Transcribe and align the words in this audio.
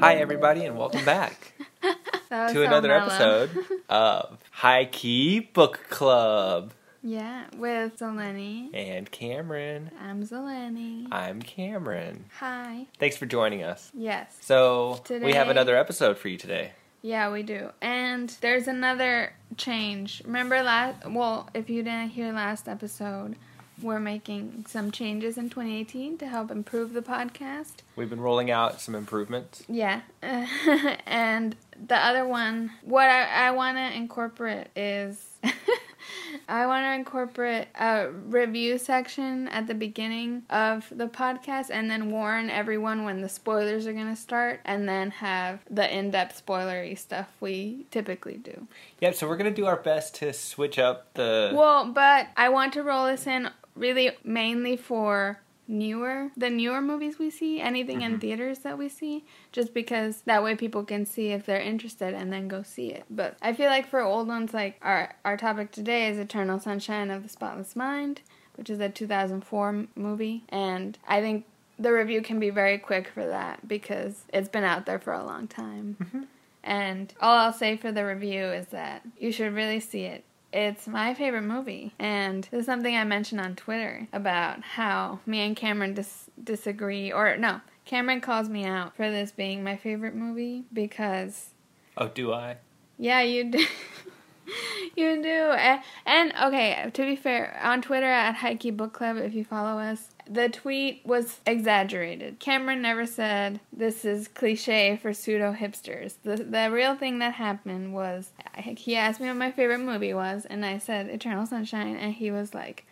Hi, 0.00 0.14
everybody, 0.14 0.64
and 0.64 0.78
welcome 0.78 1.04
back 1.04 1.54
to 2.30 2.62
another 2.62 2.88
mellow. 2.88 3.06
episode 3.06 3.50
of 3.88 4.38
High 4.50 4.84
Key 4.86 5.40
Book 5.40 5.86
Club. 5.88 6.72
yeah, 7.02 7.44
with 7.56 7.98
Zeleny. 7.98 8.70
And 8.74 9.10
Cameron. 9.10 9.90
I'm 10.00 10.24
Zeleny. 10.24 11.06
I'm 11.10 11.40
Cameron. 11.42 12.24
Hi. 12.38 12.86
Thanks 12.98 13.16
for 13.16 13.26
joining 13.26 13.62
us. 13.62 13.90
Yes. 13.94 14.36
So, 14.40 15.02
we 15.08 15.32
have 15.32 15.48
another 15.48 15.76
episode 15.76 16.18
for 16.18 16.28
you 16.28 16.36
today. 16.36 16.72
Yeah, 17.02 17.30
we 17.30 17.42
do. 17.42 17.70
And 17.80 18.28
there's 18.40 18.66
another 18.66 19.32
change. 19.56 20.22
Remember 20.24 20.62
last 20.62 21.06
well, 21.06 21.48
if 21.54 21.70
you 21.70 21.82
didn't 21.82 22.10
hear 22.10 22.32
last 22.32 22.68
episode, 22.68 23.36
we're 23.80 24.00
making 24.00 24.64
some 24.68 24.90
changes 24.90 25.38
in 25.38 25.48
2018 25.50 26.18
to 26.18 26.26
help 26.26 26.50
improve 26.50 26.92
the 26.92 27.02
podcast. 27.02 27.74
We've 27.94 28.10
been 28.10 28.20
rolling 28.20 28.50
out 28.50 28.80
some 28.80 28.94
improvements. 28.96 29.62
Yeah. 29.68 30.00
and 31.06 31.54
the 31.86 31.96
other 31.96 32.26
one, 32.26 32.70
what 32.82 33.08
I, 33.08 33.48
I 33.48 33.50
want 33.52 33.76
to 33.76 33.96
incorporate 33.96 34.68
is 34.76 35.24
I 36.48 36.66
want 36.66 36.84
to 36.84 36.94
incorporate 36.94 37.68
a 37.78 38.10
review 38.10 38.78
section 38.78 39.48
at 39.48 39.66
the 39.66 39.74
beginning 39.74 40.42
of 40.50 40.86
the 40.90 41.06
podcast 41.06 41.70
and 41.70 41.90
then 41.90 42.10
warn 42.10 42.50
everyone 42.50 43.04
when 43.04 43.20
the 43.20 43.28
spoilers 43.28 43.86
are 43.86 43.92
going 43.92 44.08
to 44.08 44.20
start 44.20 44.60
and 44.64 44.88
then 44.88 45.10
have 45.10 45.60
the 45.70 45.94
in 45.94 46.10
depth 46.10 46.44
spoilery 46.44 46.96
stuff 46.96 47.28
we 47.40 47.86
typically 47.90 48.36
do. 48.36 48.66
Yep, 49.00 49.14
so 49.14 49.28
we're 49.28 49.36
going 49.36 49.52
to 49.52 49.56
do 49.56 49.66
our 49.66 49.76
best 49.76 50.14
to 50.16 50.32
switch 50.32 50.78
up 50.78 51.12
the. 51.14 51.52
Well, 51.54 51.92
but 51.92 52.28
I 52.36 52.48
want 52.48 52.72
to 52.74 52.82
roll 52.82 53.06
this 53.06 53.26
in 53.26 53.50
really 53.74 54.10
mainly 54.24 54.76
for 54.76 55.40
newer 55.68 56.30
the 56.36 56.48
newer 56.48 56.80
movies 56.80 57.18
we 57.18 57.30
see 57.30 57.60
anything 57.60 58.00
in 58.00 58.12
mm-hmm. 58.12 58.20
theaters 58.20 58.60
that 58.60 58.78
we 58.78 58.88
see 58.88 59.24
just 59.52 59.74
because 59.74 60.22
that 60.22 60.42
way 60.42 60.56
people 60.56 60.82
can 60.82 61.04
see 61.04 61.28
if 61.28 61.44
they're 61.44 61.60
interested 61.60 62.14
and 62.14 62.32
then 62.32 62.48
go 62.48 62.62
see 62.62 62.88
it. 62.88 63.04
But 63.10 63.36
i 63.42 63.52
feel 63.52 63.68
like 63.68 63.86
for 63.86 64.00
old 64.00 64.26
ones 64.26 64.54
like 64.54 64.78
our 64.82 65.14
our 65.24 65.36
topic 65.36 65.70
today 65.70 66.08
is 66.08 66.18
eternal 66.18 66.58
sunshine 66.58 67.10
of 67.10 67.22
the 67.22 67.28
spotless 67.28 67.76
mind 67.76 68.22
which 68.56 68.70
is 68.70 68.80
a 68.80 68.88
2004 68.88 69.86
movie. 69.94 70.44
And 70.48 70.98
i 71.06 71.20
think 71.20 71.44
the 71.78 71.92
review 71.92 72.22
can 72.22 72.40
be 72.40 72.50
very 72.50 72.78
quick 72.78 73.08
for 73.08 73.24
that 73.26 73.68
because 73.68 74.24
it's 74.32 74.48
been 74.48 74.64
out 74.64 74.86
there 74.86 74.98
for 74.98 75.12
a 75.12 75.24
long 75.24 75.46
time. 75.46 75.96
Mm-hmm. 76.02 76.22
And 76.64 77.14
all 77.20 77.36
I'll 77.36 77.52
say 77.52 77.76
for 77.76 77.92
the 77.92 78.04
review 78.04 78.44
is 78.46 78.66
that 78.68 79.02
you 79.18 79.30
should 79.30 79.54
really 79.54 79.80
see 79.80 80.02
it. 80.02 80.24
It's 80.52 80.86
my 80.86 81.14
favorite 81.14 81.42
movie. 81.42 81.92
And 81.98 82.44
this 82.50 82.60
is 82.60 82.66
something 82.66 82.96
I 82.96 83.04
mentioned 83.04 83.40
on 83.40 83.54
Twitter 83.54 84.08
about 84.12 84.62
how 84.62 85.20
me 85.26 85.40
and 85.40 85.54
Cameron 85.56 85.94
dis- 85.94 86.30
disagree. 86.42 87.12
Or, 87.12 87.36
no, 87.36 87.60
Cameron 87.84 88.20
calls 88.20 88.48
me 88.48 88.64
out 88.64 88.96
for 88.96 89.10
this 89.10 89.30
being 89.30 89.62
my 89.62 89.76
favorite 89.76 90.14
movie 90.14 90.64
because, 90.72 91.50
oh, 91.96 92.08
do 92.08 92.32
I? 92.32 92.56
yeah, 92.98 93.20
you 93.20 93.50
do. 93.50 93.58
you 94.96 95.22
do. 95.22 95.28
And, 95.28 95.82
and, 96.06 96.32
okay, 96.44 96.90
to 96.92 97.02
be 97.02 97.16
fair, 97.16 97.58
on 97.62 97.82
Twitter 97.82 98.06
at 98.06 98.36
High 98.36 98.56
Key 98.56 98.70
Book 98.70 98.92
Club, 98.92 99.18
if 99.18 99.34
you 99.34 99.44
follow 99.44 99.78
us, 99.78 100.08
the 100.30 100.48
tweet 100.48 101.00
was 101.04 101.40
exaggerated. 101.46 102.38
Cameron 102.38 102.82
never 102.82 103.06
said 103.06 103.60
this 103.72 104.04
is 104.04 104.28
cliche 104.28 104.98
for 105.00 105.12
pseudo 105.12 105.52
hipsters. 105.52 106.14
The 106.22 106.36
the 106.36 106.70
real 106.70 106.94
thing 106.94 107.18
that 107.20 107.34
happened 107.34 107.94
was 107.94 108.30
he 108.56 108.96
asked 108.96 109.20
me 109.20 109.28
what 109.28 109.36
my 109.36 109.50
favorite 109.50 109.78
movie 109.78 110.14
was, 110.14 110.44
and 110.44 110.64
I 110.64 110.78
said 110.78 111.08
Eternal 111.08 111.46
Sunshine, 111.46 111.96
and 111.96 112.12
he 112.14 112.30
was 112.30 112.54
like, 112.54 112.84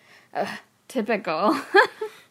typical. 0.88 1.58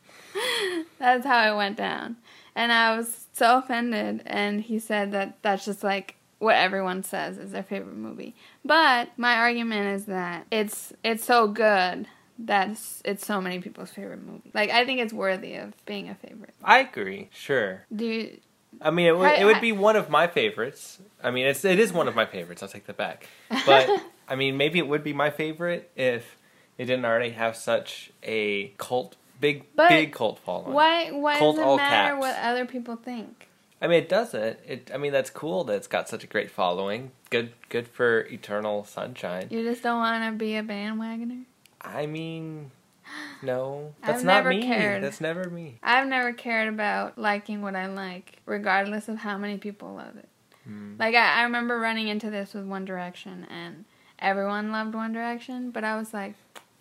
that's 1.00 1.26
how 1.26 1.54
it 1.54 1.58
went 1.58 1.78
down, 1.78 2.18
and 2.56 2.72
I 2.72 2.98
was 2.98 3.28
so 3.34 3.60
offended. 3.60 4.24
And 4.26 4.62
he 4.62 4.80
said 4.80 5.12
that 5.12 5.38
that's 5.42 5.66
just 5.66 5.84
like 5.84 6.16
what 6.40 6.56
everyone 6.56 7.04
says 7.04 7.38
is 7.38 7.52
their 7.52 7.64
favorite 7.64 7.96
movie. 7.96 8.36
But 8.64 9.10
my 9.18 9.36
argument 9.36 9.88
is 9.96 10.06
that 10.06 10.46
it's 10.52 10.94
it's 11.04 11.26
so 11.26 11.48
good 11.48 12.08
that 12.40 12.69
it's, 13.06 13.25
so 13.25 13.41
many 13.41 13.59
people's 13.59 13.91
favorite 13.91 14.23
movie. 14.25 14.51
Like 14.53 14.69
I 14.69 14.85
think 14.85 15.00
it's 15.00 15.13
worthy 15.13 15.56
of 15.56 15.73
being 15.85 16.09
a 16.09 16.16
favorite. 16.16 16.53
I 16.63 16.79
agree, 16.79 17.29
sure. 17.34 17.85
Do 17.96 18.06
you, 18.06 18.38
I 18.81 18.91
mean, 18.91 19.07
it 19.07 19.18
would, 19.18 19.31
it 19.40 19.46
would 19.46 19.62
be 19.62 19.72
one 19.72 19.96
of 19.96 20.09
my 20.09 20.28
favorites. 20.28 21.00
I 21.23 21.31
mean, 21.31 21.46
it's 21.46 21.63
it 21.63 21.79
is 21.79 21.94
one 21.94 22.07
of 22.07 22.16
my 22.16 22.25
favorites. 22.25 22.62
I'll 22.62 22.69
take 22.69 22.88
that 22.88 22.97
back. 22.97 23.28
But 23.66 23.90
I 24.28 24.35
mean, 24.35 24.57
maybe 24.57 24.79
it 24.79 24.88
would 24.88 25.03
be 25.03 25.13
my 25.13 25.29
favorite 25.29 25.91
if 25.96 26.38
it 26.78 26.85
didn't 26.85 27.06
already 27.06 27.29
have 27.31 27.56
such 27.56 28.12
a 28.23 28.73
cult, 28.78 29.16
big 29.40 29.66
But 29.75 29.90
big 29.90 30.12
cult 30.12 30.40
following. 30.40 30.73
why 30.73 31.12
why 31.12 31.38
Cult 31.40 31.56
does 31.56 31.73
it 31.73 31.78
matter 31.78 32.16
caps. 32.16 32.19
what 32.22 32.35
other 32.38 32.66
people 32.66 32.96
think? 32.97 33.47
I 33.81 33.88
mean, 33.88 34.00
it 34.00 34.09
doesn't. 34.09 34.59
It. 34.66 34.91
I 34.94 34.97
mean, 34.97 35.12
that's 35.12 35.29
cool 35.29 35.63
that 35.66 35.73
it's 35.75 35.88
got 35.88 36.09
such 36.09 36.23
a 36.23 36.28
great 36.28 36.50
following. 36.50 37.12
Good, 37.29 37.53
good 37.69 37.88
for 37.88 38.22
Eternal 38.22 38.84
Sunshine. 38.85 39.47
You 39.50 39.63
just 39.63 39.84
don't 39.84 40.00
want 40.00 40.23
to 40.23 40.38
be 40.38 40.56
a 40.56 40.63
bandwagoner. 40.63 41.44
I 41.85 42.06
mean, 42.06 42.72
no, 43.41 43.94
that's 44.01 44.19
I've 44.19 44.25
not 44.25 44.46
me. 44.47 44.62
cared. 44.62 45.03
That's 45.03 45.22
never 45.22 45.50
me. 45.50 45.79
I've 45.84 46.07
never 46.07 46.34
cared 46.34 46.73
about 46.73 47.18
liking 47.18 47.62
what 47.62 47.75
I 47.75 47.88
like, 47.88 48.40
regardless 48.46 49.07
of 49.07 49.18
how 49.18 49.38
many 49.38 49.57
people 49.57 49.96
love 49.96 50.18
it. 50.18 50.29
Hmm. 50.66 50.96
Like 50.97 51.16
I, 51.16 51.41
I 51.41 51.44
remember 51.44 51.79
running 51.79 52.07
into 52.07 52.29
this 52.29 52.53
with 52.53 52.66
One 52.66 52.85
Direction, 52.85 53.46
and 53.50 53.85
everyone 54.19 54.72
loved 54.72 54.96
One 54.96 55.13
Direction, 55.13 55.72
but 55.72 55.84
I 55.84 55.97
was 55.97 56.13
like, 56.13 56.35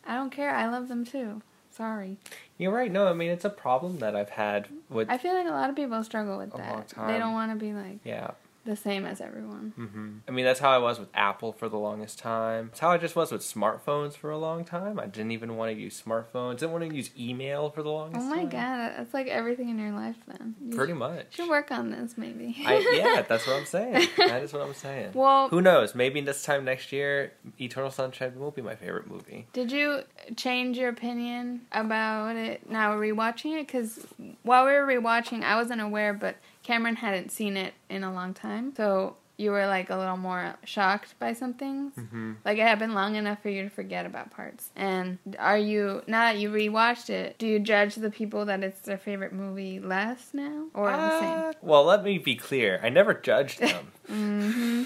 I 0.06 0.14
don't 0.14 0.30
care. 0.30 0.50
I 0.50 0.68
love 0.68 0.88
them 0.88 1.04
too. 1.04 1.42
Sorry. 1.70 2.18
You're 2.56 2.72
right. 2.72 2.90
No, 2.90 3.08
I 3.08 3.14
mean 3.14 3.30
it's 3.30 3.44
a 3.44 3.50
problem 3.50 3.98
that 3.98 4.14
I've 4.14 4.30
had 4.30 4.68
with. 4.88 5.10
I 5.10 5.18
feel 5.18 5.34
like 5.34 5.46
a 5.46 5.50
lot 5.50 5.70
of 5.70 5.76
people 5.76 6.02
struggle 6.04 6.38
with 6.38 6.52
that. 6.52 6.88
They 7.08 7.18
don't 7.18 7.32
want 7.32 7.50
to 7.50 7.56
be 7.56 7.72
like 7.72 7.98
yeah. 8.04 8.30
The 8.64 8.76
same 8.76 9.04
as 9.04 9.20
everyone. 9.20 9.72
hmm 9.76 10.18
I 10.28 10.30
mean, 10.30 10.44
that's 10.44 10.60
how 10.60 10.70
I 10.70 10.78
was 10.78 10.98
with 10.98 11.08
Apple 11.14 11.52
for 11.52 11.68
the 11.68 11.76
longest 11.76 12.18
time. 12.18 12.70
It's 12.72 12.80
how 12.80 12.90
I 12.90 12.98
just 12.98 13.14
was 13.14 13.30
with 13.30 13.42
smartphones 13.42 14.14
for 14.16 14.30
a 14.30 14.38
long 14.38 14.64
time. 14.64 14.98
I 14.98 15.06
didn't 15.06 15.32
even 15.32 15.56
want 15.56 15.74
to 15.74 15.78
use 15.80 16.00
smartphones. 16.02 16.58
Didn't 16.58 16.72
want 16.72 16.88
to 16.88 16.94
use 16.94 17.10
email 17.18 17.70
for 17.70 17.82
the 17.82 17.90
longest. 17.90 18.20
Time. 18.20 18.32
Oh 18.32 18.34
longest 18.36 18.54
my 18.54 18.58
time. 18.60 18.88
god, 18.88 18.98
that's 18.98 19.14
like 19.14 19.26
everything 19.26 19.68
in 19.68 19.78
your 19.78 19.92
life 19.92 20.16
then. 20.26 20.54
You 20.64 20.76
Pretty 20.76 20.92
much. 20.94 21.36
should 21.36 21.48
work 21.48 21.70
on 21.70 21.90
this 21.90 22.16
maybe. 22.16 22.56
I, 22.66 22.78
yeah, 22.94 23.22
that's 23.28 23.46
what 23.46 23.56
I'm 23.56 23.66
saying. 23.66 24.08
That 24.16 24.42
is 24.42 24.52
what 24.52 24.62
I'm 24.62 24.74
saying. 24.74 25.10
well, 25.14 25.48
Who 25.48 25.60
knows? 25.60 25.94
Maybe 25.94 26.20
this 26.20 26.42
time 26.42 26.64
next 26.64 26.92
year, 26.92 27.32
Eternal 27.60 27.90
Sunshine 27.90 28.38
will 28.38 28.50
be 28.50 28.62
my 28.62 28.74
favorite 28.76 29.06
movie. 29.06 29.46
Did 29.52 29.70
you 29.72 30.02
change 30.36 30.78
your 30.78 30.88
opinion 30.88 31.62
about 31.72 32.36
it 32.36 32.68
now 32.70 32.92
rewatching 32.92 33.60
it? 33.60 33.66
Because 33.66 34.06
while 34.42 34.64
we 34.64 34.72
were 34.72 34.86
rewatching, 34.86 35.42
I 35.42 35.56
wasn't 35.56 35.80
aware, 35.80 36.14
but 36.14 36.36
Cameron 36.64 36.96
hadn't 36.96 37.30
seen 37.30 37.56
it 37.56 37.74
in 37.88 38.02
a 38.02 38.12
long 38.12 38.34
time. 38.34 38.74
So 38.76 39.16
you 39.36 39.50
were 39.50 39.66
like 39.66 39.90
a 39.90 39.96
little 39.96 40.16
more 40.16 40.54
shocked 40.64 41.18
by 41.18 41.32
some 41.32 41.54
things. 41.54 41.92
Mm-hmm. 41.96 42.32
Like 42.44 42.58
it 42.58 42.62
had 42.62 42.78
been 42.78 42.94
long 42.94 43.16
enough 43.16 43.42
for 43.42 43.48
you 43.50 43.62
to 43.64 43.68
forget 43.70 44.06
about 44.06 44.30
parts. 44.30 44.70
And 44.76 45.18
are 45.38 45.58
you, 45.58 46.02
now 46.06 46.32
that 46.32 46.38
you 46.38 46.50
rewatched 46.50 47.10
it, 47.10 47.36
do 47.38 47.46
you 47.46 47.58
judge 47.58 47.96
the 47.96 48.10
people 48.10 48.44
that 48.46 48.62
it's 48.62 48.80
their 48.80 48.98
favorite 48.98 49.32
movie 49.32 49.78
less 49.80 50.30
now? 50.32 50.66
Or 50.74 50.90
the 50.90 51.20
same? 51.20 51.38
Uh, 51.38 51.52
well, 51.62 51.84
let 51.84 52.02
me 52.04 52.18
be 52.18 52.34
clear. 52.36 52.80
I 52.82 52.88
never 52.90 53.12
judged 53.14 53.58
them. 53.60 53.88
hmm 54.06 54.84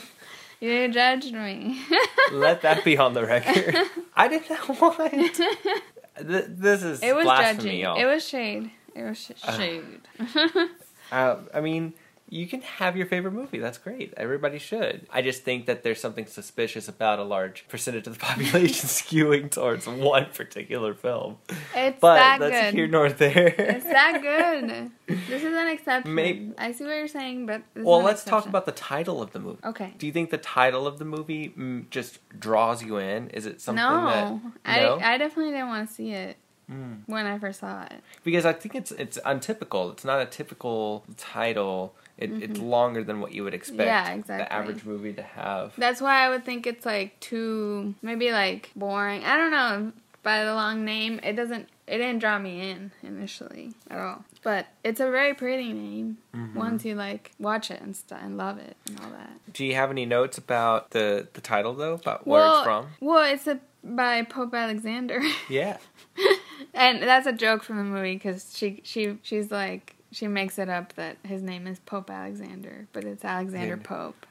You 0.60 0.88
judged 0.88 1.32
me. 1.34 1.80
let 2.32 2.62
that 2.62 2.84
be 2.84 2.96
on 2.98 3.12
the 3.14 3.24
record. 3.26 3.76
I 4.16 4.28
did 4.28 4.48
not 4.50 4.80
want. 4.80 4.96
Th- 5.36 6.44
this 6.48 6.82
is 6.82 7.02
it 7.02 7.14
was 7.14 7.24
blasphemy, 7.24 7.62
judging. 7.62 7.80
y'all. 7.80 8.00
It 8.00 8.06
was 8.06 8.26
shade. 8.26 8.70
It 8.94 9.02
was 9.04 9.18
sh- 9.18 9.56
shade. 9.56 10.00
Uh, 10.18 10.66
I 11.12 11.60
mean, 11.60 11.94
you 12.30 12.46
can 12.46 12.60
have 12.60 12.96
your 12.96 13.06
favorite 13.06 13.32
movie. 13.32 13.58
That's 13.58 13.78
great. 13.78 14.12
Everybody 14.16 14.58
should. 14.58 15.06
I 15.10 15.22
just 15.22 15.42
think 15.42 15.66
that 15.66 15.82
there's 15.82 16.00
something 16.00 16.26
suspicious 16.26 16.86
about 16.86 17.18
a 17.18 17.22
large 17.22 17.66
percentage 17.68 18.06
of 18.06 18.14
the 18.14 18.18
population 18.24 18.88
skewing 18.88 19.50
towards 19.50 19.86
one 19.86 20.26
particular 20.34 20.94
film. 20.94 21.38
It's 21.74 21.98
But 22.00 22.16
that 22.16 22.40
that's 22.40 22.66
good. 22.66 22.74
here 22.74 22.86
nor 22.86 23.10
there. 23.10 23.54
It's 23.58 23.84
that 23.84 24.20
good. 24.22 24.90
This 25.06 25.42
is 25.42 25.54
an 25.54 25.68
exception. 25.68 26.14
May- 26.14 26.50
I 26.58 26.72
see 26.72 26.84
what 26.84 26.96
you're 26.96 27.08
saying, 27.08 27.46
but 27.46 27.62
well, 27.74 28.02
let's 28.02 28.24
talk 28.24 28.46
about 28.46 28.66
the 28.66 28.72
title 28.72 29.22
of 29.22 29.32
the 29.32 29.40
movie. 29.40 29.60
Okay. 29.64 29.94
Do 29.96 30.06
you 30.06 30.12
think 30.12 30.30
the 30.30 30.38
title 30.38 30.86
of 30.86 30.98
the 30.98 31.06
movie 31.06 31.50
mm, 31.50 31.88
just 31.90 32.18
draws 32.38 32.82
you 32.82 32.98
in? 32.98 33.30
Is 33.30 33.46
it 33.46 33.60
something 33.60 33.82
no, 33.82 34.40
that 34.64 34.74
no? 34.76 34.98
I 35.00 35.14
I 35.14 35.18
definitely 35.18 35.52
didn't 35.52 35.68
want 35.68 35.88
to 35.88 35.94
see 35.94 36.10
it 36.12 36.36
Mm. 36.70 37.00
when 37.06 37.24
I 37.26 37.38
first 37.38 37.60
saw 37.60 37.84
it. 37.84 38.00
because 38.24 38.44
I 38.44 38.52
think 38.52 38.74
it's 38.74 38.90
it's 38.92 39.18
untypical. 39.24 39.90
It's 39.90 40.04
not 40.04 40.20
a 40.20 40.26
typical 40.26 41.04
title 41.16 41.94
It, 42.18 42.30
It's 42.42 42.58
longer 42.60 43.02
than 43.04 43.20
what 43.20 43.32
you 43.32 43.44
would 43.44 43.54
expect 43.54 43.88
Mm-hmm. 43.88 44.30
Yeah, 44.30 44.38
the 44.38 44.52
average 44.52 44.84
movie 44.84 45.12
to 45.14 45.22
have. 45.22 45.72
That's 45.78 46.00
why 46.00 46.24
I 46.26 46.28
would 46.28 46.44
think 46.44 46.66
it's 46.66 46.84
like 46.84 47.18
too 47.20 47.94
maybe 48.02 48.32
like 48.32 48.70
boring. 48.76 49.24
I 49.24 49.36
don't 49.36 49.50
know. 49.50 49.92
By 50.24 50.44
the 50.44 50.52
long 50.52 50.84
name, 50.84 51.20
it 51.22 51.34
doesn't. 51.36 51.68
It 51.86 51.98
didn't 51.98 52.18
draw 52.18 52.38
me 52.38 52.70
in 52.70 52.90
initially 53.02 53.72
at 53.88 53.98
all. 53.98 54.24
But 54.42 54.66
it's 54.84 55.00
a 55.00 55.10
very 55.10 55.32
pretty 55.32 55.72
name 55.72 56.18
Mm-hmm. 56.34 56.58
once 56.58 56.84
you 56.84 56.94
like 56.96 57.30
watch 57.38 57.70
it 57.70 57.80
and 57.80 57.96
stuff 57.96 58.20
and 58.22 58.36
love 58.36 58.58
it 58.58 58.76
and 58.86 59.00
all 59.00 59.10
that. 59.10 59.30
Do 59.54 59.64
you 59.64 59.74
have 59.74 59.90
any 59.90 60.04
notes 60.04 60.36
about 60.36 60.90
the, 60.90 61.28
the 61.32 61.40
title, 61.40 61.72
though? 61.72 61.94
About 61.94 62.26
where 62.26 62.42
well, 62.42 62.56
it's 62.58 62.64
from? 62.64 62.86
well, 63.00 63.24
it's 63.32 63.46
a, 63.46 63.58
by 63.82 64.22
Pope 64.22 64.52
Alexander, 64.54 65.22
Yeah. 65.48 65.78
and 66.74 67.02
that's 67.02 67.26
a 67.26 67.32
joke 67.32 67.62
from 67.62 67.76
the 67.78 67.84
movie 67.84 68.14
because 68.14 68.56
she 68.56 68.80
she 68.84 69.18
she's 69.22 69.50
like 69.50 69.94
she 70.10 70.26
makes 70.26 70.58
it 70.58 70.68
up 70.68 70.94
that 70.94 71.16
his 71.22 71.42
name 71.42 71.66
is 71.66 71.78
Pope 71.80 72.10
Alexander, 72.10 72.86
but 72.92 73.04
it's 73.04 73.24
Alexander 73.24 73.76
Yeah. 73.76 73.82
Pope, 73.86 74.26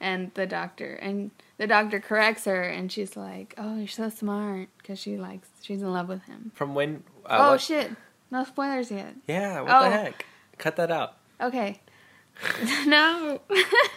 and 0.00 0.32
the 0.34 0.46
doctor 0.46 0.94
and 0.94 1.30
the 1.58 1.66
doctor 1.66 2.00
corrects 2.00 2.46
her, 2.46 2.62
and 2.62 2.90
she's 2.90 3.16
like, 3.16 3.54
"Oh, 3.58 3.76
you're 3.76 3.86
so 3.86 4.08
smart," 4.08 4.68
because 4.78 4.98
she 4.98 5.16
likes 5.18 5.48
she's 5.62 5.82
in 5.82 5.92
love 5.92 6.08
with 6.08 6.22
him. 6.24 6.52
From 6.54 6.74
when? 6.74 7.02
Uh, 7.26 7.36
oh 7.38 7.50
what- 7.52 7.60
shit! 7.60 7.90
No 8.30 8.44
spoilers 8.44 8.90
yet. 8.90 9.14
Yeah, 9.26 9.60
what 9.60 9.70
Oh. 9.72 9.82
the 9.84 9.90
heck? 9.90 10.24
Cut 10.58 10.76
that 10.76 10.90
out. 10.90 11.16
Okay. 11.40 11.80
no. 12.86 13.40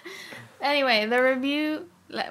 anyway, 0.61 1.05
the 1.05 1.21
review. 1.21 1.87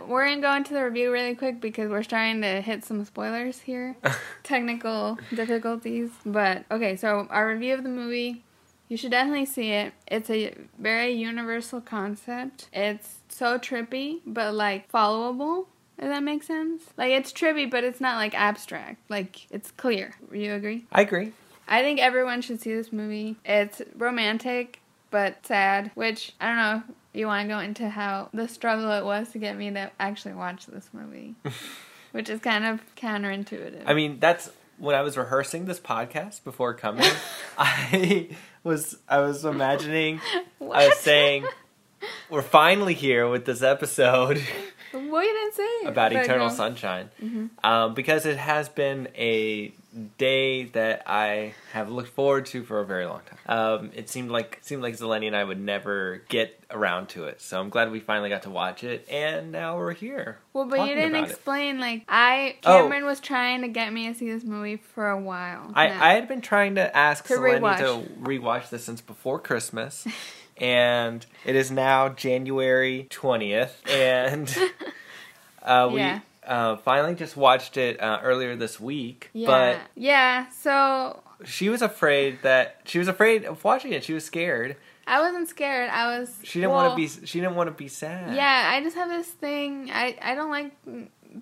We're 0.07 0.29
gonna 0.29 0.41
go 0.41 0.55
into 0.55 0.75
the 0.75 0.85
review 0.85 1.13
really 1.13 1.35
quick 1.35 1.61
because 1.61 1.91
we're 1.91 2.03
trying 2.03 2.41
to 2.43 2.61
hit 2.61 2.85
some 2.85 3.05
spoilers 3.05 3.61
here, 3.61 3.97
technical 4.43 5.19
difficulties. 5.35 6.11
But 6.25 6.65
okay, 6.71 6.97
so 6.97 7.27
our 7.31 7.49
review 7.49 7.75
of 7.75 7.83
the 7.83 7.89
movie, 7.89 8.43
you 8.89 8.97
should 8.97 9.11
definitely 9.11 9.47
see 9.47 9.71
it. 9.71 9.95
It's 10.07 10.31
a 10.31 10.55
very 10.79 11.13
universal 11.13 11.81
concept. 11.81 12.69
It's 12.73 13.21
so 13.29 13.59
trippy, 13.59 14.21
but 14.27 14.55
like 14.55 14.91
followable. 14.91 15.67
Does 15.99 16.09
that 16.11 16.23
make 16.23 16.43
sense? 16.43 16.83
Like 16.97 17.13
it's 17.13 17.33
trippy, 17.33 17.71
but 17.71 17.85
it's 17.85 18.01
not 18.01 18.17
like 18.17 18.35
abstract. 18.35 18.99
Like 19.09 19.51
it's 19.51 19.71
clear. 19.71 20.15
You 20.33 20.55
agree? 20.55 20.87
I 20.93 21.03
agree. 21.03 21.33
I 21.69 21.83
think 21.83 22.01
everyone 22.01 22.43
should 22.43 22.61
see 22.61 22.75
this 22.75 22.93
movie. 22.93 23.37
It's 23.45 23.81
romantic 23.97 24.82
but 25.13 25.47
sad, 25.47 25.93
which 25.95 26.33
I 26.41 26.47
don't 26.49 26.57
know 26.57 26.83
if 27.15 27.21
you 27.21 27.27
want 27.29 27.49
to 27.49 27.55
go 27.55 27.61
into 27.61 27.89
how 27.89 28.29
the 28.35 28.49
struggle 28.49 28.91
it 28.91 29.05
was 29.05 29.29
to 29.31 29.39
get 29.39 29.57
me 29.57 29.71
to 29.71 29.91
actually 30.01 30.35
watch 30.35 30.67
this 30.67 30.89
movie, 30.93 31.37
which 32.11 32.29
is 32.29 32.41
kind 32.41 32.65
of 32.65 32.81
counterintuitive. 32.97 33.83
I 33.87 33.95
mean, 33.95 34.19
that's 34.19 34.51
when 34.79 34.97
I 34.97 35.03
was 35.03 35.17
rehearsing 35.17 35.67
this 35.67 35.79
podcast 35.79 36.43
before 36.43 36.75
coming. 36.75 37.07
I 37.59 38.31
was 38.65 38.97
I 39.09 39.21
was 39.21 39.45
imagining 39.45 40.21
I 40.61 40.89
was 40.89 40.99
saying 40.99 41.47
we're 42.29 42.43
finally 42.43 42.95
here 42.95 43.29
with 43.29 43.45
this 43.45 43.63
episode 43.63 44.43
you 44.93 45.21
didn't 45.21 45.55
say 45.55 45.63
it, 45.63 45.89
about 45.89 46.13
Eternal. 46.13 46.51
Sunshine, 46.51 47.11
Mhm. 47.23 47.51
um, 47.65 47.95
because 47.95 48.27
it 48.27 48.37
has 48.37 48.69
been 48.69 49.09
a 49.17 49.73
day 50.19 50.65
that 50.65 51.03
I 51.07 51.55
have 51.73 51.91
looked 51.91 52.09
forward 52.09 52.47
to 52.47 52.63
for 52.65 52.81
a 52.81 52.85
very 52.87 53.05
long 53.05 53.21
time. 53.27 53.39
Um, 53.59 53.91
it 53.95 54.09
seemed 54.09 54.31
like 54.31 54.59
seemed 54.63 54.83
like 54.83 54.95
Zeleny 54.97 55.27
and 55.27 55.37
I 55.37 55.45
would 55.45 55.61
never 55.61 56.23
get 56.29 56.59
around 56.71 57.09
to 57.11 57.25
it, 57.25 57.41
so 57.43 57.61
I'm 57.61 57.69
glad 57.69 57.91
we 57.93 58.01
finally 58.01 58.31
got 58.31 58.43
to 58.45 58.51
watch 58.51 58.85
it, 58.85 59.07
and 59.11 59.53
now 59.53 59.77
we're 59.77 59.93
here. 59.93 60.39
Well, 60.55 60.65
but 60.65 60.81
you 60.89 60.95
didn't 60.95 61.15
about 61.15 61.29
it. 61.29 61.31
explain. 61.33 61.79
Like 61.79 62.05
I, 62.09 62.57
Oh. 62.65 62.83
Cameron 62.83 63.05
was 63.05 63.21
trying 63.21 63.61
to 63.63 63.69
get 63.69 63.93
me 63.93 64.09
to 64.09 64.15
see 64.15 64.31
this 64.33 64.45
movie 64.45 64.77
for 64.77 65.11
a 65.11 65.21
while. 65.21 65.71
I. 65.75 65.89
I 65.89 66.15
had 66.15 66.27
been 66.29 66.41
trying 66.41 66.77
to 66.77 66.97
ask 66.97 67.27
To 67.27 67.35
Selene 67.35 67.61
rewatch. 67.63 67.79
to 67.79 68.09
rewatch 68.23 68.71
this 68.71 68.85
since 68.85 69.01
before 69.03 69.39
Christmas, 69.39 70.07
and 70.57 71.27
it 71.45 71.55
is 71.57 71.71
now 71.71 72.09
January 72.09 73.07
twentieth, 73.11 73.83
and 73.91 74.49
uh, 75.63 75.89
we 75.93 75.99
Yeah. 76.01 76.21
Uh, 76.47 76.77
finally 76.77 77.15
just 77.15 77.37
watched 77.37 77.77
it 77.77 78.01
uh, 78.01 78.21
earlier 78.23 78.57
this 78.57 78.81
week. 78.81 79.31
yeah, 79.33 79.81
yeah. 79.95 80.49
So 80.51 81.23
she 81.45 81.69
was 81.69 81.83
afraid 81.83 82.43
that 82.43 82.81
she 82.85 82.99
was 82.99 83.09
afraid 83.09 83.45
of 83.45 83.63
watching 83.65 83.93
it. 83.93 84.05
She 84.05 84.13
was 84.13 84.25
scared. 84.25 84.77
I 85.07 85.21
wasn't 85.21 85.49
scared. 85.49 85.91
I 85.91 86.19
was. 86.19 86.39
She 86.45 86.61
didn't 86.61 86.73
well, 86.73 86.89
want 86.89 86.93
to 86.93 87.21
be. 87.21 87.27
She 87.27 87.41
didn't 87.41 87.57
want 87.57 87.69
to 87.69 87.75
be 87.75 87.89
sad. 87.89 88.35
Yeah, 88.35 88.71
I 88.73 88.83
just 88.83 88.97
have 88.97 89.09
this 89.09 89.27
thing. 89.27 89.91
I 89.93 90.17
I 90.23 90.35
don't 90.35 90.51
like 90.51 90.73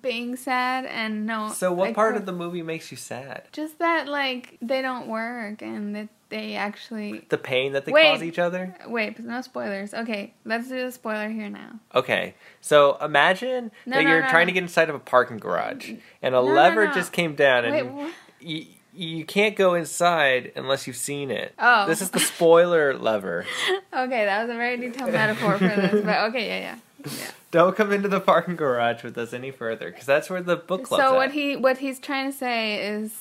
being 0.01 0.35
sad 0.35 0.85
and 0.85 1.25
no. 1.25 1.49
So 1.49 1.71
what 1.73 1.89
I 1.89 1.93
part 1.93 2.15
of 2.15 2.25
the 2.25 2.31
movie 2.31 2.63
makes 2.63 2.91
you 2.91 2.97
sad? 2.97 3.43
Just 3.51 3.79
that 3.79 4.07
like 4.07 4.57
they 4.61 4.81
don't 4.81 5.07
work 5.07 5.61
and 5.61 5.95
that 5.95 6.09
they 6.31 6.55
actually 6.55 7.25
The 7.29 7.37
pain 7.37 7.73
that 7.73 7.85
they 7.85 7.91
Wait. 7.91 8.11
cause 8.13 8.23
each 8.23 8.39
other. 8.39 8.75
wait. 8.87 9.15
but 9.15 9.25
No 9.25 9.41
spoilers. 9.41 9.93
Okay, 9.93 10.33
let's 10.45 10.67
do 10.67 10.83
the 10.83 10.91
spoiler 10.91 11.29
here 11.29 11.49
now. 11.49 11.79
Okay, 11.93 12.33
so 12.61 12.97
imagine 12.99 13.69
No, 13.85 13.97
that 13.97 14.03
no, 14.03 14.09
you're 14.09 14.23
no, 14.23 14.29
trying 14.29 14.47
to 14.47 14.53
get 14.53 14.63
inside 14.63 14.89
of 14.89 14.95
a 14.95 14.99
parking 14.99 15.37
garage, 15.37 15.91
and 16.23 16.33
a 16.33 16.41
lever 16.41 16.87
just 16.87 17.11
came 17.13 17.35
down, 17.35 17.65
and 17.65 17.95
Wait, 17.95 18.13
you, 18.39 18.65
you 18.93 19.25
can't 19.25 19.55
go 19.55 19.75
inside 19.75 20.51
unless 20.55 20.87
you've 20.87 20.95
seen 20.97 21.29
it. 21.31 21.53
Oh. 21.59 21.85
This 21.87 22.01
is 22.01 22.09
the 22.09 22.19
spoiler 22.19 22.97
lever. 22.97 23.45
Okay, 23.93 24.23
that 24.25 24.41
was 24.43 24.49
a 24.49 24.57
very 24.57 24.77
detailed 24.77 25.11
metaphor 25.11 25.57
for 25.57 25.67
this, 25.67 26.03
but 26.05 26.29
okay, 26.29 26.47
yeah, 26.47 26.59
yeah. 26.59 27.11
yeah. 27.19 27.31
Don't 27.51 27.75
come 27.75 27.91
into 27.91 28.07
the 28.07 28.21
parking 28.21 28.55
garage 28.55 29.03
with 29.03 29.17
us 29.17 29.33
any 29.33 29.51
further, 29.51 29.91
because 29.91 30.05
that's 30.05 30.29
where 30.29 30.41
the 30.41 30.55
book 30.55 30.85
club's 30.85 31.03
So 31.03 31.13
what 31.15 31.27
at. 31.29 31.33
he 31.33 31.57
what 31.57 31.79
he's 31.79 31.99
trying 31.99 32.31
to 32.31 32.37
say 32.37 32.81
is, 32.87 33.11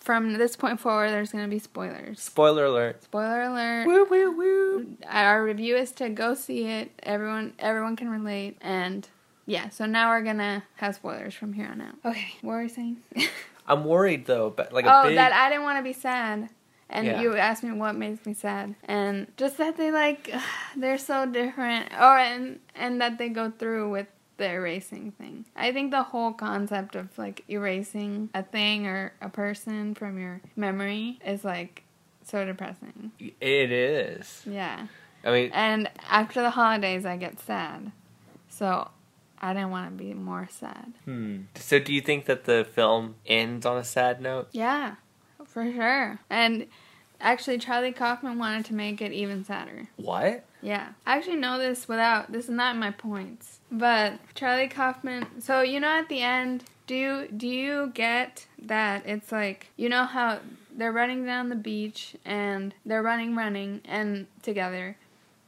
from 0.00 0.34
this 0.34 0.56
point 0.56 0.80
forward, 0.80 1.10
there's 1.10 1.32
gonna 1.32 1.48
be 1.48 1.58
spoilers. 1.58 2.20
Spoiler 2.20 2.64
alert. 2.64 3.02
Spoiler 3.02 3.42
alert. 3.42 3.86
Woo 3.86 4.04
woo 4.04 4.30
woo. 4.36 4.96
Our 5.06 5.44
review 5.44 5.76
is 5.76 5.92
to 5.92 6.08
go 6.08 6.34
see 6.34 6.66
it. 6.66 6.90
Everyone 7.02 7.54
everyone 7.58 7.96
can 7.96 8.08
relate, 8.08 8.58
and 8.60 9.08
yeah. 9.46 9.68
So 9.70 9.86
now 9.86 10.10
we're 10.10 10.22
gonna 10.22 10.62
have 10.76 10.94
spoilers 10.94 11.34
from 11.34 11.52
here 11.52 11.68
on 11.70 11.80
out. 11.80 11.94
Okay, 12.04 12.34
what 12.42 12.54
were 12.54 12.62
we 12.62 12.68
saying? 12.68 12.98
I'm 13.66 13.84
worried 13.84 14.26
though, 14.26 14.50
but 14.50 14.72
like 14.72 14.86
a 14.86 15.00
oh, 15.00 15.02
big. 15.08 15.16
that 15.16 15.32
I 15.32 15.50
didn't 15.50 15.64
want 15.64 15.78
to 15.78 15.82
be 15.82 15.92
sad. 15.92 16.48
And 16.90 17.06
Yeah. 17.06 17.20
you 17.20 17.36
asked 17.36 17.62
me 17.62 17.70
what 17.72 17.96
makes 17.96 18.24
me 18.24 18.32
sad, 18.32 18.74
and 18.84 19.26
just 19.36 19.58
that 19.58 19.76
they 19.76 19.90
like 19.90 20.32
they're 20.76 20.96
so 20.96 21.26
different, 21.26 21.92
or 21.92 22.16
and 22.18 22.60
and 22.74 23.00
that 23.02 23.18
they 23.18 23.28
go 23.28 23.50
through 23.50 23.90
with 23.90 24.06
the 24.38 24.50
erasing 24.50 25.12
thing. 25.12 25.44
I 25.54 25.72
think 25.72 25.90
the 25.90 26.02
whole 26.02 26.32
concept 26.32 26.96
of 26.96 27.16
like 27.18 27.44
erasing 27.48 28.30
a 28.34 28.42
thing 28.42 28.86
or 28.86 29.12
a 29.20 29.28
person 29.28 29.94
from 29.94 30.18
your 30.18 30.40
memory 30.56 31.18
is 31.24 31.44
like 31.44 31.82
so 32.24 32.44
depressing. 32.44 33.12
it 33.18 33.70
is. 33.72 34.42
Yeah, 34.46 34.86
I 35.24 35.30
mean, 35.32 35.50
and 35.52 35.90
after 36.08 36.40
the 36.40 36.50
holidays, 36.50 37.04
I 37.04 37.16
get 37.16 37.40
sad, 37.40 37.92
so 38.48 38.90
I 39.40 39.52
didn't 39.52 39.70
want 39.70 39.96
to 39.98 40.04
be 40.04 40.14
more 40.14 40.48
sad. 40.50 40.92
hmm. 41.04 41.42
So 41.56 41.78
do 41.78 41.92
you 41.92 42.00
think 42.00 42.24
that 42.26 42.44
the 42.44 42.66
film 42.72 43.16
ends 43.26 43.66
on 43.66 43.76
a 43.76 43.84
sad 43.84 44.20
note? 44.20 44.48
Yeah, 44.52 44.96
for 45.44 45.70
sure. 45.70 46.18
And 46.30 46.66
actually, 47.20 47.58
Charlie 47.58 47.92
Kaufman 47.92 48.38
wanted 48.38 48.64
to 48.66 48.74
make 48.74 49.00
it 49.02 49.12
even 49.12 49.44
sadder. 49.44 49.88
What? 49.96 50.44
Yeah, 50.62 50.88
I 51.06 51.16
actually 51.16 51.36
know 51.36 51.58
this 51.58 51.88
without. 51.88 52.32
This 52.32 52.44
is 52.44 52.50
not 52.50 52.76
my 52.76 52.90
points, 52.90 53.60
but 53.70 54.14
Charlie 54.34 54.68
Kaufman. 54.68 55.40
So 55.40 55.62
you 55.62 55.80
know, 55.80 55.88
at 55.88 56.08
the 56.08 56.20
end, 56.22 56.64
do 56.86 56.94
you 56.94 57.28
do 57.28 57.46
you 57.46 57.92
get 57.94 58.46
that 58.62 59.06
it's 59.06 59.30
like 59.30 59.68
you 59.76 59.88
know 59.88 60.04
how 60.04 60.40
they're 60.76 60.92
running 60.92 61.24
down 61.24 61.48
the 61.48 61.56
beach 61.56 62.16
and 62.24 62.74
they're 62.84 63.02
running, 63.02 63.34
running, 63.36 63.80
and 63.84 64.26
together, 64.42 64.96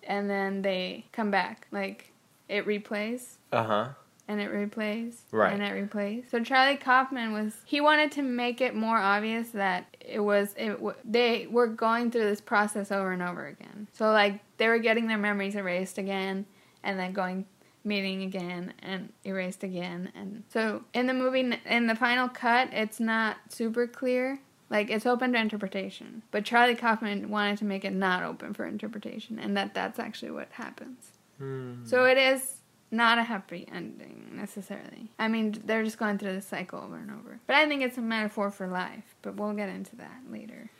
and 0.04 0.28
then 0.30 0.62
they 0.62 1.06
come 1.12 1.30
back. 1.30 1.66
Like 1.72 2.12
it 2.48 2.66
replays 2.66 3.36
Uh 3.52 3.64
huh. 3.64 3.88
And 4.30 4.40
it 4.40 4.50
replays 4.52 5.14
Right. 5.32 5.52
and 5.52 5.62
it 5.62 5.72
replays. 5.90 6.30
So 6.30 6.42
Charlie 6.42 6.76
Kaufman 6.76 7.32
was 7.32 7.56
he 7.64 7.80
wanted 7.80 8.12
to 8.12 8.22
make 8.22 8.60
it 8.60 8.74
more 8.74 8.98
obvious 8.98 9.50
that 9.50 9.96
it 10.00 10.20
was 10.20 10.54
it 10.56 10.78
they 11.04 11.46
were 11.48 11.66
going 11.66 12.10
through 12.10 12.24
this 12.24 12.40
process 12.40 12.90
over 12.92 13.12
and 13.12 13.22
over 13.22 13.46
again. 13.46 13.88
So 13.92 14.10
like 14.12 14.40
they 14.58 14.68
were 14.68 14.78
getting 14.78 15.08
their 15.08 15.18
memories 15.18 15.54
erased 15.56 15.98
again 15.98 16.46
and 16.82 16.98
then 16.98 17.12
going 17.12 17.46
meeting 17.82 18.22
again 18.22 18.74
and 18.82 19.10
erased 19.24 19.62
again 19.64 20.12
and 20.14 20.42
so 20.52 20.84
in 20.92 21.06
the 21.06 21.14
movie 21.14 21.50
in 21.64 21.86
the 21.86 21.94
final 21.94 22.28
cut 22.28 22.68
it's 22.72 23.00
not 23.00 23.38
super 23.48 23.86
clear 23.86 24.38
like 24.68 24.90
it's 24.90 25.06
open 25.06 25.32
to 25.32 25.38
interpretation 25.40 26.20
but 26.30 26.44
charlie 26.44 26.74
kaufman 26.74 27.30
wanted 27.30 27.56
to 27.56 27.64
make 27.64 27.82
it 27.82 27.94
not 27.94 28.22
open 28.22 28.52
for 28.52 28.66
interpretation 28.66 29.38
and 29.38 29.56
that 29.56 29.72
that's 29.72 29.98
actually 29.98 30.30
what 30.30 30.48
happens 30.52 31.12
Hmm. 31.38 31.86
so 31.86 32.04
it 32.04 32.18
is 32.18 32.59
not 32.90 33.18
a 33.18 33.22
happy 33.22 33.66
ending 33.72 34.30
necessarily. 34.34 35.10
I 35.18 35.28
mean, 35.28 35.60
they're 35.64 35.84
just 35.84 35.98
going 35.98 36.18
through 36.18 36.34
the 36.34 36.40
cycle 36.40 36.80
over 36.80 36.96
and 36.96 37.10
over. 37.10 37.38
But 37.46 37.56
I 37.56 37.66
think 37.66 37.82
it's 37.82 37.98
a 37.98 38.02
metaphor 38.02 38.50
for 38.50 38.66
life. 38.66 39.14
But 39.22 39.36
we'll 39.36 39.52
get 39.52 39.68
into 39.68 39.96
that 39.96 40.22
later, 40.30 40.70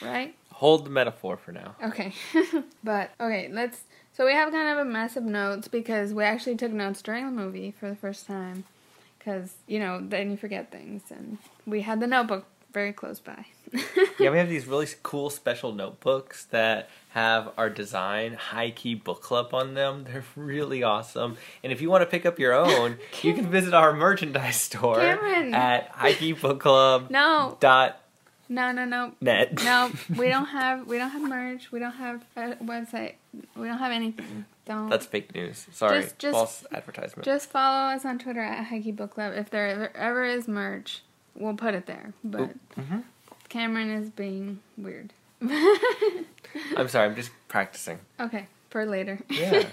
right? 0.00 0.34
Hold 0.52 0.84
the 0.84 0.90
metaphor 0.90 1.36
for 1.36 1.52
now. 1.52 1.76
Okay. 1.82 2.12
but 2.84 3.10
okay, 3.20 3.48
let's. 3.52 3.82
So 4.14 4.26
we 4.26 4.32
have 4.32 4.50
kind 4.50 4.68
of 4.68 4.86
a 4.86 4.90
mess 4.90 5.16
of 5.16 5.24
notes 5.24 5.68
because 5.68 6.12
we 6.12 6.24
actually 6.24 6.56
took 6.56 6.72
notes 6.72 7.00
during 7.00 7.24
the 7.24 7.32
movie 7.32 7.72
for 7.78 7.88
the 7.88 7.96
first 7.96 8.26
time. 8.26 8.64
Because 9.18 9.54
you 9.68 9.78
know, 9.78 10.00
then 10.02 10.32
you 10.32 10.36
forget 10.36 10.72
things, 10.72 11.02
and 11.10 11.38
we 11.64 11.82
had 11.82 12.00
the 12.00 12.08
notebook 12.08 12.44
very 12.72 12.92
close 12.92 13.20
by. 13.20 13.46
yeah, 14.18 14.30
we 14.30 14.38
have 14.38 14.48
these 14.48 14.66
really 14.66 14.86
cool 15.02 15.30
special 15.30 15.72
notebooks 15.72 16.44
that 16.46 16.90
have 17.10 17.52
our 17.56 17.70
design 17.70 18.34
high 18.34 18.70
key 18.70 18.94
book 18.94 19.22
club 19.22 19.52
on 19.54 19.74
them. 19.74 20.04
They're 20.08 20.24
really 20.36 20.82
awesome. 20.82 21.36
And 21.62 21.72
if 21.72 21.80
you 21.80 21.90
want 21.90 22.02
to 22.02 22.06
pick 22.06 22.26
up 22.26 22.38
your 22.38 22.52
own, 22.52 22.98
you 23.22 23.34
can 23.34 23.50
visit 23.50 23.74
our 23.74 23.92
merchandise 23.92 24.56
store 24.56 24.96
Cameron. 24.96 25.54
at 25.54 25.88
high 25.88 26.14
key 26.14 26.32
book 26.32 26.60
club 26.60 27.10
no, 27.10 27.56
dot 27.60 27.98
no, 28.48 28.72
no, 28.72 28.84
no. 28.84 29.12
net. 29.20 29.62
No, 29.64 29.90
we 30.16 30.28
don't 30.28 30.46
have 30.46 30.86
we 30.86 30.98
don't 30.98 31.10
have 31.10 31.22
merch. 31.22 31.72
We 31.72 31.78
don't 31.78 31.92
have 31.92 32.22
a 32.36 32.56
website. 32.56 33.14
We 33.56 33.66
don't 33.66 33.78
have 33.78 33.92
anything. 33.92 34.44
Don't. 34.64 34.90
That's 34.90 35.06
fake 35.06 35.34
news. 35.34 35.66
Sorry, 35.72 36.02
Just- 36.02 36.18
just- 36.18 36.34
false 36.34 36.66
advertisement. 36.72 37.24
Just 37.24 37.50
follow 37.50 37.94
us 37.94 38.04
on 38.04 38.18
Twitter 38.18 38.40
at 38.40 38.66
High 38.66 38.80
Key 38.80 38.92
Book 38.92 39.14
Club. 39.14 39.32
If 39.34 39.50
there 39.50 39.90
ever 39.96 40.24
is 40.24 40.46
merch, 40.46 41.02
we'll 41.34 41.54
put 41.54 41.74
it 41.74 41.86
there. 41.86 42.12
But 42.24 42.50
hmm 42.78 43.00
Cameron 43.48 43.90
is 43.90 44.08
being 44.10 44.60
weird. 44.78 45.12
I'm 46.76 46.88
sorry. 46.88 47.08
I'm 47.08 47.14
just 47.16 47.30
practicing. 47.48 47.98
okay, 48.20 48.46
for 48.70 48.86
later. 48.86 49.20
Yeah. 49.28 49.64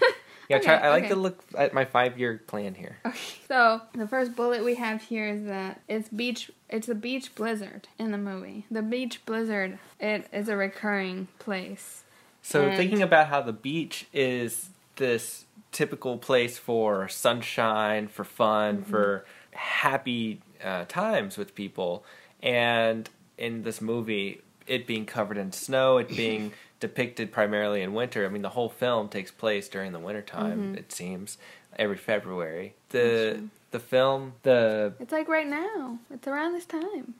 Yeah, 0.51 0.57
try, 0.57 0.77
I 0.77 0.89
like 0.89 1.03
okay. 1.03 1.13
to 1.13 1.19
look 1.19 1.43
at 1.55 1.75
my 1.75 1.85
five 1.85 2.17
year 2.17 2.41
plan 2.47 2.73
here. 2.73 2.97
Okay, 3.05 3.19
so 3.47 3.81
the 3.93 4.07
first 4.07 4.35
bullet 4.35 4.63
we 4.65 4.73
have 4.73 4.99
here 5.03 5.27
is 5.29 5.45
that 5.45 5.79
it's 5.87 6.09
beach. 6.09 6.49
It's 6.71 6.89
a 6.89 6.95
beach 6.95 7.35
blizzard 7.35 7.87
in 7.99 8.09
the 8.09 8.17
movie. 8.17 8.65
The 8.71 8.81
beach 8.81 9.23
blizzard. 9.27 9.77
It 9.99 10.27
is 10.33 10.49
a 10.49 10.55
recurring 10.55 11.27
place. 11.37 12.01
So 12.41 12.63
And- 12.63 12.77
thinking 12.77 13.03
about 13.03 13.27
how 13.27 13.43
the 13.43 13.53
beach 13.53 14.07
is 14.11 14.69
this 14.95 15.45
typical 15.71 16.17
place 16.17 16.57
for 16.57 17.07
sunshine, 17.09 18.07
for 18.07 18.23
fun, 18.23 18.77
Mm-hmm. 18.79 18.89
for 18.89 19.25
happy 19.51 20.41
uh, 20.63 20.85
times 20.85 21.37
with 21.37 21.55
people, 21.55 22.03
and 22.41 23.09
in 23.37 23.63
this 23.63 23.81
movie, 23.81 24.41
it 24.67 24.85
being 24.85 25.05
covered 25.05 25.37
in 25.37 25.51
snow, 25.51 25.97
it 25.97 26.09
being 26.09 26.53
depicted 26.79 27.31
primarily 27.31 27.81
in 27.81 27.93
winter. 27.93 28.25
I 28.25 28.29
mean, 28.29 28.41
the 28.41 28.49
whole 28.49 28.69
film 28.69 29.09
takes 29.09 29.31
place 29.31 29.67
during 29.67 29.91
the 29.91 29.99
wintertime, 29.99 30.75
It 30.75 30.91
seems 30.91 31.37
every 31.77 31.97
February. 31.97 32.75
Mm-hmm. 32.91 32.97
The 32.97 33.43
the 33.71 33.79
film, 33.79 34.33
the 34.43 34.93
It's 34.99 35.11
like 35.11 35.27
right 35.27 35.47
now. 35.47 35.99
It's 36.11 36.27
around 36.27 36.53
this 36.53 36.65
time. 36.65 37.15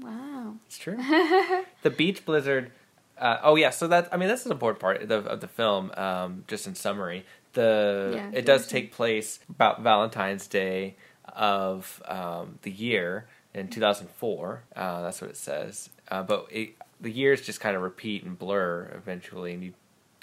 Wow. 0.00 0.54
it's 0.66 0.78
true. 0.78 0.96
the 1.82 1.90
beach 1.90 2.24
blizzard. 2.24 2.72
Uh, 3.18 3.38
oh 3.42 3.56
yeah, 3.56 3.70
so 3.70 3.86
that 3.88 4.08
I 4.12 4.16
mean 4.16 4.28
that's 4.28 4.46
an 4.46 4.52
important 4.52 4.80
part 4.80 5.02
of 5.02 5.08
the, 5.08 5.18
of 5.18 5.40
the 5.40 5.48
film. 5.48 5.92
Um, 5.96 6.44
just 6.48 6.66
in 6.66 6.74
summary, 6.74 7.24
the 7.52 8.12
Yeah, 8.14 8.30
it 8.32 8.44
does 8.44 8.66
take 8.66 8.92
place 8.92 9.38
about 9.48 9.82
Valentine's 9.82 10.46
Day 10.46 10.96
of 11.34 12.02
um, 12.06 12.58
the 12.62 12.70
year 12.70 13.26
in 13.54 13.68
2004. 13.68 14.62
Uh, 14.74 15.02
that's 15.02 15.20
what 15.20 15.30
it 15.30 15.36
says. 15.36 15.90
Uh, 16.08 16.22
but 16.22 16.46
it, 16.50 16.74
the 17.00 17.10
years 17.10 17.40
just 17.40 17.60
kind 17.60 17.76
of 17.76 17.82
repeat 17.82 18.24
and 18.24 18.38
blur 18.38 18.90
eventually, 18.94 19.52
and 19.54 19.62
you 19.62 19.72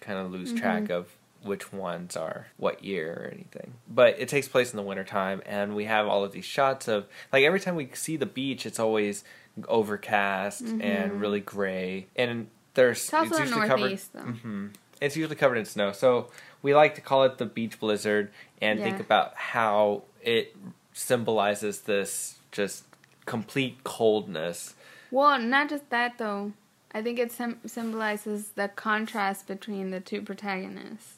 kind 0.02 0.18
of 0.20 0.32
lose 0.32 0.54
track 0.54 0.90
of 0.90 1.08
which 1.44 1.72
ones 1.72 2.18
are 2.18 2.48
what 2.58 2.84
year 2.84 3.14
or 3.14 3.32
anything. 3.34 3.74
But 3.90 4.20
it 4.20 4.28
takes 4.30 4.48
place 4.48 4.72
in 4.72 4.78
the 4.78 4.84
wintertime, 4.84 5.42
and 5.46 5.76
we 5.76 5.86
have 5.86 6.08
all 6.08 6.24
of 6.24 6.32
these 6.32 6.46
shots 6.46 6.88
of 6.88 7.06
like 7.32 7.44
every 7.44 7.60
time 7.60 7.76
we 7.76 7.90
see 7.94 8.18
the 8.18 8.26
beach, 8.26 8.66
it's 8.66 8.80
always 8.80 9.24
overcast 9.68 10.64
and 10.80 11.22
really 11.22 11.40
gray, 11.40 12.08
and 12.16 12.48
there's 12.74 13.00
It's 13.04 13.14
also 13.14 13.36
the 13.36 13.42
usually 13.44 13.68
covered. 13.68 13.80
Northeast, 13.82 14.14
though. 14.14 14.20
hmm 14.22 14.68
It's 15.02 15.16
usually 15.16 15.36
covered 15.36 15.58
in 15.58 15.66
snow, 15.66 15.92
so 15.92 16.30
we 16.62 16.74
like 16.76 16.96
to 16.96 17.02
call 17.02 17.24
it 17.24 17.38
the 17.38 17.46
beach 17.46 17.80
blizzard 17.80 18.32
and 18.62 18.82
think 18.82 19.00
about 19.00 19.36
how 19.36 20.04
it 20.22 20.56
symbolizes 21.00 21.82
this 21.82 22.40
just 22.52 22.84
complete 23.26 23.84
coldness. 23.84 24.76
Well, 25.12 25.40
not 25.40 25.70
just 25.70 25.90
that 25.90 26.18
though. 26.18 26.54
I 26.92 27.02
think 27.02 27.20
it 27.20 27.32
sym 27.32 27.60
symbolizes 27.66 28.50
the 28.56 28.68
contrast 28.68 29.48
between 29.48 29.92
the 29.92 30.00
two 30.00 30.22
protagonists. 30.22 31.16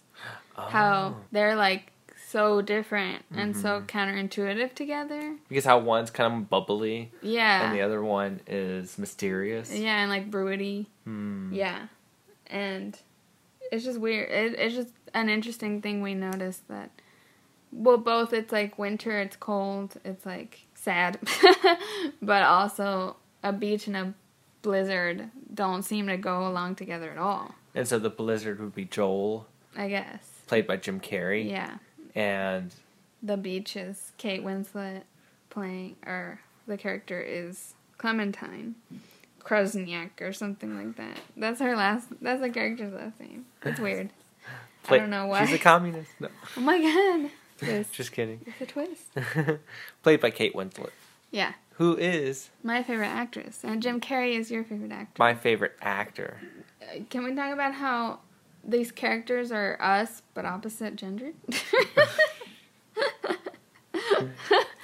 How 0.56 1.16
Oh. 1.18 1.22
they're 1.32 1.56
like 1.56 1.92
so 2.28 2.62
different 2.62 3.26
and 3.34 3.54
Mm-hmm. 3.54 3.62
so 3.62 3.82
counterintuitive 3.88 4.74
together. 4.76 5.36
because 5.50 5.66
how 5.66 5.80
one's 5.80 6.12
kind 6.12 6.34
of 6.34 6.50
bubbly 6.50 7.12
Yeah. 7.22 7.66
and 7.66 7.76
the 7.76 7.82
other 7.82 8.04
one 8.04 8.42
is 8.48 8.98
mysterious. 8.98 9.74
Yeah, 9.74 10.02
and 10.02 10.10
like 10.12 10.30
broody. 10.30 10.88
Hmm. 11.06 11.52
Yeah. 11.54 11.88
And 12.48 12.98
it's 13.72 13.84
just 13.86 14.00
weird. 14.00 14.30
It, 14.30 14.60
it's 14.60 14.76
just 14.76 14.94
an 15.14 15.30
interesting 15.30 15.82
thing 15.82 16.02
we 16.02 16.14
noticed 16.14 16.68
that, 16.68 16.92
well, 17.72 17.98
both 17.98 18.34
it's 18.34 18.52
like 18.52 18.78
winter, 18.80 19.20
it's 19.20 19.36
cold, 19.36 19.96
it's 20.06 20.26
like 20.26 20.62
sad, 20.76 21.20
but 22.22 22.44
also 22.44 23.16
a 23.44 23.52
beach 23.54 23.88
and 23.88 23.96
a 23.98 24.14
blizzard 24.62 25.30
don't 25.54 25.84
seem 25.84 26.08
to 26.08 26.18
go 26.18 26.48
along 26.48 26.76
together 26.76 27.10
at 27.12 27.18
all, 27.18 27.56
And 27.74 27.88
so 27.88 27.98
the 28.00 28.10
blizzard 28.10 28.60
would 28.60 28.76
be 28.76 28.86
Joel, 28.86 29.48
I 29.76 29.90
guess. 29.90 30.28
played 30.48 30.68
by 30.68 30.78
Jim 30.78 31.00
Carrey, 31.00 31.50
Yeah. 31.50 31.78
and 32.16 32.72
The 33.24 33.38
beach 33.38 33.76
is 33.76 34.12
Kate 34.18 34.44
Winslet 34.44 35.02
playing, 35.50 35.96
or 36.06 36.42
the 36.68 36.78
character 36.78 37.20
is 37.22 37.74
Clementine. 37.98 38.76
Krosniak 39.44 40.22
or 40.22 40.34
something 40.34 40.76
like 40.78 40.96
that. 40.98 41.18
That's 41.36 41.60
her 41.62 41.76
last. 41.76 42.08
That's 42.22 42.42
the 42.42 42.50
character's 42.52 42.94
last 42.94 43.20
name. 43.20 43.46
It's 43.64 43.80
weird. 43.80 44.12
play- 44.84 44.98
I 44.98 45.02
don't 45.02 45.10
know 45.10 45.26
why. 45.26 45.46
she's 45.46 45.56
a 45.56 45.60
communist. 45.60 46.12
No, 46.20 46.28
Oh 46.58 46.62
my 46.62 46.80
god. 46.80 47.32
Twist. 47.66 47.94
just 47.94 48.12
kidding. 48.12 48.42
It's 48.46 48.62
a 48.62 48.66
twist. 48.66 49.60
played 50.04 50.20
by 50.22 50.30
Kate 50.32 50.54
Winslet, 50.54 50.90
Yeah. 51.32 51.54
who 51.74 51.96
is 51.98 52.50
My 52.64 52.84
favorite 52.84 53.08
actress. 53.08 53.60
And 53.64 53.82
Jim 53.82 54.00
Carrey 54.02 54.38
is 54.38 54.50
your 54.52 54.64
favorite 54.64 54.92
actor. 54.92 55.14
my 55.20 55.34
favorite 55.36 55.78
actor. 55.82 56.40
Uh, 56.82 57.00
Can 57.10 57.24
we 57.24 57.36
talk 57.36 57.54
about 57.54 57.74
how 57.76 58.20
these 58.64 58.92
characters 58.92 59.52
are 59.52 59.78
us 59.82 60.22
but 60.34 60.46
opposite 60.46 60.96
gender? 60.96 61.32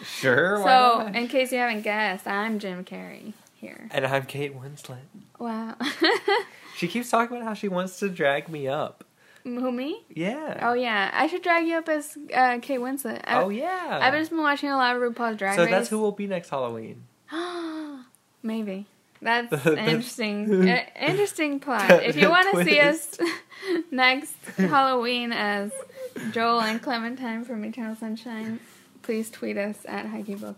Sure. 0.04 0.58
so, 0.64 1.08
in 1.14 1.28
case 1.28 1.52
you 1.52 1.60
haven't 1.60 1.82
guessed, 1.82 2.28
I'm 2.28 2.60
Jim 2.60 2.84
Carrey 2.84 3.34
here. 3.56 3.88
and 3.92 4.06
I'm 4.06 4.26
Kate 4.26 4.56
Winslet. 4.60 4.98
Wow. 5.40 5.76
She 6.78 6.88
keeps 6.88 7.10
talking 7.10 7.36
about 7.38 7.48
how 7.48 7.54
she 7.56 7.68
wants 7.68 7.98
to 8.00 8.10
drag 8.10 8.50
me 8.50 8.68
up. 8.68 9.04
Who, 9.56 9.72
me? 9.72 10.04
Yeah. 10.10 10.60
Oh, 10.62 10.74
yeah. 10.74 11.10
I 11.13 11.27
should 11.27 11.42
drag 11.42 11.68
you 11.68 11.77
up 11.77 11.88
as 11.89 12.18
uh, 12.34 12.60
Kate 12.62 12.80
Winslet. 12.80 13.22
I, 13.25 13.42
Oh 13.42 13.50
yeah. 13.50 14.00
I've 14.01 14.13
just 14.13 14.32
been 14.32 14.42
watching 14.42 14.70
a 14.70 14.75
lot 14.77 14.96
of 14.96 15.01
RuPaul's 15.01 15.38
Drag 15.38 15.56
so 15.56 15.63
Race. 15.63 15.72
that's 15.72 15.89
who 15.89 16.00
will 16.00 16.12
be 16.12 16.27
next 16.27 16.50
Halloween. 16.50 17.04
Maybe. 18.44 18.86
That's 19.22 19.51
an 19.66 19.77
interesting, 19.77 20.70
uh, 20.70 20.84
interesting 21.00 21.60
plot. 21.60 22.04
If 22.04 22.16
you 22.16 22.30
want 22.30 22.56
to 22.56 22.63
see 22.66 22.80
us 22.80 23.18
next 23.92 24.36
Halloween 24.58 25.32
as 25.32 25.72
Joel 26.32 26.62
and 26.62 26.82
Clementine 26.82 27.44
from 27.44 27.63
Eternal 27.66 27.96
Sunshine, 27.96 28.60
please 29.01 29.30
tweet 29.30 29.58
us 29.58 29.77
at 29.86 30.06
High 30.06 30.22
Key 30.24 30.36
Book 30.36 30.58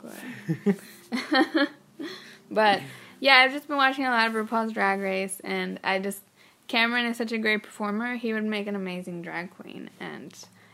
but 2.52 2.82
yeah, 3.20 3.36
I've 3.38 3.52
just 3.52 3.68
been 3.68 3.78
watching 3.78 4.06
a 4.06 4.10
lot 4.10 4.28
of 4.28 4.34
RuPaul's 4.34 4.74
Drag 4.74 5.00
Race, 5.00 5.40
and 5.44 5.80
I 5.84 6.00
just 6.00 6.22
Cameron 6.70 7.06
is 7.08 7.18
such 7.18 7.34
a 7.34 7.38
great 7.38 7.64
performer. 7.64 8.16
He 8.16 8.32
would 8.32 8.46
make 8.46 8.68
an 8.68 8.76
amazing 8.76 9.22
drag 9.22 9.50
queen, 9.52 9.90
and 10.00 10.34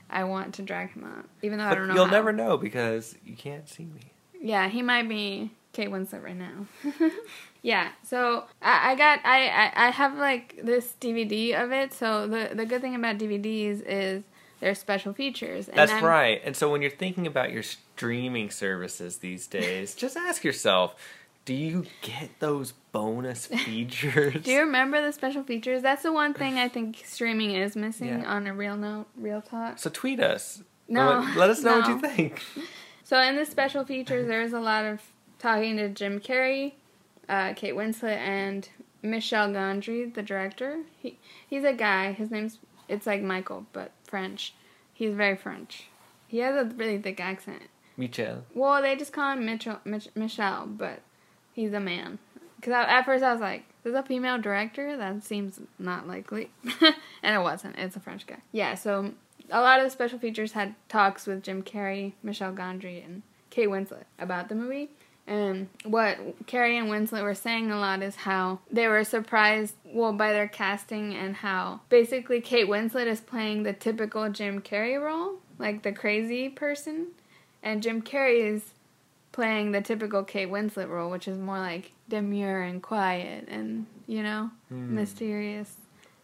I 0.10 0.26
want 0.26 0.54
to 0.56 0.62
drag 0.62 0.92
him 0.94 1.04
up, 1.06 1.26
even 1.42 1.58
though 1.58 1.66
I 1.66 1.74
don't 1.74 1.88
know. 1.88 1.96
you'll 1.96 2.06
how. 2.06 2.12
never 2.12 2.32
know 2.32 2.58
because 2.58 3.16
you 3.26 3.36
can't 3.36 3.68
see 3.68 3.86
me. 3.86 4.12
Yeah, 4.40 4.68
he 4.68 4.84
might 4.84 5.10
be 5.10 5.50
Kate 5.74 5.90
Winslet 5.90 6.22
right 6.24 6.36
now. 6.38 6.68
yeah, 7.64 7.90
so 8.04 8.44
I, 8.62 8.92
I 8.92 8.96
got 8.96 9.20
I, 9.24 9.48
I 9.48 9.88
I 9.88 9.90
have 9.90 10.18
like 10.18 10.60
this 10.64 10.94
DVD 11.02 11.62
of 11.64 11.72
it. 11.72 11.94
So 11.94 12.28
the 12.28 12.52
the 12.54 12.66
good 12.66 12.82
thing 12.82 12.94
about 12.94 13.18
DVDs 13.18 13.82
is 13.82 14.24
there's 14.60 14.80
special 14.80 15.14
features. 15.14 15.68
And 15.68 15.78
That's 15.78 15.92
I'm- 15.92 16.04
right. 16.04 16.42
And 16.46 16.56
so 16.56 16.72
when 16.72 16.82
you're 16.82 16.92
thinking 16.92 17.26
about 17.26 17.52
your 17.52 17.64
streaming 17.64 18.50
services 18.52 19.18
these 19.18 19.48
days, 19.48 19.96
just 19.96 20.16
ask 20.18 20.44
yourself, 20.44 20.96
do 21.46 21.54
you 21.54 21.86
get 22.02 22.40
those 22.40 22.72
bonus 22.92 23.46
features? 23.66 24.44
Do 24.44 24.52
you 24.52 24.62
remember 24.62 25.02
the 25.02 25.12
special 25.14 25.44
features? 25.44 25.82
That's 25.82 26.04
the 26.04 26.12
one 26.14 26.34
thing 26.34 26.58
I 26.58 26.68
think 26.68 27.04
streaming 27.06 27.52
is 27.52 27.76
missing 27.76 28.08
Yeah. 28.22 28.26
on 28.34 28.48
a 28.48 28.54
real 28.54 28.76
note, 28.78 29.06
real 29.16 29.42
talk. 29.42 29.80
so 29.80 29.90
tweet 29.90 30.20
us. 30.20 30.64
No, 30.88 31.28
Let, 31.36 31.50
us 31.50 31.64
know 31.64 31.80
what 31.80 31.88
you 31.88 32.00
think. 32.10 32.42
So 33.04 33.22
in 33.22 33.36
the 33.36 33.46
special 33.46 33.86
features, 33.86 34.28
there's 34.28 34.52
a 34.54 34.60
lot 34.60 34.84
of 34.84 35.00
talking 35.38 35.78
to 35.78 35.90
Jim 35.90 36.20
Carrey, 36.20 36.74
uh, 37.30 37.54
Kate 37.54 37.76
Winslet, 37.76 38.18
and 38.18 38.68
Michel 39.04 39.50
Gondry, 39.50 40.12
the 40.12 40.24
director. 40.24 40.80
He 40.98 41.20
he's 41.48 41.64
a 41.64 41.74
guy. 41.74 42.14
His 42.14 42.32
name's 42.32 42.58
it's 42.88 43.06
like 43.06 43.22
Michael, 43.22 43.68
but 43.74 43.92
French. 44.06 44.56
He's 44.92 45.14
very 45.14 45.36
French. 45.36 45.88
He 46.28 46.40
has 46.40 46.56
a 46.56 46.66
really 46.76 46.98
thick 46.98 47.20
accent. 47.20 47.62
Michel. 47.96 48.44
Well, 48.56 48.82
they 48.82 48.96
just 48.96 49.14
call 49.14 49.34
him 49.34 49.46
Mitchell, 49.46 49.82
Mich- 49.86 50.10
Michelle, 50.16 50.66
but 50.66 51.02
he's 51.56 51.74
a 51.74 51.80
man. 51.80 52.20
Because 52.58 52.74
at 52.74 53.04
first 53.04 53.24
I 53.24 53.32
was 53.32 53.42
like, 53.42 53.64
"There's 53.84 53.96
a 53.96 54.04
female 54.04 54.38
director? 54.38 54.98
That 54.98 55.24
seems 55.24 55.60
not 55.80 56.08
likely," 56.08 56.52
and 57.24 57.36
it 57.36 57.42
wasn't. 57.42 57.78
It's 57.78 57.96
a 57.96 58.00
French 58.00 58.28
guy. 58.28 58.38
Yeah. 58.52 58.76
So 58.76 59.12
a 59.50 59.62
lot 59.62 59.80
of 59.80 59.86
the 59.86 59.90
special 59.90 60.20
features 60.20 60.52
had 60.52 60.76
talks 60.90 61.26
with 61.26 61.44
Jim 61.44 61.64
Carrey, 61.64 62.14
Michel 62.24 62.54
Gondry, 62.54 63.04
and 63.04 63.22
Kate 63.50 63.70
Winslet 63.70 64.06
about 64.20 64.50
the 64.50 64.56
movie. 64.56 64.90
And 65.28 65.70
what 65.84 66.46
Carrey 66.46 66.80
and 66.80 66.88
Winslet 66.88 67.24
were 67.24 67.34
saying 67.34 67.72
a 67.72 67.80
lot 67.80 68.04
is 68.04 68.16
how 68.16 68.60
they 68.70 68.88
were 68.88 69.04
surprised, 69.04 69.74
well, 69.84 70.14
by 70.14 70.32
their 70.32 70.48
casting 70.48 71.16
and 71.16 71.38
how 71.38 71.82
basically 71.90 72.42
Kate 72.42 72.68
Winslet 72.68 73.08
is 73.08 73.22
playing 73.22 73.64
the 73.64 73.74
typical 73.74 74.30
Jim 74.30 74.62
Carrey 74.62 75.02
role, 75.02 75.38
like 75.58 75.82
the 75.82 75.92
crazy 75.92 76.48
person, 76.50 77.08
and 77.64 77.82
Jim 77.82 78.04
Carrey 78.04 78.54
is 78.54 78.75
playing 79.36 79.74
the 79.74 79.82
typical 79.82 80.24
Kate 80.24 80.50
Winslet 80.50 80.88
role, 80.88 81.12
which 81.12 81.28
is 81.28 81.38
more 81.38 81.60
like 81.60 81.92
demure 82.08 82.62
and 82.62 82.82
quiet 82.82 83.50
and, 83.50 83.86
you 84.08 84.24
know, 84.24 84.50
hmm. 84.70 84.96
mysterious. 84.96 85.76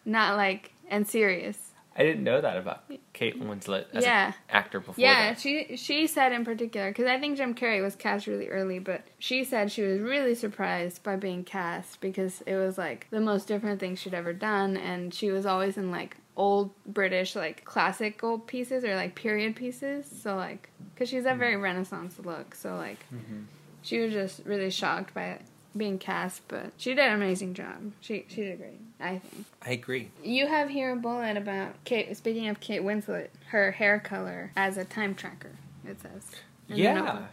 Not 0.06 0.38
like, 0.38 0.72
and 0.89 1.06
serious. 1.06 1.58
I 1.94 2.03
didn't 2.03 2.24
know 2.24 2.39
that 2.39 2.56
about 2.56 2.84
Kate 3.12 3.38
Winslet 3.38 3.88
as 3.94 4.06
Yeah. 4.06 4.27
an 4.27 4.34
actor 4.50 4.80
before 4.80 4.96
Yeah, 4.98 5.32
that. 5.34 5.41
she 5.41 5.75
she 5.75 6.08
said 6.08 6.32
in 6.32 6.46
particular 6.46 6.89
because 6.89 7.06
I 7.06 7.20
think 7.20 7.36
Jim 7.36 7.53
Carrey 7.53 7.82
was 7.82 7.98
cast 7.98 8.27
really 8.27 8.48
early, 8.48 8.80
but 8.80 9.01
she 9.20 9.44
said 9.44 9.74
she 9.74 9.82
was 9.82 10.00
really 10.00 10.34
surprised 10.34 11.03
by 11.03 11.18
being 11.18 11.44
cast 11.44 12.00
because 12.00 12.41
it 12.48 12.56
was 12.56 12.77
like 12.77 13.08
the 13.10 13.20
most 13.20 13.46
different 13.46 13.82
thing 13.82 13.98
she'd 13.98 14.13
ever 14.13 14.32
done, 14.32 14.77
and 14.77 15.13
she 15.13 15.32
was 15.32 15.46
always 15.46 15.75
in 15.77 15.91
like 15.91 16.15
old 16.35 16.71
British 16.85 17.35
like 17.35 17.63
classical 17.65 18.39
pieces 18.39 18.83
or 18.83 18.95
like 18.95 19.15
period 19.15 19.55
pieces. 19.55 20.05
So 20.21 20.35
like, 20.35 20.69
because 20.93 21.09
she's 21.09 21.25
a 21.25 21.35
very 21.35 21.55
mm. 21.55 21.61
Renaissance 21.61 22.15
look, 22.23 22.55
so 22.55 22.75
like, 22.75 23.00
mm-hmm. 23.13 23.43
she 23.81 24.00
was 24.00 24.13
just 24.13 24.41
really 24.45 24.69
shocked 24.69 25.13
by 25.13 25.39
being 25.75 25.97
cast, 25.97 26.47
but 26.47 26.71
she 26.77 26.93
did 26.93 27.05
an 27.05 27.13
amazing 27.13 27.53
job. 27.53 27.91
She 28.01 28.25
she 28.27 28.41
did 28.41 28.57
great, 28.57 28.79
I 29.00 29.19
think. 29.19 29.45
I 29.61 29.71
agree. 29.71 30.11
You 30.23 30.47
have 30.47 30.69
here 30.69 30.91
a 30.91 30.95
bullet 30.95 31.38
about 31.38 31.83
Kate. 31.85 32.15
Speaking 32.17 32.47
of 32.47 32.59
Kate 32.59 32.81
Winslet, 32.81 33.29
her 33.47 33.71
hair 33.71 34.00
color 34.00 34.51
as 34.55 34.77
a 34.77 34.85
time 34.85 35.15
tracker. 35.15 35.51
It 35.88 36.01
says. 36.01 36.31
Yeah. 36.67 37.25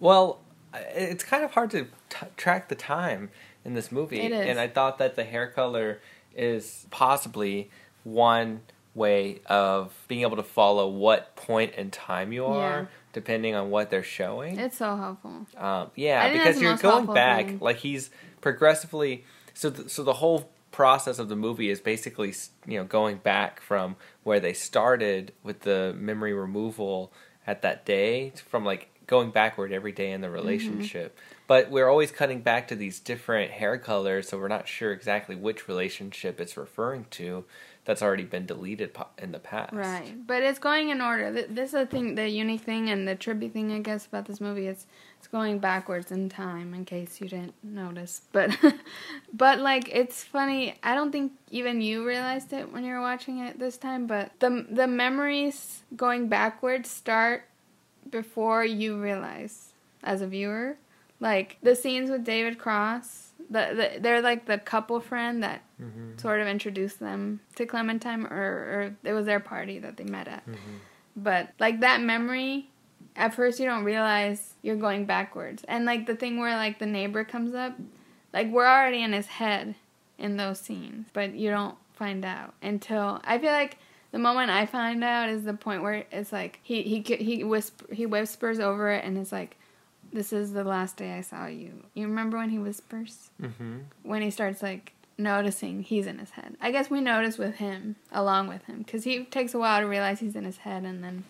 Well, 0.00 0.40
it's 0.74 1.24
kind 1.24 1.44
of 1.44 1.52
hard 1.52 1.70
to 1.70 1.86
t- 2.10 2.26
track 2.36 2.68
the 2.68 2.74
time 2.74 3.30
in 3.64 3.74
this 3.74 3.90
movie, 3.90 4.20
and 4.20 4.58
I 4.58 4.68
thought 4.68 4.98
that 4.98 5.16
the 5.16 5.24
hair 5.24 5.46
color 5.48 6.00
is 6.34 6.86
possibly 6.90 7.70
one 8.06 8.60
way 8.94 9.40
of 9.46 9.92
being 10.08 10.22
able 10.22 10.36
to 10.36 10.42
follow 10.42 10.88
what 10.88 11.34
point 11.36 11.74
in 11.74 11.90
time 11.90 12.32
you 12.32 12.46
are, 12.46 12.80
Yeah. 12.80 12.86
depending 13.12 13.54
on 13.54 13.68
what 13.70 13.90
they're 13.90 14.02
showing. 14.02 14.58
It's 14.58 14.78
so 14.78 14.96
helpful. 14.96 15.46
Um, 15.56 15.90
yeah, 15.96 16.22
I 16.24 16.30
think 16.30 16.44
that's 16.44 16.58
because 16.58 16.62
you're 16.62 16.76
going 16.92 17.12
back, 17.12 17.46
thing. 17.46 17.58
like 17.60 17.76
he's 17.78 18.10
progressively. 18.40 19.24
So, 19.52 19.70
th- 19.70 19.90
so 19.90 20.02
the 20.02 20.14
whole 20.14 20.48
process 20.70 21.18
of 21.18 21.28
the 21.28 21.36
movie 21.36 21.68
is 21.68 21.80
basically, 21.80 22.32
you 22.66 22.78
know, 22.78 22.84
going 22.84 23.16
back 23.18 23.60
from 23.60 23.96
where 24.22 24.40
they 24.40 24.52
started 24.52 25.32
with 25.42 25.60
the 25.60 25.94
memory 25.98 26.32
removal 26.32 27.12
at 27.46 27.62
that 27.62 27.84
day, 27.84 28.32
from 28.48 28.64
like 28.64 28.88
going 29.06 29.30
backward 29.30 29.72
every 29.72 29.92
day 29.92 30.10
in 30.12 30.20
the 30.20 30.26
Mm-hmm. 30.28 30.34
relationship. 30.36 31.18
But 31.46 31.70
we're 31.70 31.88
always 31.88 32.10
cutting 32.10 32.40
back 32.40 32.66
to 32.68 32.74
these 32.74 32.98
different 32.98 33.52
hair 33.52 33.78
colors, 33.78 34.28
so 34.28 34.38
we're 34.38 34.48
not 34.48 34.66
sure 34.68 34.92
exactly 34.92 35.36
which 35.36 35.68
relationship 35.68 36.40
it's 36.40 36.56
referring 36.56 37.06
to. 37.12 37.44
That's 37.86 38.02
already 38.02 38.24
been 38.24 38.46
deleted 38.46 38.96
in 39.16 39.30
the 39.30 39.38
past. 39.38 39.72
Right, 39.72 40.14
but 40.26 40.42
it's 40.42 40.58
going 40.58 40.90
in 40.90 41.00
order. 41.00 41.32
Th- 41.32 41.46
This 41.48 41.68
is 41.68 41.72
the 41.72 41.86
thing, 41.86 42.16
the 42.16 42.28
unique 42.28 42.62
thing 42.62 42.90
and 42.90 43.06
the 43.06 43.14
trippy 43.14 43.50
thing, 43.50 43.70
I 43.72 43.78
guess, 43.78 44.06
about 44.06 44.26
this 44.26 44.40
movie. 44.40 44.66
It's 44.66 44.86
it's 45.18 45.28
going 45.28 45.60
backwards 45.60 46.10
in 46.10 46.28
time, 46.28 46.74
in 46.74 46.84
case 46.84 47.20
you 47.20 47.28
didn't 47.28 47.54
notice. 47.62 48.22
But, 48.32 48.56
but 49.32 49.60
like, 49.60 49.88
it's 49.92 50.22
funny. 50.24 50.74
I 50.82 50.94
don't 50.94 51.12
think 51.12 51.32
even 51.50 51.80
you 51.80 52.04
realized 52.06 52.52
it 52.52 52.72
when 52.72 52.84
you 52.84 52.92
were 52.92 53.00
watching 53.00 53.38
it 53.38 53.58
this 53.58 53.76
time. 53.78 54.06
But 54.08 54.32
the 54.40 54.66
the 54.68 54.88
memories 54.88 55.84
going 55.96 56.28
backwards 56.28 56.90
start 56.90 57.44
before 58.10 58.64
you 58.64 59.00
realize 59.00 59.72
as 60.02 60.20
a 60.22 60.26
viewer. 60.26 60.76
Like 61.20 61.56
the 61.62 61.74
scenes 61.76 62.10
with 62.10 62.24
David 62.24 62.58
Cross, 62.58 63.25
the, 63.50 63.90
the 63.94 64.00
they're 64.00 64.20
like 64.22 64.46
the 64.46 64.58
couple 64.58 65.00
friend 65.00 65.42
that 65.42 65.62
Mm-hmm. 65.78 66.16
sort 66.16 66.40
of 66.40 66.46
introduced 66.48 67.00
them 67.00 67.40
to 67.56 67.66
Clementine, 67.66 68.24
or, 68.24 68.34
or 68.34 68.96
it 69.04 69.12
was 69.12 69.26
their 69.26 69.40
party 69.40 69.78
that 69.80 69.98
they 69.98 70.04
met 70.04 70.26
at. 70.26 70.42
But 71.14 71.50
like 71.58 71.80
that 71.80 72.00
memory, 72.00 72.70
at 73.14 73.34
first 73.34 73.60
you 73.60 73.66
don't 73.66 73.84
realize 73.84 74.54
you're 74.62 74.76
going 74.76 75.04
backwards, 75.04 75.62
and 75.68 75.84
like 75.84 76.06
the 76.06 76.16
thing 76.16 76.38
where 76.38 76.56
like 76.56 76.78
the 76.78 76.86
neighbor 76.86 77.24
comes 77.24 77.54
up, 77.54 77.74
like 78.32 78.48
we're 78.48 78.66
already 78.66 79.02
in 79.02 79.12
his 79.12 79.26
head 79.26 79.74
in 80.18 80.38
those 80.38 80.60
scenes, 80.60 81.08
but 81.12 81.34
you 81.34 81.50
don't 81.50 81.76
find 81.92 82.24
out 82.24 82.54
until 82.62 83.20
I 83.24 83.38
feel 83.38 83.52
like 83.52 83.76
the 84.12 84.18
moment 84.18 84.50
I 84.50 84.64
find 84.64 85.04
out 85.04 85.28
is 85.28 85.44
the 85.44 85.52
point 85.52 85.82
where 85.82 86.04
it's 86.10 86.32
like 86.32 86.58
he 86.62 86.82
he 86.84 87.00
he 87.16 87.44
whisper 87.44 87.84
he 87.92 88.06
whispers 88.06 88.60
over 88.60 88.90
it, 88.92 89.04
and 89.04 89.18
it's 89.18 89.30
like. 89.32 89.58
This 90.16 90.32
is 90.32 90.54
the 90.54 90.64
last 90.64 90.96
day 90.96 91.12
I 91.12 91.20
saw 91.20 91.44
you. 91.46 91.84
You 91.92 92.06
remember 92.08 92.38
when 92.38 92.48
he 92.48 92.58
whispers? 92.58 93.28
Mm-hmm. 93.40 93.80
when 94.02 94.22
he 94.22 94.30
starts 94.30 94.62
like 94.62 94.94
noticing 95.18 95.82
he's 95.82 96.06
in 96.06 96.18
his 96.18 96.30
head. 96.30 96.56
I 96.58 96.70
guess 96.70 96.88
we 96.88 97.02
notice 97.02 97.36
with 97.36 97.56
him 97.56 97.96
along 98.10 98.48
with 98.48 98.64
him 98.64 98.78
because 98.78 99.04
he 99.04 99.24
takes 99.24 99.52
a 99.52 99.58
while 99.58 99.80
to 99.82 99.86
realize 99.86 100.20
he's 100.20 100.34
in 100.34 100.46
his 100.46 100.56
head 100.56 100.84
and 100.84 101.04
then 101.04 101.24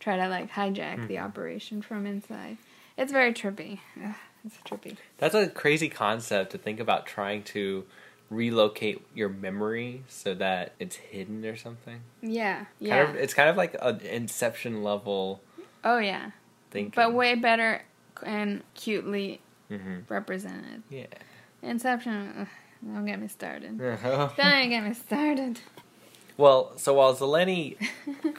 try 0.00 0.16
to 0.16 0.26
like 0.28 0.50
hijack 0.50 1.06
the 1.06 1.18
operation 1.20 1.82
from 1.82 2.04
inside. 2.04 2.56
It's 2.96 3.12
very 3.12 3.32
trippy. 3.32 3.78
Ugh, 4.04 4.12
it's 4.44 4.56
trippy. 4.66 4.96
That's 5.18 5.36
a 5.36 5.46
crazy 5.48 5.88
concept 5.88 6.50
to 6.50 6.58
think 6.58 6.80
about 6.80 7.06
trying 7.06 7.44
to 7.44 7.84
relocate 8.28 9.06
your 9.14 9.28
memory 9.28 10.02
so 10.08 10.34
that 10.34 10.72
it's 10.80 10.96
hidden 10.96 11.44
or 11.46 11.54
something. 11.54 12.00
Yeah, 12.22 12.56
Kind 12.56 12.66
yeah. 12.80 13.08
of, 13.10 13.14
it's 13.14 13.34
kind 13.34 13.48
of 13.48 13.56
like 13.56 13.76
an 13.80 14.00
Inception 14.00 14.82
level 14.82 15.40
oh 15.84 15.98
yeah, 15.98 16.30
thinking. 16.72 16.92
but 16.96 17.14
way 17.14 17.36
better 17.36 17.82
and 18.24 18.62
cutely 18.74 19.40
hmm 19.68 20.00
represented. 20.08 20.82
Yeah. 20.90 21.06
Inception. 21.62 22.34
Ugh, 22.40 22.46
don't 22.84 23.06
get 23.06 23.20
me 23.20 23.28
started. 23.28 23.78
Don't 24.36 24.68
get 24.68 24.82
me 24.84 24.92
started. 24.94 25.60
well, 26.36 26.72
so 26.76 26.94
while 26.94 27.14
Zeleny 27.14 27.76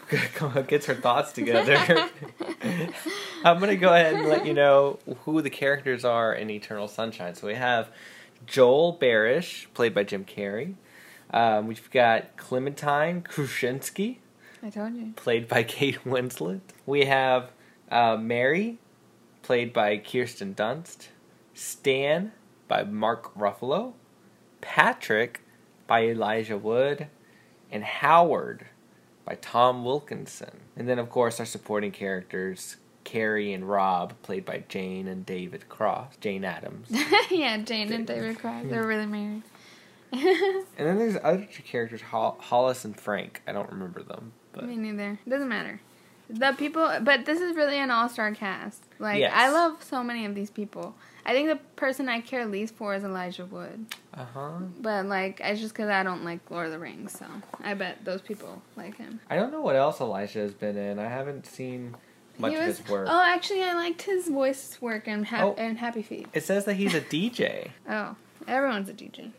gets 0.68 0.86
her 0.88 0.96
thoughts 0.96 1.32
together, 1.32 1.78
I'm 3.46 3.60
going 3.60 3.70
to 3.70 3.78
go 3.78 3.94
ahead 3.94 4.16
and 4.16 4.28
let 4.28 4.46
you 4.46 4.54
know 4.54 5.00
who 5.24 5.42
the 5.42 5.50
characters 5.50 6.04
are 6.04 6.34
in 6.34 6.50
Eternal 6.50 6.88
Sunshine. 6.90 7.36
So 7.36 7.48
we 7.48 7.56
have 7.56 7.90
Joel 8.46 8.98
Barish, 9.02 9.68
played 9.74 9.94
by 9.94 10.04
Jim 10.04 10.26
Carrey. 10.26 10.76
Um, 11.32 11.68
we've 11.68 11.90
got 11.90 12.36
Clementine 12.38 13.22
Kruczynski, 13.24 14.18
I 14.62 14.70
told 14.70 14.94
you. 14.96 15.14
played 15.16 15.48
by 15.48 15.64
Kate 15.64 16.04
Winslet. 16.04 16.60
We 16.86 17.06
have 17.06 17.52
uh, 17.90 18.18
Mary, 18.18 18.78
played 19.44 19.72
by 19.72 19.98
Kirsten 19.98 20.56
Dunst. 20.56 21.10
Stan, 21.54 22.32
by 22.68 22.84
Mark 22.84 23.36
Ruffalo. 23.36 23.94
Patrick, 24.62 25.42
by 25.86 26.06
Elijah 26.06 26.58
Wood. 26.58 27.08
And 27.72 27.84
Howard, 27.84 28.66
by 29.26 29.36
Tom 29.36 29.86
Wilkinson. 29.86 30.62
And 30.76 30.88
then, 30.88 31.00
of 31.00 31.10
course, 31.10 31.40
our 31.40 31.46
supporting 31.46 31.92
characters, 31.92 32.78
Carrie 33.04 33.54
and 33.54 33.70
Rob, 33.70 34.14
played 34.22 34.46
by 34.46 34.64
Jane 34.68 35.08
and 35.08 35.26
David 35.26 35.70
Cross. 35.70 36.18
Jane 36.18 36.44
Adams. 36.44 36.88
yeah, 37.32 37.58
Jane 37.58 37.92
and 37.92 38.08
David 38.08 38.40
Cross. 38.40 38.66
They're 38.68 38.84
hmm. 38.84 38.88
really 38.88 39.06
married. 39.06 39.44
and 40.14 40.66
then 40.78 41.00
there's 41.00 41.18
other 41.24 41.48
two 41.52 41.64
characters, 41.64 42.02
Hol- 42.02 42.38
Hollis 42.40 42.86
and 42.86 43.00
Frank. 43.00 43.42
I 43.48 43.52
don't 43.52 43.72
remember 43.72 44.04
them. 44.04 44.34
But 44.52 44.66
Me 44.66 44.76
neither. 44.76 45.20
Doesn't 45.28 45.50
matter. 45.50 45.82
The 46.36 46.54
people, 46.54 46.98
but 47.02 47.26
this 47.26 47.40
is 47.40 47.56
really 47.56 47.78
an 47.78 47.92
all-star 47.92 48.34
cast. 48.34 48.84
Like 49.00 49.20
Yes. 49.20 49.32
I 49.36 49.50
love 49.52 49.84
so 49.84 50.04
many 50.04 50.26
of 50.26 50.34
these 50.34 50.50
people. 50.50 50.96
I 51.26 51.32
think 51.34 51.48
the 51.48 51.56
person 51.78 52.10
I 52.10 52.22
care 52.22 52.46
least 52.46 52.76
for 52.76 52.96
is 52.96 53.04
Elijah 53.04 53.46
Wood. 53.46 53.86
Uh 54.14 54.26
huh. 54.34 54.52
But 54.82 55.06
like, 55.06 55.40
it's 55.44 55.62
just 55.62 55.74
because 55.74 55.90
I 55.90 56.02
don't 56.04 56.26
like 56.26 56.40
Lord 56.50 56.66
of 56.66 56.72
the 56.72 56.80
Rings, 56.80 57.12
so 57.18 57.26
I 57.64 57.76
bet 57.76 58.04
those 58.04 58.22
people 58.22 58.62
like 58.76 58.98
him. 58.98 59.20
I 59.30 59.36
don't 59.36 59.52
know 59.52 59.62
what 59.62 59.76
else 59.76 60.02
Elijah 60.02 60.40
has 60.40 60.54
been 60.54 60.76
in. 60.78 60.98
I 61.00 61.08
haven't 61.08 61.46
seen 61.46 61.96
much 62.40 62.52
he 62.54 62.58
of 62.58 62.66
was. 62.68 62.78
his 62.80 62.90
work. 62.90 63.08
Oh, 63.10 63.22
actually, 63.24 63.62
I 63.64 63.74
liked 63.74 64.02
his 64.02 64.28
voice 64.28 64.78
work 64.82 65.08
in, 65.08 65.24
ha- 65.26 65.46
Oh. 65.46 65.54
in 65.54 65.76
Happy 65.78 66.02
Feet. 66.02 66.28
It 66.34 66.44
says 66.44 66.66
that 66.66 66.74
he's 66.76 66.94
a 66.96 67.02
DJ. 67.14 67.70
Oh, 67.88 68.16
everyone's 68.48 68.90
a 68.90 68.94
DJ. 68.94 69.32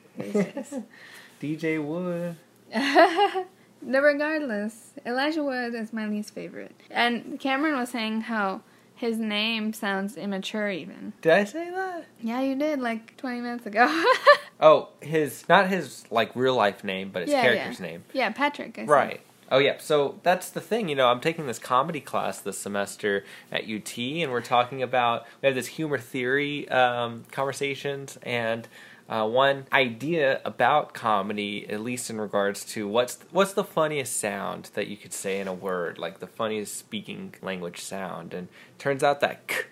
DJ 1.41 1.85
Wood. 1.85 2.37
no, 3.85 4.01
regardless, 4.01 4.93
Elijah 5.07 5.43
Wood 5.43 5.75
is 5.75 5.93
my 5.93 6.07
least 6.07 6.35
favorite. 6.35 6.75
And 6.91 7.39
Cameron 7.39 7.77
was 7.77 7.91
saying 7.91 8.23
how 8.23 8.63
his 8.95 9.19
name 9.19 9.73
sounds 9.73 10.17
immature, 10.17 10.71
even. 10.71 11.13
Did 11.21 11.33
I 11.33 11.45
say 11.45 11.71
that? 11.71 12.07
Yeah, 12.21 12.41
you 12.41 12.55
did 12.57 12.81
like 12.81 13.17
20 13.17 13.41
minutes 13.41 13.67
ago. 13.67 14.05
Oh, 14.61 14.91
his 15.01 15.45
not 15.49 15.69
his 15.69 16.05
like 16.13 16.35
real 16.37 16.55
life 16.55 16.85
name, 16.85 17.11
but 17.13 17.23
his 17.23 17.33
Yeah, 17.33 17.43
character's 17.43 17.81
yeah. 17.81 17.87
name. 17.87 18.05
yeah, 18.13 18.31
Patrick. 18.31 18.79
I 18.79 18.83
said. 18.83 18.89
Right. 18.89 19.21
Oh 19.51 19.59
yeah. 19.59 19.75
So 19.79 20.21
that's 20.23 20.49
the 20.51 20.61
thing. 20.61 20.89
You 20.89 20.95
know, 20.95 21.09
I'm 21.09 21.21
taking 21.21 21.49
this 21.49 21.59
comedy 21.59 22.01
class 22.01 22.41
this 22.41 22.57
semester 22.57 23.25
at 23.51 23.65
UT, 23.69 23.99
and 23.99 24.31
we're 24.31 24.41
talking 24.41 24.81
about 24.81 25.27
we 25.43 25.47
have 25.49 25.57
this 25.57 25.67
humor 25.67 25.99
theory 25.99 26.69
um, 26.69 27.25
conversations, 27.33 28.17
and 28.23 28.67
uh, 29.09 29.29
one 29.29 29.67
idea 29.73 30.41
about 30.45 30.95
comedy, 30.95 31.69
at 31.69 31.81
least 31.81 32.09
in 32.09 32.21
regards 32.21 32.65
to 32.65 32.89
what's 32.89 33.19
what's 33.31 33.53
the 33.53 33.65
funniest 33.65 34.17
sound 34.17 34.71
that 34.75 34.87
you 34.87 34.97
could 34.97 35.13
say 35.13 35.41
in 35.41 35.49
a 35.49 35.53
word, 35.53 35.99
like 35.99 36.21
the 36.21 36.27
funniest 36.27 36.77
speaking 36.77 37.35
language 37.43 37.81
sound, 37.81 38.33
and 38.33 38.49
turns 38.79 39.03
out 39.03 39.21
that 39.21 39.47
k 39.47 39.65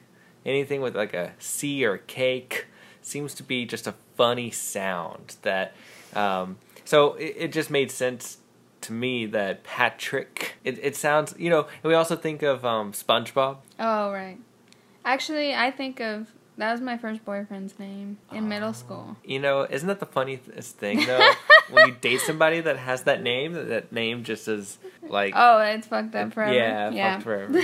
anything 0.45 0.83
with 0.83 0.95
like 0.95 1.15
a 1.15 1.33
C 1.39 1.85
or 1.85 1.99
cake 1.99 2.67
seems 3.01 3.33
to 3.35 3.43
be 3.43 3.65
just 3.65 3.87
a 3.87 3.95
funny 4.17 4.51
sound 4.51 5.37
that. 5.43 5.73
Um, 6.15 6.59
so 6.85 7.15
it, 7.15 7.35
it 7.39 7.53
just 7.53 7.71
made 7.71 7.91
sense 7.91 8.37
to 8.83 8.93
me 8.93 9.25
that 9.27 9.65
Patrick. 9.65 10.57
It, 10.63 10.79
it 10.83 10.95
sounds 10.95 11.35
you 11.39 11.49
know. 11.49 11.69
We 11.83 11.95
also 11.95 12.17
think 12.17 12.43
of 12.43 12.67
um, 12.67 12.93
SpongeBob. 12.93 13.57
Oh 13.79 14.13
right. 14.13 14.39
Actually, 15.07 15.55
I 15.55 15.71
think 15.71 16.01
of 16.01 16.29
that 16.59 16.73
was 16.73 16.81
my 16.81 16.99
first 16.99 17.25
boyfriend's 17.25 17.79
name 17.79 18.19
in 18.31 18.49
middle 18.49 18.71
oh. 18.71 18.73
school. 18.73 19.17
You 19.25 19.39
know, 19.39 19.67
isn't 19.69 19.89
that 19.89 20.01
the 20.01 20.07
funniest 20.07 20.77
thing 20.77 21.05
though? 21.07 21.33
when 21.71 21.89
you 21.89 21.95
date 22.01 22.21
somebody 22.21 22.61
that 22.61 22.77
has 22.77 23.05
that 23.05 23.23
name, 23.23 23.53
that, 23.53 23.93
name 23.93 24.25
just 24.25 24.49
is 24.49 24.79
like 25.03 25.33
Oh, 25.37 25.61
it's 25.61 25.87
fucked 25.87 26.15
up 26.15 26.33
forever. 26.33 26.53
yeah, 26.53 26.91
yeah. 26.91 27.13
fucked 27.15 27.25
forever. 27.25 27.61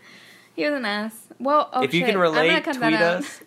he 0.56 0.64
was 0.64 0.74
an 0.74 0.84
ass. 0.84 1.28
Well, 1.38 1.68
oh, 1.72 1.82
if 1.82 1.94
you 1.94 2.00
shit. 2.00 2.08
can 2.08 2.16
I'm 2.16 2.22
relate, 2.22 2.64
tweet 2.64 2.94
us. 2.94 3.40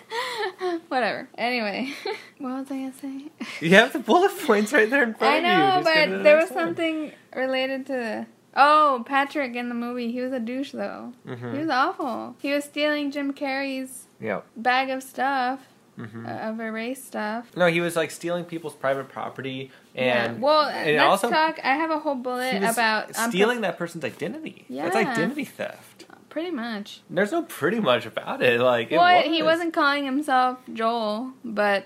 Whatever. 0.88 1.28
Anyway, 1.36 1.92
what 2.38 2.58
was 2.58 2.70
I 2.70 2.76
gonna 2.76 2.92
say? 2.94 3.24
You 3.60 3.70
have 3.70 3.92
the 3.92 3.98
bullet 3.98 4.32
points 4.46 4.72
right 4.72 4.88
there 4.88 5.02
in 5.02 5.14
front 5.14 5.34
I 5.34 5.36
of 5.36 5.42
you. 5.44 5.48
I 5.48 5.58
know, 5.58 5.82
Just 5.82 5.94
go 5.94 6.04
to 6.04 6.10
the 6.10 6.16
but 6.16 6.22
there 6.22 6.36
was 6.36 6.50
one. 6.50 6.58
something 6.58 7.12
related 7.34 7.86
to. 7.86 8.26
Oh, 8.54 9.02
Patrick 9.06 9.54
in 9.56 9.68
the 9.68 9.74
movie. 9.74 10.12
He 10.12 10.20
was 10.20 10.32
a 10.32 10.40
douche 10.40 10.72
though. 10.72 11.12
He 11.24 11.30
Mhm. 11.32 11.58
was 11.60 11.70
awful. 11.70 12.36
He 12.40 12.52
was 12.52 12.64
stealing 12.64 13.10
Jim 13.10 13.32
Carrey's 13.32 14.06
Yep. 14.20 14.44
bag 14.56 14.90
of 14.90 15.02
stuff, 15.02 15.60
hmm 15.96 16.26
uh, 16.26 16.30
of 16.30 16.60
erased 16.60 17.06
stuff. 17.06 17.46
No, 17.56 17.66
he 17.66 17.80
was 17.80 17.96
like 17.96 18.10
stealing 18.10 18.44
people's 18.44 18.74
private 18.74 19.08
property 19.08 19.70
and 19.94 20.36
yeah. 20.36 20.40
Well, 20.40 20.66
and 20.68 20.96
let's 20.96 21.08
also 21.10 21.30
talk. 21.30 21.58
I 21.64 21.74
have 21.76 21.90
a 21.90 21.98
whole 21.98 22.14
he 22.16 22.22
bullet 22.22 22.62
about 22.62 23.16
um, 23.18 23.30
stealing 23.30 23.62
that 23.62 23.78
person's 23.78 24.04
identity. 24.04 24.66
That's 24.70 24.94
Yeah. 24.94 25.10
identity 25.12 25.44
theft. 25.44 26.04
Pretty 26.28 26.50
much. 26.50 27.02
There's 27.10 27.30
no 27.32 27.42
pretty 27.42 27.78
much 27.80 28.06
about 28.06 28.42
it. 28.42 28.58
Like 28.60 28.90
it 28.92 28.96
was. 28.96 29.24
he 29.26 29.42
wasn't 29.42 29.74
calling 29.74 30.04
himself 30.04 30.58
Joel, 30.72 31.32
but 31.44 31.84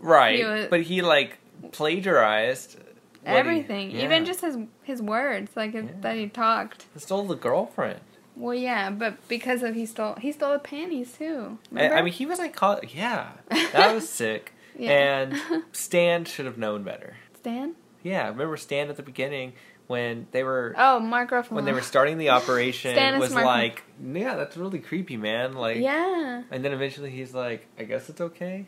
right, 0.00 0.36
he 0.38 0.44
was- 0.44 0.66
but 0.70 0.82
he 0.82 1.02
like 1.02 1.38
plagiarized 1.72 2.76
what 3.22 3.32
he- 3.32 3.38
everything, 3.38 3.90
yeah. 3.90 4.04
even 4.04 4.24
just 4.24 4.40
his 4.40 4.56
his 4.82 5.00
words, 5.02 5.50
like 5.56 5.74
Yeah. 5.74 5.82
that 6.00 6.16
he 6.16 6.28
talked. 6.28 6.86
He 6.94 7.00
stole 7.00 7.24
the 7.24 7.36
girlfriend. 7.36 8.00
Well, 8.36 8.54
yeah, 8.54 8.90
but 8.90 9.26
because 9.28 9.62
of 9.62 9.74
he 9.74 9.84
stole 9.86 10.14
he 10.14 10.32
stole 10.32 10.52
the 10.52 10.58
panties 10.58 11.12
too. 11.12 11.58
I, 11.76 11.88
I 11.90 12.02
mean, 12.02 12.12
he 12.12 12.24
was 12.26 12.38
like, 12.38 12.54
call, 12.54 12.80
yeah, 12.88 13.32
that 13.72 13.94
was 13.94 14.08
sick. 14.08 14.52
Yeah. 14.78 14.90
And 14.92 15.64
Stan 15.72 16.24
should 16.24 16.46
have 16.46 16.56
known 16.56 16.82
better. 16.84 17.16
Stan. 17.36 17.74
Yeah, 18.02 18.28
remember 18.28 18.56
Stan 18.56 18.88
at 18.88 18.96
the 18.96 19.02
beginning 19.02 19.52
when 19.88 20.26
they 20.30 20.42
were 20.42 20.74
Oh, 20.78 21.00
Mark 21.00 21.32
Ruffalo. 21.32 21.50
when 21.50 21.64
they 21.66 21.72
were 21.72 21.82
starting 21.82 22.16
the 22.16 22.30
operation 22.30 22.94
Stan 22.94 23.18
was 23.18 23.30
smart. 23.32 23.44
like, 23.44 23.82
yeah, 24.02 24.36
that's 24.36 24.56
really 24.56 24.78
creepy, 24.78 25.16
man. 25.18 25.52
Like, 25.54 25.78
yeah. 25.78 26.42
and 26.50 26.64
then 26.64 26.72
eventually 26.72 27.10
he's 27.10 27.34
like, 27.34 27.66
I 27.78 27.82
guess 27.84 28.08
it's 28.08 28.20
okay. 28.20 28.66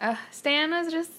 Uh, 0.00 0.14
Stan 0.30 0.70
was 0.70 0.92
just 0.92 1.10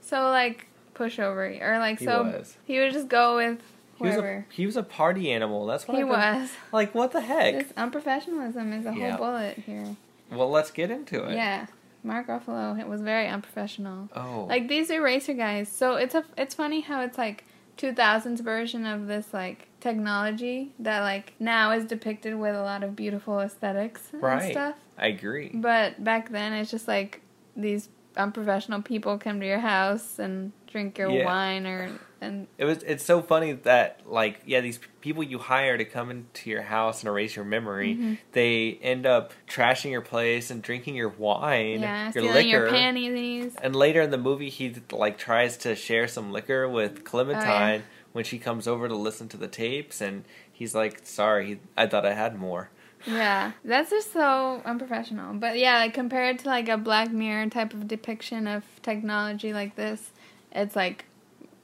so 0.00 0.22
like 0.30 0.68
pushover 0.94 1.60
or 1.62 1.78
like 1.78 1.98
He 1.98 2.04
so 2.04 2.22
was. 2.24 2.56
he 2.64 2.78
would 2.78 2.92
just 2.92 3.08
go 3.08 3.36
with 3.36 3.60
He 3.96 4.04
was 4.04 4.14
whoever. 4.14 4.46
a 4.50 4.54
he 4.54 4.66
was 4.66 4.76
a 4.76 4.82
party 4.82 5.30
animal. 5.32 5.66
That's 5.66 5.86
what 5.88 5.96
He 5.96 6.02
I 6.02 6.06
was. 6.06 6.50
Like, 6.72 6.94
what 6.94 7.12
the 7.12 7.20
heck? 7.20 7.54
This 7.54 7.72
unprofessionalism 7.74 8.78
is 8.78 8.86
a 8.86 8.94
Yeah. 8.94 9.16
whole 9.16 9.26
bullet 9.26 9.58
here. 9.58 9.96
Well, 10.30 10.50
let's 10.50 10.70
get 10.70 10.90
into 10.90 11.24
it. 11.24 11.34
Yeah. 11.34 11.66
Mark 12.04 12.26
Ruffalo 12.26 12.84
was 12.88 13.00
very 13.00 13.28
unprofessional. 13.28 14.08
Oh. 14.16 14.46
Like 14.48 14.66
these 14.68 14.90
eraser 14.90 15.34
guys. 15.34 15.68
So 15.68 15.96
it's 15.96 16.14
a 16.14 16.24
it's 16.36 16.54
funny 16.54 16.80
how 16.80 17.02
it's 17.02 17.16
like 17.18 17.44
2000s 17.78 18.40
version 18.40 18.84
of 18.86 19.06
this 19.06 19.32
like 19.32 19.68
technology 19.80 20.72
that 20.78 21.00
like 21.00 21.32
now 21.38 21.70
is 21.72 21.84
depicted 21.84 22.34
with 22.38 22.54
a 22.54 22.62
lot 22.62 22.82
of 22.82 22.94
beautiful 22.96 23.40
aesthetics 23.40 24.10
and 24.12 24.22
Right. 24.22 24.50
stuff. 24.52 24.76
I 24.98 25.06
agree. 25.08 25.50
But 25.54 26.02
back 26.02 26.30
then 26.30 26.52
it's 26.52 26.70
just 26.70 26.88
like 26.88 27.20
these 27.56 27.88
unprofessional 28.16 28.82
people 28.82 29.16
come 29.18 29.40
to 29.40 29.46
your 29.46 29.60
house 29.60 30.18
and 30.18 30.52
drink 30.72 30.98
your 30.98 31.10
Yeah. 31.10 31.24
wine 31.26 31.66
or 31.66 31.90
and 32.20 32.46
It 32.56 32.64
was. 32.64 32.82
It's 32.84 33.04
so 33.04 33.20
funny 33.20 33.52
that 33.52 34.00
like 34.06 34.42
yeah, 34.46 34.60
these 34.60 34.78
people 35.00 35.22
you 35.22 35.38
hire 35.38 35.76
to 35.76 35.84
come 35.84 36.10
into 36.10 36.50
your 36.50 36.62
house 36.62 37.00
and 37.02 37.08
erase 37.08 37.34
your 37.36 37.44
memory, 37.44 37.96
Mhm. 37.96 38.18
they 38.32 38.78
end 38.82 39.06
up 39.06 39.32
trashing 39.48 39.90
your 39.90 40.00
place 40.02 40.50
and 40.50 40.62
drinking 40.62 40.94
your 40.94 41.08
wine, 41.08 41.80
yeah, 41.82 42.12
your 42.14 42.24
liquor. 42.32 42.48
your 42.48 42.70
panties. 42.70 43.56
And 43.62 43.74
later 43.76 44.00
in 44.02 44.10
the 44.10 44.18
movie, 44.18 44.48
he 44.50 44.74
like 44.92 45.18
tries 45.18 45.56
to 45.58 45.74
share 45.74 46.06
some 46.08 46.32
liquor 46.32 46.68
with 46.68 47.04
Clementine 47.04 47.80
Oh, 47.80 47.90
when 48.12 48.24
she 48.24 48.38
comes 48.38 48.66
over 48.68 48.88
to 48.88 48.94
listen 48.94 49.28
to 49.30 49.36
the 49.36 49.48
tapes, 49.48 50.00
and 50.00 50.24
he's 50.52 50.74
like, 50.74 51.00
"Sorry, 51.02 51.58
I 51.76 51.86
thought 51.86 52.06
I 52.06 52.14
had 52.14 52.36
more." 52.38 52.70
Yeah, 53.04 53.50
that's 53.64 53.90
just 53.90 54.12
so 54.12 54.62
unprofessional. 54.64 55.34
But 55.34 55.58
yeah, 55.58 55.78
like 55.78 55.92
compared 55.94 56.38
to 56.40 56.46
like 56.48 56.68
a 56.68 56.76
Black 56.76 57.10
Mirror 57.10 57.48
type 57.48 57.74
of 57.74 57.88
depiction 57.88 58.46
of 58.46 58.62
technology 58.80 59.52
like 59.52 59.74
this, 59.74 60.12
it's 60.52 60.76
like 60.76 61.06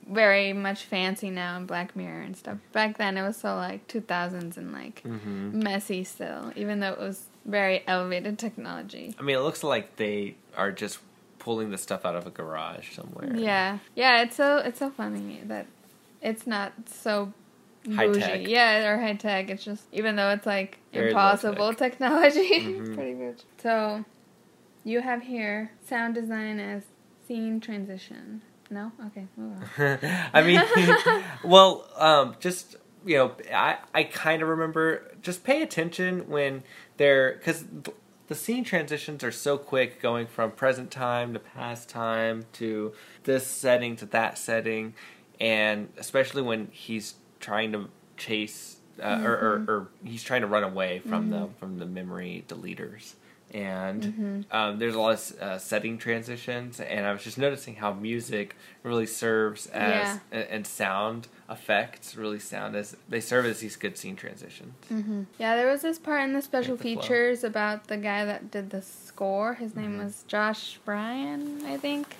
very 0.06 0.52
much 0.52 0.84
fancy 0.84 1.28
now 1.30 1.56
in 1.58 1.66
Black 1.66 1.94
Mirror 1.94 2.22
and 2.22 2.36
stuff. 2.36 2.58
Back 2.72 2.96
then 2.98 3.16
it 3.18 3.22
was 3.22 3.36
so 3.36 3.54
like 3.56 3.86
2000s 3.88 4.56
and 4.56 4.72
like 4.72 5.00
hmm 5.02 5.50
messy 5.52 6.04
still, 6.04 6.52
even 6.56 6.80
though 6.80 6.92
it 6.92 6.98
was 6.98 7.26
very 7.44 7.82
elevated 7.86 8.38
technology. 8.38 9.14
I 9.18 9.22
mean, 9.22 9.36
it 9.36 9.40
looks 9.40 9.62
like 9.64 9.96
they 9.96 10.34
are 10.56 10.70
just 10.72 10.98
pulling 11.38 11.70
the 11.70 11.78
stuff 11.78 12.04
out 12.04 12.16
of 12.16 12.26
a 12.26 12.30
garage 12.30 12.90
somewhere. 12.94 13.34
Yeah, 13.36 13.78
yeah, 13.94 14.22
it's 14.22 14.36
so 14.36 14.58
it's 14.58 14.78
so 14.78 14.90
funny 14.90 15.40
that 15.44 15.66
it's 16.20 16.46
not 16.46 16.72
so 16.86 17.32
High 17.94 18.06
bougie. 18.06 18.20
tech. 18.20 18.40
Yeah, 18.48 18.88
or 18.92 18.98
high 18.98 19.14
tech. 19.14 19.48
It's 19.50 19.64
just 19.64 19.84
even 19.92 20.16
though 20.16 20.30
it's 20.30 20.44
like 20.46 20.78
Very 20.92 21.10
impossible 21.10 21.70
tech. 21.74 21.92
technology, 21.92 22.48
Mhm. 22.60 22.94
pretty 22.94 23.14
much. 23.14 23.40
So, 23.62 24.04
you 24.84 25.00
have 25.00 25.22
here 25.22 25.72
sound 25.86 26.14
design 26.14 26.60
as 26.60 26.82
scene 27.26 27.60
transition. 27.60 28.42
No, 28.70 28.92
okay, 29.06 29.26
move 29.36 29.62
on. 29.78 29.98
I 30.32 30.42
mean, 30.42 30.62
well, 31.44 31.88
um, 31.96 32.36
just 32.40 32.76
you 33.04 33.16
know, 33.16 33.32
I 33.52 33.78
I 33.94 34.02
kind 34.04 34.42
of 34.42 34.48
remember. 34.48 35.10
Just 35.22 35.44
pay 35.44 35.62
attention 35.62 36.28
when 36.28 36.62
they're 36.96 37.32
because 37.34 37.64
the 38.28 38.34
scene 38.34 38.64
transitions 38.64 39.24
are 39.24 39.32
so 39.32 39.56
quick, 39.56 40.00
going 40.02 40.26
from 40.26 40.50
present 40.52 40.90
time 40.90 41.32
to 41.32 41.38
past 41.38 41.88
time 41.88 42.44
to 42.54 42.92
this 43.24 43.46
setting 43.46 43.96
to 43.96 44.06
that 44.06 44.36
setting, 44.38 44.94
and 45.40 45.88
especially 45.96 46.42
when 46.42 46.68
he's 46.72 47.14
trying 47.40 47.72
to 47.72 47.88
chase. 48.16 48.76
Uh, 49.00 49.20
or, 49.22 49.30
or, 49.32 49.64
or 49.68 49.88
he's 50.02 50.24
trying 50.24 50.40
to 50.40 50.48
run 50.48 50.64
away 50.64 50.98
from 50.98 51.30
the 51.30 51.48
from 51.60 51.78
the 51.78 51.86
memory 51.86 52.44
deleters, 52.48 53.14
and 53.54 54.02
Mhm. 54.02 54.44
um, 54.54 54.78
there's 54.78 54.94
a 54.94 55.00
lot 55.00 55.14
of 55.14 55.38
uh, 55.40 55.58
setting 55.58 55.98
transitions, 55.98 56.80
and 56.80 57.06
I 57.06 57.12
was 57.12 57.22
just 57.24 57.38
noticing 57.38 57.76
how 57.76 57.92
music 57.92 58.56
really 58.82 59.06
serves 59.06 59.66
as 59.68 60.18
Yeah. 60.30 60.44
and, 60.50 60.66
sound 60.66 61.28
effects 61.50 62.14
really 62.14 62.38
sound 62.38 62.76
as 62.76 62.96
they 63.08 63.20
serve 63.20 63.46
as 63.46 63.60
these 63.60 63.76
good 63.76 63.96
scene 63.96 64.16
transitions. 64.16 64.74
hmm 64.88 65.22
Yeah, 65.38 65.56
there 65.56 65.66
was 65.70 65.82
this 65.82 65.98
part 65.98 66.22
in 66.22 66.32
the 66.34 66.42
special 66.42 66.76
the 66.76 66.82
flow. 66.82 67.00
features 67.00 67.42
about 67.44 67.88
the 67.88 67.96
guy 67.96 68.24
that 68.24 68.50
did 68.50 68.70
the 68.70 68.82
score. 68.82 69.54
His 69.54 69.74
name 69.74 69.98
Mhm. 69.98 70.04
was 70.04 70.24
Josh 70.28 70.78
Brion, 70.84 71.64
I 71.66 71.76
think, 71.78 72.16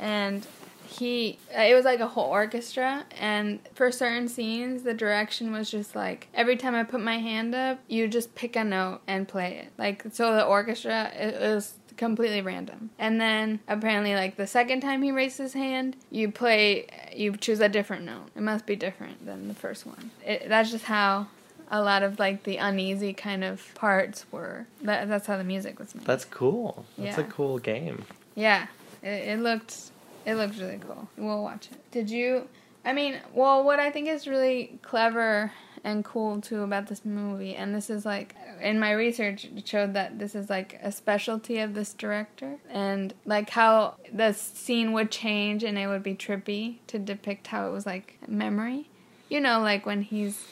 and 0.00 0.46
he 0.86 1.38
it 1.54 1.74
was 1.74 1.84
like 1.84 2.00
a 2.00 2.06
whole 2.06 2.30
orchestra 2.30 3.04
and 3.18 3.58
for 3.74 3.90
certain 3.90 4.28
scenes 4.28 4.82
the 4.82 4.94
direction 4.94 5.52
was 5.52 5.70
just 5.70 5.94
like 5.94 6.28
every 6.34 6.56
time 6.56 6.74
i 6.74 6.82
put 6.82 7.00
my 7.00 7.18
hand 7.18 7.54
up 7.54 7.78
you 7.88 8.08
just 8.08 8.34
pick 8.34 8.56
a 8.56 8.64
note 8.64 9.00
and 9.06 9.28
play 9.28 9.56
it. 9.58 9.72
Like 9.78 10.04
so 10.12 10.34
the 10.34 10.44
orchestra 10.44 11.10
it, 11.14 11.34
it 11.34 11.54
was 11.54 11.74
completely 11.96 12.42
random. 12.42 12.90
And 12.98 13.18
then 13.20 13.60
apparently 13.68 14.14
like 14.14 14.36
the 14.36 14.46
second 14.46 14.80
time 14.82 15.02
he 15.02 15.10
raised 15.12 15.38
his 15.38 15.54
hand 15.54 15.96
you 16.10 16.30
play 16.30 16.86
you 17.14 17.36
choose 17.36 17.60
a 17.60 17.68
different 17.68 18.04
note. 18.04 18.26
It 18.36 18.42
must 18.42 18.66
be 18.66 18.76
different 18.76 19.24
than 19.24 19.48
the 19.48 19.54
first 19.54 19.86
one. 19.86 20.10
It, 20.24 20.48
that's 20.48 20.70
just 20.70 20.84
how 20.84 21.28
a 21.70 21.80
lot 21.82 22.02
of 22.02 22.18
like 22.18 22.44
the 22.44 22.58
uneasy 22.58 23.12
kind 23.12 23.42
of 23.42 23.74
parts 23.74 24.26
were. 24.30 24.66
That, 24.82 25.08
that's 25.08 25.26
how 25.26 25.36
the 25.36 25.44
music 25.44 25.78
was 25.78 25.94
made. 25.94 26.04
That's 26.04 26.24
cool. 26.24 26.84
That's 26.98 27.18
a 27.18 27.24
cool 27.24 27.58
game. 27.58 28.04
yeah, 28.34 28.66
it, 29.02 29.28
it 29.28 29.40
looked 29.40 29.90
it 30.26 30.34
looks 30.34 30.58
really 30.58 30.78
cool. 30.78 31.08
We'll 31.16 31.42
watch 31.42 31.68
it. 31.72 31.90
Did 31.90 32.10
you? 32.10 32.48
I 32.84 32.92
mean, 32.92 33.18
well, 33.32 33.64
what 33.64 33.80
I 33.80 33.90
think 33.90 34.08
is 34.08 34.28
really 34.28 34.78
clever 34.82 35.50
and 35.82 36.04
cool 36.04 36.40
too 36.40 36.62
about 36.62 36.88
this 36.88 37.04
movie, 37.04 37.54
and 37.54 37.74
this 37.74 37.88
is 37.90 38.04
like 38.04 38.34
in 38.60 38.78
my 38.80 38.92
research 38.92 39.44
it 39.44 39.66
showed 39.68 39.94
that 39.94 40.18
this 40.18 40.34
is 40.34 40.50
like 40.50 40.78
a 40.82 40.90
specialty 40.92 41.58
of 41.58 41.74
this 41.74 41.94
director, 41.94 42.56
and 42.70 43.14
like 43.24 43.50
how 43.50 43.94
the 44.12 44.32
scene 44.32 44.92
would 44.92 45.10
change 45.10 45.62
and 45.64 45.78
it 45.78 45.86
would 45.86 46.02
be 46.02 46.14
trippy 46.14 46.76
to 46.88 46.98
depict 46.98 47.46
how 47.48 47.68
it 47.68 47.70
was 47.72 47.86
like 47.86 48.18
memory. 48.28 48.88
You 49.28 49.40
know, 49.40 49.60
like 49.60 49.86
when 49.86 50.02
he's 50.02 50.44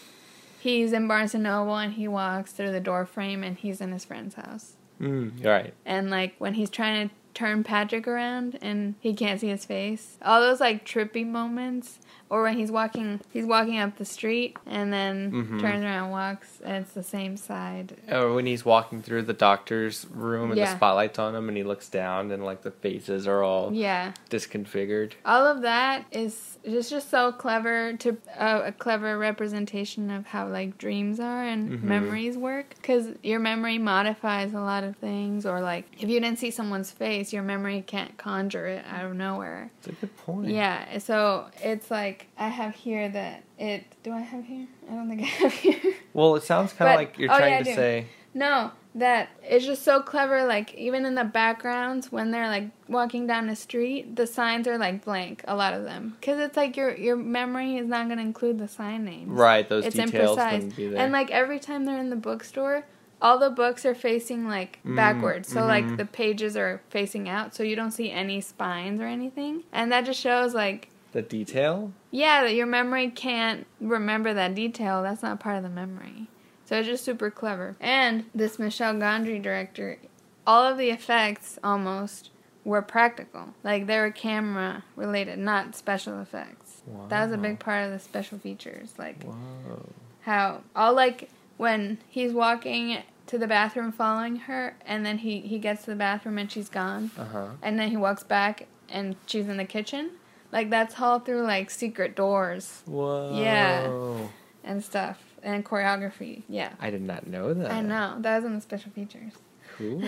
he's 0.61 0.93
in 0.93 1.07
Barnes 1.09 1.35
and 1.35 1.43
Noble 1.45 1.77
and 1.77 1.93
he 1.93 2.09
walks 2.09 2.53
through 2.53 2.73
the 2.73 2.81
door 2.81 3.05
frame 3.07 3.45
and 3.45 3.57
he's 3.57 3.81
in 3.81 3.93
his 3.93 4.05
friend's 4.05 4.35
house 4.35 4.73
Mm, 5.01 5.45
right. 5.45 5.75
and 5.85 6.09
like 6.11 6.35
when 6.39 6.55
he's 6.55 6.71
trying 6.71 7.09
to 7.09 7.15
turn 7.35 7.65
Patrick 7.65 8.07
around 8.07 8.59
and 8.63 8.95
he 9.01 9.13
can't 9.13 9.41
see 9.41 9.49
his 9.49 9.65
face. 9.65 10.17
All 10.23 10.41
those 10.41 10.61
like 10.61 10.85
trippy 10.85 11.27
moments 11.27 11.99
or 12.35 12.43
when 12.43 12.57
he's 12.59 12.71
walking 12.73 13.21
he's 13.33 13.47
walking 13.47 13.79
up 13.79 13.97
the 13.97 14.05
street 14.05 14.57
and 14.67 14.93
then 14.93 15.31
Mhm. 15.31 15.61
turns 15.61 15.85
around 15.85 16.05
and 16.05 16.11
walks 16.11 16.61
and 16.65 16.77
it's 16.85 16.93
the 16.93 17.03
same 17.03 17.37
side. 17.37 17.97
Or 18.11 18.35
when 18.35 18.45
he's 18.47 18.65
walking 18.65 19.03
through 19.03 19.23
the 19.23 19.33
doctor's 19.33 20.07
room 20.11 20.51
and 20.51 20.59
Yeah. 20.59 20.71
the 20.73 20.77
spotlight's 20.77 21.19
on 21.19 21.35
him 21.35 21.49
and 21.49 21.57
he 21.57 21.63
looks 21.63 21.89
down 21.89 22.33
and 22.33 22.45
like 22.45 22.63
the 22.63 22.73
faces 22.73 23.29
are 23.29 23.43
all 23.45 23.73
Yeah. 23.73 24.13
disconfigured. 24.31 25.15
All 25.25 25.47
of 25.47 25.63
that 25.63 26.05
is 26.11 26.59
just 26.69 26.91
just 26.91 27.09
so 27.11 27.31
clever 27.33 27.93
to 27.95 28.17
uh, 28.39 28.63
a 28.67 28.73
clever 28.73 29.17
representation 29.19 30.11
of 30.11 30.27
how 30.27 30.49
like 30.49 30.77
dreams 30.79 31.21
are 31.21 31.43
and 31.45 31.71
Mhm. 31.71 31.83
memories 31.83 32.37
work 32.37 32.75
cuz 32.83 33.09
your 33.23 33.39
memory 33.41 33.79
modifies 33.79 34.53
a 34.55 34.61
lot 34.61 34.83
of 34.85 34.97
things 34.97 35.47
or 35.47 35.61
like 35.61 35.85
if 36.01 36.09
you 36.09 36.21
didn't 36.21 36.39
see 36.39 36.51
someone's 36.51 36.91
face 36.91 37.33
your 37.33 37.43
memory 37.43 37.83
can't 37.87 38.17
conjure 38.17 38.67
it 38.67 38.85
out 38.91 39.05
of 39.05 39.15
nowhere. 39.15 39.71
It's 39.79 39.89
a 39.89 39.93
good 39.93 40.17
point. 40.19 40.49
Yeah, 40.49 40.99
so 40.99 41.47
it's 41.63 41.91
like 41.91 42.24
I 42.39 42.49
have 42.49 42.75
here 42.75 43.09
that 43.09 43.43
it 43.59 43.85
do 44.03 44.13
I 44.13 44.21
have 44.21 44.45
here? 44.45 44.67
I 44.91 44.95
don't 44.95 45.09
think 45.09 45.23
I 45.23 45.27
have 45.27 45.53
here. 45.67 45.95
Well, 46.13 46.37
it 46.37 46.43
sounds 46.43 46.73
kind 46.73 46.91
of 46.93 46.97
like 46.97 47.19
you're 47.19 47.33
oh, 47.33 47.37
trying 47.39 47.53
yeah, 47.53 47.59
to 47.59 47.65
do. 47.65 47.75
say. 47.75 48.07
No, 48.37 48.73
that 48.97 49.29
it's 49.45 49.65
just 49.65 49.83
so 49.85 50.01
clever. 50.03 50.45
Like 50.45 50.75
even 50.75 51.05
in 51.07 51.15
the 51.15 51.25
backgrounds 51.25 52.11
when 52.11 52.31
they're 52.33 52.49
like 52.49 52.65
walking 52.89 53.27
down 53.27 53.47
the 53.47 53.55
street, 53.57 54.17
the 54.17 54.27
signs 54.27 54.67
are 54.67 54.77
like 54.79 55.05
blank. 55.05 55.45
A 55.47 55.55
lot 55.55 55.73
of 55.75 55.85
them, 55.85 56.17
because 56.21 56.41
it's 56.41 56.57
like 56.57 56.77
your 56.77 56.97
your 56.97 57.17
memory 57.17 57.77
is 57.77 57.87
not 57.87 58.07
going 58.07 58.19
to 58.19 58.25
include 58.25 58.59
the 58.59 58.69
sign 58.69 59.05
names. 59.05 59.29
Right, 59.31 59.69
those 59.69 59.85
It's 59.87 59.95
details 59.97 60.37
imprecise. 60.37 60.53
wouldn't 60.53 60.77
be 60.77 60.87
there. 60.89 61.01
And 61.01 61.13
like 61.13 61.31
every 61.31 61.59
time 61.61 61.85
they're 61.85 61.99
in 62.01 62.11
the 62.11 62.17
bookstore, 62.17 62.85
all 63.23 63.39
the 63.39 63.51
books 63.51 63.87
are 63.87 63.95
facing 63.95 64.49
like 64.49 64.81
Mm, 64.85 64.97
backwards. 64.97 65.49
So 65.49 65.61
mhm. 65.61 65.69
like 65.69 65.97
the 65.97 66.05
pages 66.05 66.57
are 66.57 66.83
facing 66.91 67.29
out, 67.29 67.55
so 67.55 67.63
you 67.63 67.77
don't 67.77 67.93
see 67.93 68.11
any 68.11 68.41
spines 68.41 69.01
or 69.01 69.07
anything. 69.07 69.63
And 69.73 69.93
that 69.93 70.05
just 70.07 70.21
shows 70.21 70.55
like 70.55 70.89
the 71.15 71.23
detail? 71.23 71.93
yeah, 72.11 72.43
that 72.43 72.55
your 72.55 72.67
memory 72.67 73.09
can't 73.09 73.67
remember 73.81 74.35
that 74.35 74.55
detail. 74.55 75.03
That's 75.03 75.23
not 75.23 75.41
part 75.41 75.57
of 75.57 75.63
the 75.63 75.69
memory. 75.71 76.29
So 76.67 76.77
it's 76.79 76.87
just 76.89 77.05
super 77.05 77.31
clever. 77.31 77.77
And 77.81 78.25
this 78.35 78.59
Michel 78.59 78.95
Gondry 78.95 79.41
director, 79.43 79.99
all 80.47 80.63
of 80.71 80.77
the 80.79 80.91
effects 80.91 81.59
almost 81.65 82.31
were 82.65 82.83
practical. 82.83 83.55
Like 83.63 83.87
they 83.87 83.99
were 83.99 84.11
camera 84.11 84.85
related, 84.97 85.39
not 85.39 85.75
special 85.75 86.21
effects. 86.21 86.83
That 87.09 87.25
was 87.25 87.33
a 87.33 87.39
big 87.39 87.59
part 87.59 87.85
of 87.87 87.91
the 87.93 87.99
special 87.99 88.39
features. 88.39 88.93
Like 88.99 89.23
Whoa. 89.25 89.87
how 90.23 90.61
all 90.77 90.95
like 90.95 91.31
when 91.57 91.99
he's 92.09 92.33
walking 92.33 92.99
to 93.27 93.39
the 93.39 93.47
bathroom 93.47 93.91
following 93.93 94.37
her 94.37 94.77
and 94.87 95.05
then 95.07 95.19
he 95.19 95.41
he 95.41 95.59
gets 95.59 95.85
to 95.85 95.91
the 95.91 95.97
bathroom 95.97 96.37
and 96.39 96.51
she's 96.53 96.69
gone 96.69 97.11
Uh 97.19 97.25
huh. 97.25 97.47
and 97.63 97.79
then 97.79 97.89
he 97.91 97.97
walks 97.97 98.23
back 98.23 98.67
and 98.89 99.17
she's 99.27 99.49
in 99.49 99.57
the 99.57 99.65
kitchen 99.65 100.11
like 100.55 100.71
that's 100.71 100.99
all 101.01 101.19
through 101.21 101.43
like 101.43 101.69
secret 101.71 102.17
doors 102.17 102.83
Whoa. 102.87 103.33
Yeah. 103.35 104.27
and 104.71 104.83
stuff 104.83 105.19
and 105.43 105.63
choreography 105.65 106.43
yeah 106.49 106.73
I 106.81 106.89
did 106.91 107.03
not 107.03 107.27
know 107.27 107.53
that. 107.53 107.71
i 107.71 107.81
know 107.83 108.17
that 108.21 108.37
was 108.37 108.45
in 108.47 108.55
the 108.55 108.61
special 108.63 108.91
features 108.93 109.33
Cool. 109.77 110.03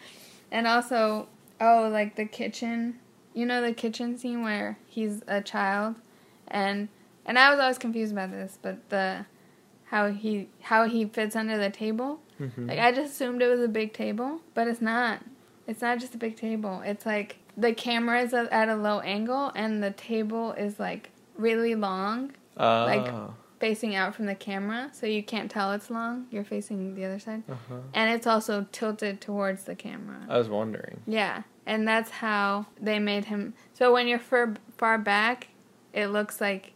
and 0.50 0.66
also 0.66 1.28
oh 1.60 1.88
like 1.92 2.16
the 2.16 2.24
kitchen 2.24 2.98
you 3.34 3.44
know 3.44 3.60
the 3.60 3.72
kitchen 3.72 4.16
scene 4.16 4.42
where 4.42 4.78
he's 4.86 5.22
a 5.26 5.40
child 5.42 5.96
and 6.46 6.88
and 7.26 7.38
i 7.38 7.50
was 7.50 7.60
always 7.60 7.76
confused 7.78 8.12
about 8.12 8.30
this 8.30 8.58
but 8.62 8.88
the 8.88 9.26
how 9.86 10.08
he 10.10 10.48
how 10.62 10.84
he 10.88 11.04
fits 11.04 11.34
under 11.36 11.58
the 11.58 11.70
table 11.70 12.20
Mhm. 12.40 12.68
like 12.68 12.78
i 12.78 12.92
just 12.92 13.14
assumed 13.14 13.42
it 13.42 13.48
was 13.48 13.60
a 13.60 13.66
big 13.68 13.92
table 13.92 14.40
but 14.54 14.68
it's 14.68 14.80
not 14.80 15.20
it's 15.66 15.82
not 15.82 15.98
just 15.98 16.14
a 16.14 16.18
big 16.18 16.36
table 16.36 16.80
it's 16.84 17.04
like 17.04 17.38
the 17.58 17.74
camera 17.74 18.22
is 18.22 18.32
at 18.32 18.68
a 18.68 18.76
low 18.76 19.00
angle 19.00 19.50
and 19.54 19.82
the 19.82 19.90
table 19.90 20.52
is 20.52 20.78
like 20.78 21.10
really 21.36 21.74
long 21.74 22.32
oh. 22.56 22.84
like- 22.86 23.12
facing 23.60 23.96
out 23.96 24.14
from 24.14 24.26
the 24.26 24.36
camera 24.36 24.88
so 24.92 25.04
you 25.04 25.20
can't 25.20 25.50
tell 25.50 25.72
it's 25.72 25.90
long 25.90 26.26
you're 26.30 26.44
facing 26.44 26.94
the 26.94 27.04
other 27.04 27.18
side 27.18 27.42
uh-huh. 27.50 27.74
and 27.92 28.08
it's 28.14 28.24
also 28.24 28.64
tilted 28.70 29.20
towards 29.20 29.64
the 29.64 29.74
camera 29.74 30.18
I 30.28 30.38
was 30.38 30.48
wondering. 30.48 31.00
yeah, 31.08 31.42
and 31.66 31.86
that's 31.86 32.10
how 32.10 32.66
they 32.80 33.00
made 33.00 33.24
him. 33.24 33.54
So 33.74 33.92
when 33.92 34.06
you're 34.06 34.20
far, 34.20 34.54
far 34.76 34.96
back, 34.96 35.48
it 35.92 36.06
looks 36.06 36.40
like 36.40 36.72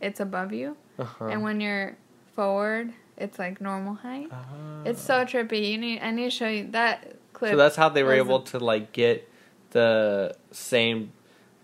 it's 0.00 0.20
above 0.20 0.52
you, 0.52 0.76
Uh-huh. 1.00 1.26
and 1.26 1.42
when 1.42 1.60
you're 1.60 1.96
forward, 2.32 2.92
it's 3.16 3.38
like 3.38 3.60
normal 3.60 3.94
height. 3.94 4.28
Ah. 4.30 4.44
It's 4.84 5.02
so 5.02 5.24
trippy. 5.24 5.72
You 5.72 5.78
need 5.78 6.00
I 6.00 6.10
need 6.12 6.24
to 6.24 6.30
show 6.30 6.48
you 6.48 6.68
that 6.70 7.16
clip. 7.32 7.50
So 7.52 7.56
that's 7.56 7.76
how 7.76 7.88
they 7.88 8.02
were 8.04 8.14
able 8.14 8.40
to 8.42 8.58
like 8.60 8.92
get 8.92 9.28
the 9.70 10.36
same 10.50 11.12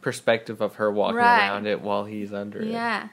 perspective 0.01 0.61
of 0.61 0.77
her 0.77 0.91
walking 0.91 1.17
Right. 1.17 1.49
around 1.49 1.67
it 1.67 1.81
while 1.81 2.05
he's 2.05 2.33
under 2.33 2.61
it. 2.61 2.69
yeah, 2.69 3.09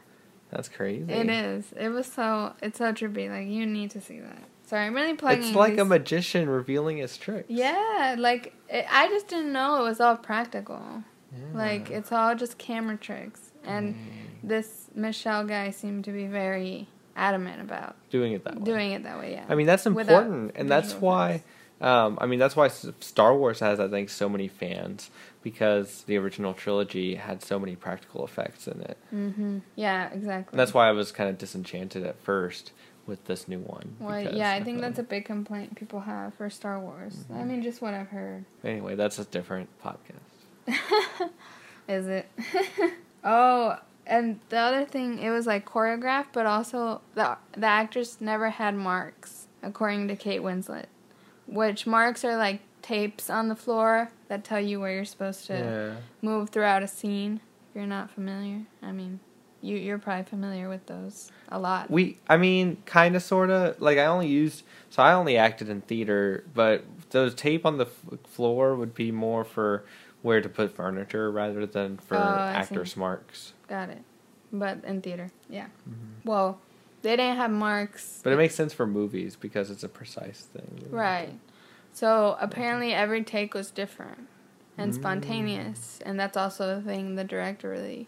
That's 0.52 0.70
crazy. 0.70 1.12
it 1.12 1.30
is. 1.30 1.74
It 1.76 1.90
was 1.90 2.06
so 2.06 2.54
it's 2.62 2.78
so 2.78 2.92
trippy. 2.94 3.30
Like 3.30 3.48
you 3.48 3.66
need 3.66 3.92
to 3.92 4.02
see 4.02 4.20
that. 4.20 4.44
Sorry, 4.66 4.86
I'm 4.86 4.94
really 4.96 5.14
plugging. 5.16 5.44
It's 5.44 5.56
like 5.56 5.78
a 5.78 5.86
magician 5.86 6.50
revealing 6.50 6.98
his 6.98 7.18
tricks. 7.18 7.46
Yeah, 7.50 8.16
like 8.18 8.54
it, 8.70 8.86
I 8.92 9.08
just 9.08 9.28
didn't 9.28 9.52
know 9.54 9.82
it 9.82 9.84
was 9.84 10.00
all 10.00 10.16
practical. 10.18 11.04
Yeah. 11.32 11.58
Like 11.58 11.90
it's 11.90 12.12
all 12.12 12.36
just 12.36 12.58
camera 12.58 12.98
tricks, 12.98 13.52
and 13.66 13.96
Mm. 13.96 13.98
this 14.44 14.88
Michel 14.94 15.46
guy 15.46 15.72
seemed 15.72 16.06
to 16.06 16.12
be 16.12 16.28
very 16.28 16.88
adamant 17.16 17.62
about 17.62 17.96
doing 18.10 18.34
it 18.34 18.44
that 18.44 18.56
way. 18.60 18.64
doing 18.64 18.92
it 18.92 19.04
that 19.04 19.18
way. 19.20 19.32
Yeah. 19.34 19.46
I 19.50 19.56
mean, 19.56 19.66
that's 19.66 19.86
Without 19.86 20.24
important, 20.24 20.52
and 20.56 20.70
that's 20.70 20.94
why. 20.94 21.42
Um, 21.84 22.18
I 22.22 22.26
mean, 22.28 22.40
that's 22.40 22.56
why 22.56 22.70
Star 22.70 23.36
Wars 23.36 23.60
has, 23.60 23.80
I 23.80 23.88
think, 23.90 24.10
so 24.10 24.30
many 24.30 24.48
fans 24.48 25.10
because 25.44 26.04
the 26.04 26.16
original 26.18 26.54
trilogy 26.54 27.16
had 27.16 27.44
so 27.44 27.60
many 27.60 27.76
practical 27.76 28.24
effects 28.24 28.68
in 28.68 28.80
it. 28.82 28.98
Mm-hmm. 29.14 29.60
Yeah, 29.76 30.08
exactly. 30.14 30.54
And 30.54 30.60
that's 30.60 30.74
why 30.74 30.88
I 30.88 30.92
was 30.94 31.12
kind 31.12 31.30
of 31.30 31.38
disenchanted 31.38 32.06
at 32.06 32.18
first 32.20 32.72
with 33.06 33.26
this 33.26 33.50
new 33.50 33.60
one. 33.60 33.98
Well, 34.00 34.22
yeah, 34.34 34.52
I 34.54 34.64
think 34.64 34.80
that's 34.80 34.98
a 35.00 35.04
big 35.04 35.26
complaint 35.26 35.76
people 35.76 36.00
have 36.00 36.34
for 36.36 36.50
Star 36.50 36.80
Wars. 36.80 37.26
I 37.30 37.40
Mhm. 37.40 37.48
mean, 37.48 37.62
just 37.62 37.82
what 37.82 37.94
I've 37.94 38.08
heard. 38.08 38.46
Anyway, 38.64 38.96
that's 38.96 39.20
a 39.20 39.26
different 39.26 39.68
podcast. 39.84 40.70
Is 41.90 42.08
it? 42.08 42.28
oh, 43.26 43.76
and 44.08 44.40
the 44.48 44.58
other 44.58 44.86
thing, 44.86 45.20
it 45.20 45.32
was 45.32 45.46
like 45.46 45.66
choreographed, 45.66 46.28
but 46.34 46.46
also 46.46 47.02
the 47.16 47.38
the 47.58 47.68
actress 47.68 48.22
never 48.22 48.50
had 48.52 48.74
marks, 48.76 49.48
according 49.62 50.08
to 50.08 50.16
Kate 50.16 50.42
Winslet. 50.42 50.86
Which 51.54 51.86
marks 51.88 52.24
are 52.26 52.36
like 52.36 52.62
tapes 52.82 53.30
on 53.30 53.48
the 53.48 53.56
floor 53.56 54.10
that 54.28 54.44
tell 54.44 54.60
you 54.60 54.80
where 54.80 54.94
you're 54.94 55.06
supposed 55.06 55.46
to 55.48 55.54
Yeah. 55.54 55.96
move 56.22 56.50
throughout 56.50 56.84
a 56.84 56.88
scene. 56.88 57.40
If 57.70 57.76
you're 57.76 57.86
not 57.86 58.10
familiar, 58.12 58.62
I 58.82 58.92
mean, 58.92 59.20
you 59.62 59.78
you're 59.78 59.98
probably 60.00 60.24
familiar 60.26 60.68
with 60.68 60.86
those 60.88 61.32
a 61.50 61.60
lot. 61.60 61.90
We, 61.90 62.18
I 62.28 62.38
mean, 62.38 62.78
kind 62.86 63.16
of, 63.16 63.24
sort 63.24 63.50
of. 63.50 63.80
Like, 63.82 63.98
I 63.98 64.06
only 64.06 64.28
used, 64.28 64.64
so 64.90 65.02
I 65.02 65.14
only 65.14 65.38
acted 65.38 65.70
in 65.70 65.82
theater, 65.82 66.44
but 66.54 66.84
those 67.12 67.34
tape 67.36 67.66
on 67.66 67.78
the 67.78 67.86
f- 67.86 68.20
floor 68.28 68.76
would 68.76 68.94
be 68.94 69.12
more 69.12 69.44
for 69.44 69.86
where 70.22 70.42
to 70.42 70.50
put 70.50 70.76
furniture 70.76 71.32
rather 71.32 71.66
than 71.66 71.98
for 71.98 72.16
Oh, 72.18 72.20
actors' 72.40 72.94
see. 72.94 73.00
marks. 73.00 73.54
Got 73.68 73.90
it. 73.90 74.02
But 74.52 74.84
in 74.84 75.02
theater, 75.02 75.32
yeah. 75.50 75.68
Mm-hmm. 75.90 76.30
Well, 76.30 76.60
they 77.04 77.16
didn't 77.16 77.38
have 77.38 77.52
marks. 77.52 78.20
But 78.24 78.34
it 78.34 78.38
makes 78.38 78.56
sense 78.56 78.74
for 78.74 78.88
movies 78.88 79.36
because 79.36 79.70
it's 79.70 79.84
a 79.84 79.90
precise 79.90 80.48
thing. 80.52 80.88
Right. 80.90 81.38
So 81.94 82.36
apparently 82.40 82.94
every 82.94 83.24
take 83.24 83.54
was 83.54 83.70
different 83.70 84.28
and 84.78 84.92
Mm. 84.92 84.96
spontaneous, 84.96 86.00
and 86.04 86.20
that's 86.20 86.36
also 86.36 86.76
the 86.76 86.82
thing 86.82 87.16
the 87.16 87.24
director 87.24 87.70
really 87.70 88.08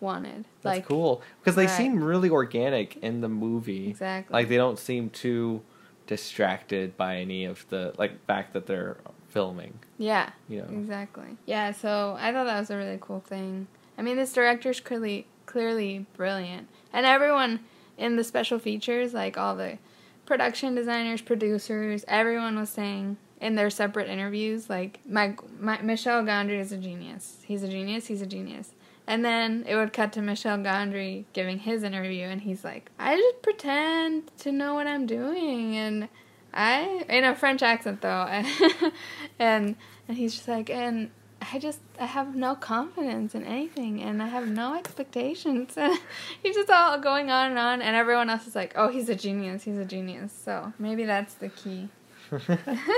wanted. 0.00 0.44
That's 0.62 0.76
like 0.78 0.86
cool 0.86 1.22
because 1.40 1.56
they 1.56 1.66
Right. 1.66 1.70
seem 1.76 2.04
really 2.04 2.28
organic 2.28 2.96
in 2.98 3.22
the 3.22 3.28
movie. 3.30 3.88
exactly. 3.88 4.34
Like 4.34 4.48
they 4.48 4.56
don't 4.58 4.78
seem 4.78 5.08
too 5.08 5.62
distracted 6.06 6.96
by 6.96 7.16
any 7.16 7.44
of 7.44 7.64
the 7.70 7.94
like 7.96 8.22
fact 8.26 8.52
that 8.52 8.66
they're 8.66 8.98
filming. 9.28 9.78
yeah, 9.96 10.30
You 10.48 10.58
know. 10.58 10.68
exactly. 10.70 11.38
Yeah, 11.46 11.70
so 11.72 12.16
I 12.20 12.32
thought 12.32 12.44
that 12.44 12.58
was 12.60 12.70
a 12.70 12.76
really 12.76 12.98
cool 13.00 13.20
thing. 13.20 13.66
I 13.96 14.02
mean, 14.02 14.16
this 14.16 14.32
director's 14.34 14.80
clearly 14.80 15.26
clearly 15.46 16.06
brilliant, 16.16 16.68
and 16.92 17.06
everyone 17.06 17.60
in 18.02 18.16
the 18.16 18.24
special 18.24 18.58
features, 18.58 19.14
like 19.14 19.38
all 19.38 19.54
the 19.54 19.78
production 20.26 20.74
designers, 20.74 21.22
producers, 21.22 22.04
everyone 22.08 22.58
was 22.58 22.68
saying 22.68 23.16
in 23.40 23.54
their 23.54 23.70
separate 23.70 24.08
interviews, 24.08 24.68
like 24.68 24.98
my, 25.08 25.36
my 25.60 25.80
Michel 25.82 26.22
Gondry 26.22 26.58
is 26.58 26.72
a 26.72 26.76
genius. 26.76 27.38
He's 27.44 27.62
a 27.62 27.68
genius. 27.68 28.06
He's 28.06 28.20
a 28.20 28.26
genius. 28.26 28.72
And 29.06 29.24
then 29.24 29.64
it 29.68 29.76
would 29.76 29.92
cut 29.92 30.12
to 30.14 30.22
Michel 30.22 30.58
Gondry 30.58 31.24
giving 31.32 31.58
his 31.58 31.82
interview, 31.82 32.24
and 32.24 32.40
he's 32.40 32.62
like, 32.62 32.90
"I 33.00 33.16
just 33.16 33.42
pretend 33.42 34.30
to 34.38 34.52
know 34.52 34.74
what 34.74 34.86
I'm 34.86 35.06
doing, 35.06 35.76
and 35.76 36.08
I 36.54 37.04
in 37.08 37.24
a 37.24 37.34
French 37.34 37.62
accent 37.62 38.00
though, 38.00 38.26
and 39.40 39.74
and 40.06 40.16
he's 40.16 40.34
just 40.36 40.46
like, 40.46 40.70
and 40.70 41.10
I 41.52 41.58
just 41.58 41.80
I 41.98 42.06
have 42.06 42.34
no 42.36 42.54
confidence 42.54 43.34
in 43.34 43.44
anything, 43.44 44.02
and 44.02 44.22
I 44.22 44.26
have 44.28 44.48
no 44.48 44.76
expectations. 44.76 45.76
he's 46.42 46.54
just 46.54 46.70
all 46.70 46.98
going 46.98 47.30
on 47.30 47.50
and 47.50 47.58
on, 47.58 47.82
and 47.82 47.96
everyone 47.96 48.30
else 48.30 48.46
is 48.46 48.54
like, 48.54 48.72
oh, 48.76 48.88
he's 48.88 49.08
a 49.08 49.14
genius, 49.14 49.64
he's 49.64 49.78
a 49.78 49.84
genius. 49.84 50.32
So 50.32 50.72
maybe 50.78 51.04
that's 51.04 51.34
the 51.34 51.48
key. 51.48 51.88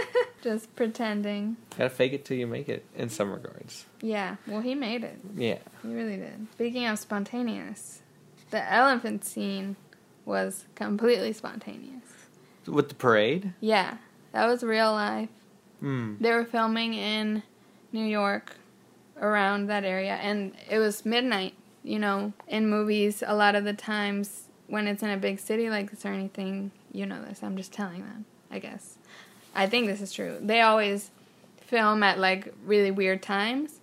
just 0.42 0.74
pretending. 0.76 1.56
Gotta 1.76 1.90
fake 1.90 2.12
it 2.12 2.24
till 2.24 2.36
you 2.36 2.46
make 2.46 2.68
it 2.68 2.84
in 2.94 3.08
some 3.08 3.32
regards. 3.32 3.86
Yeah, 4.00 4.36
well, 4.46 4.60
he 4.60 4.74
made 4.74 5.04
it. 5.04 5.18
Yeah. 5.36 5.58
He 5.82 5.94
really 5.94 6.16
did. 6.16 6.46
Speaking 6.52 6.86
of 6.86 6.98
spontaneous, 6.98 8.02
the 8.50 8.72
elephant 8.72 9.24
scene 9.24 9.76
was 10.24 10.66
completely 10.74 11.32
spontaneous. 11.32 12.02
With 12.66 12.88
the 12.88 12.94
parade? 12.94 13.52
Yeah, 13.60 13.98
that 14.32 14.46
was 14.46 14.62
real 14.62 14.92
life. 14.92 15.28
Hmm. 15.80 16.14
They 16.20 16.32
were 16.32 16.44
filming 16.44 16.94
in 16.94 17.42
New 17.94 18.04
York 18.04 18.56
around 19.20 19.68
that 19.68 19.84
area, 19.84 20.16
and 20.16 20.52
it 20.68 20.78
was 20.78 21.06
midnight. 21.06 21.54
You 21.84 21.98
know, 21.98 22.32
in 22.48 22.68
movies, 22.68 23.22
a 23.24 23.36
lot 23.36 23.54
of 23.54 23.64
the 23.64 23.72
times 23.72 24.48
when 24.66 24.88
it's 24.88 25.02
in 25.02 25.10
a 25.10 25.16
big 25.16 25.38
city 25.38 25.70
like 25.70 25.90
this 25.90 26.04
or 26.04 26.08
anything, 26.08 26.72
you 26.92 27.06
know 27.06 27.22
this. 27.22 27.42
I'm 27.42 27.56
just 27.56 27.72
telling 27.72 28.00
them, 28.00 28.24
I 28.50 28.58
guess. 28.58 28.96
I 29.54 29.66
think 29.66 29.86
this 29.86 30.00
is 30.00 30.12
true. 30.12 30.38
They 30.40 30.60
always 30.62 31.10
film 31.58 32.02
at 32.02 32.18
like 32.18 32.52
really 32.64 32.90
weird 32.90 33.22
times, 33.22 33.80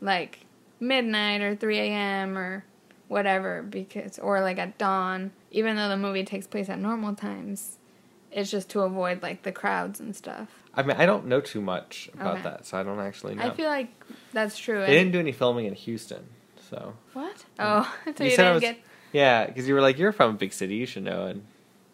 like 0.00 0.40
midnight 0.80 1.40
or 1.42 1.54
3 1.54 1.78
a.m. 1.78 2.36
or 2.36 2.64
whatever, 3.08 3.62
because 3.62 4.18
or 4.18 4.40
like 4.40 4.58
at 4.58 4.76
dawn. 4.78 5.30
Even 5.52 5.76
though 5.76 5.88
the 5.88 5.96
movie 5.96 6.24
takes 6.24 6.48
place 6.48 6.68
at 6.68 6.80
normal 6.80 7.14
times, 7.14 7.78
it's 8.34 8.50
just 8.50 8.68
to 8.70 8.80
avoid 8.80 9.22
like 9.22 9.42
the 9.42 9.52
crowds 9.52 10.00
and 10.00 10.14
stuff. 10.14 10.48
I 10.74 10.82
mean, 10.82 10.96
I 10.98 11.06
don't 11.06 11.26
know 11.26 11.40
too 11.40 11.60
much 11.60 12.10
about 12.14 12.34
Okay. 12.34 12.42
that, 12.42 12.66
so 12.66 12.76
I 12.78 12.82
don't 12.82 12.98
actually 13.00 13.36
know. 13.36 13.44
I 13.44 13.50
feel 13.50 13.68
like 13.68 13.88
that's 14.32 14.58
true. 14.58 14.80
they 14.80 14.92
didn't 14.94 15.12
do 15.12 15.20
any 15.20 15.32
filming 15.32 15.66
in 15.66 15.74
Houston, 15.74 16.24
so. 16.70 16.94
What? 17.12 17.36
Mm. 17.36 17.42
Oh, 17.60 17.94
so 18.16 18.24
You 18.24 18.30
you, 18.30 18.36
said 18.36 18.46
I 18.46 18.48
didn't 18.48 18.54
was- 18.54 18.60
get. 18.62 18.78
Yeah, 19.12 19.46
because 19.46 19.68
you 19.68 19.74
were 19.74 19.80
like, 19.80 19.96
you're 19.98 20.10
from 20.12 20.30
a 20.30 20.36
big 20.36 20.52
city, 20.52 20.74
you 20.74 20.86
should 20.86 21.04
know. 21.04 21.26
And 21.26 21.44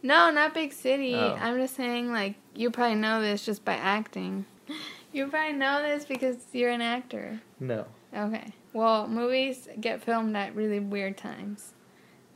No, 0.03 0.31
not 0.31 0.55
big 0.55 0.72
city. 0.72 1.14
Oh. 1.14 1.37
I'm 1.38 1.59
just 1.59 1.76
saying, 1.76 2.11
like, 2.11 2.37
you 2.55 2.70
probably 2.70 2.94
know 2.96 3.20
this 3.20 3.44
just 3.44 3.64
by 3.64 3.74
acting. 3.74 4.46
You 5.12 5.26
probably 5.26 5.55
know 5.55 5.83
this 5.83 6.05
because 6.05 6.37
you're 6.53 6.70
an 6.70 6.81
actor. 6.81 7.40
no. 7.59 7.85
Okay. 8.14 8.53
Well, 8.72 9.09
movies 9.09 9.66
get 9.81 10.05
filmed 10.05 10.37
at 10.37 10.55
really 10.55 10.79
weird 10.79 11.16
times. 11.16 11.72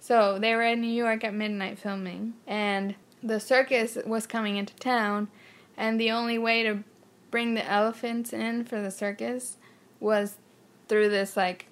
So 0.01 0.41
they 0.41 0.57
were 0.57 0.65
in 0.65 0.81
New 0.81 0.89
York 0.93 1.23
at 1.23 1.33
midnight 1.35 1.79
filming, 1.79 2.35
and 2.49 2.97
the 3.25 3.41
circus 3.41 3.97
was 4.07 4.27
coming 4.27 4.57
into 4.57 4.75
town, 4.77 5.29
and 5.77 5.99
the 5.99 6.11
only 6.11 6.39
way 6.39 6.63
to 6.63 6.85
bring 7.31 7.55
the 7.55 7.69
elephants 7.69 8.33
in 8.33 8.65
for 8.65 8.81
the 8.81 8.91
circus 8.91 9.57
was 9.99 10.37
through 10.89 11.09
this 11.09 11.37
like 11.37 11.67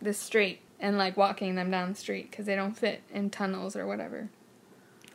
this 0.00 0.18
street 0.18 0.60
and 0.80 0.96
like 0.96 1.16
walking 1.16 1.54
them 1.56 1.70
down 1.70 1.90
the 1.90 1.94
street 1.98 2.30
because 2.30 2.46
they 2.46 2.56
don't 2.56 2.76
fit 2.76 3.02
in 3.12 3.28
tunnels 3.28 3.76
or 3.76 3.86
whatever. 3.86 4.28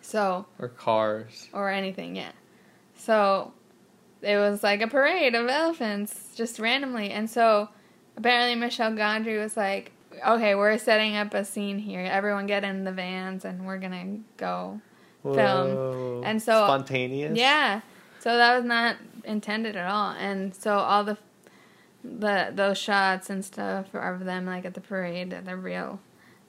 So 0.01 0.45
Or 0.59 0.67
cars. 0.67 1.49
or 1.51 1.69
anything, 1.69 2.15
yeah. 2.15 2.31
So 2.95 3.53
it 4.21 4.37
was 4.37 4.63
like 4.63 4.81
a 4.81 4.87
parade 4.87 5.35
of 5.35 5.47
elephants 5.47 6.33
just 6.35 6.59
randomly. 6.59 7.11
And 7.11 7.29
so 7.29 7.69
apparently 8.15 8.55
Michel 8.55 8.91
Gondry 8.91 9.41
was 9.41 9.57
like, 9.57 9.91
okay, 10.25 10.55
we're 10.55 10.77
setting 10.77 11.15
up 11.15 11.33
a 11.33 11.43
scene 11.43 11.79
here. 11.79 12.01
Everyone 12.01 12.45
get 12.47 12.63
in 12.63 12.83
the 12.83 12.91
vans 12.91 13.43
and 13.45 13.65
we're 13.65 13.77
going 13.79 13.91
to 14.37 14.43
Film. 15.23 16.23
And 16.23 16.41
so- 16.41 16.65
Spontaneous? 16.65 17.37
Yeah. 17.37 17.81
So 18.19 18.35
that 18.37 18.55
was 18.55 18.65
not 18.65 18.97
intended 19.23 19.75
at 19.75 19.89
all. 19.89 20.11
And 20.11 20.53
so 20.55 20.77
all 20.77 21.03
the 21.03 21.17
the 22.03 22.51
those 22.53 22.77
shots 22.77 23.29
and 23.29 23.43
stuff 23.43 23.93
of 23.93 24.23
them 24.23 24.45
like 24.45 24.65
at 24.65 24.73
the 24.73 24.81
parade, 24.81 25.31
they're 25.43 25.57
real. 25.57 25.99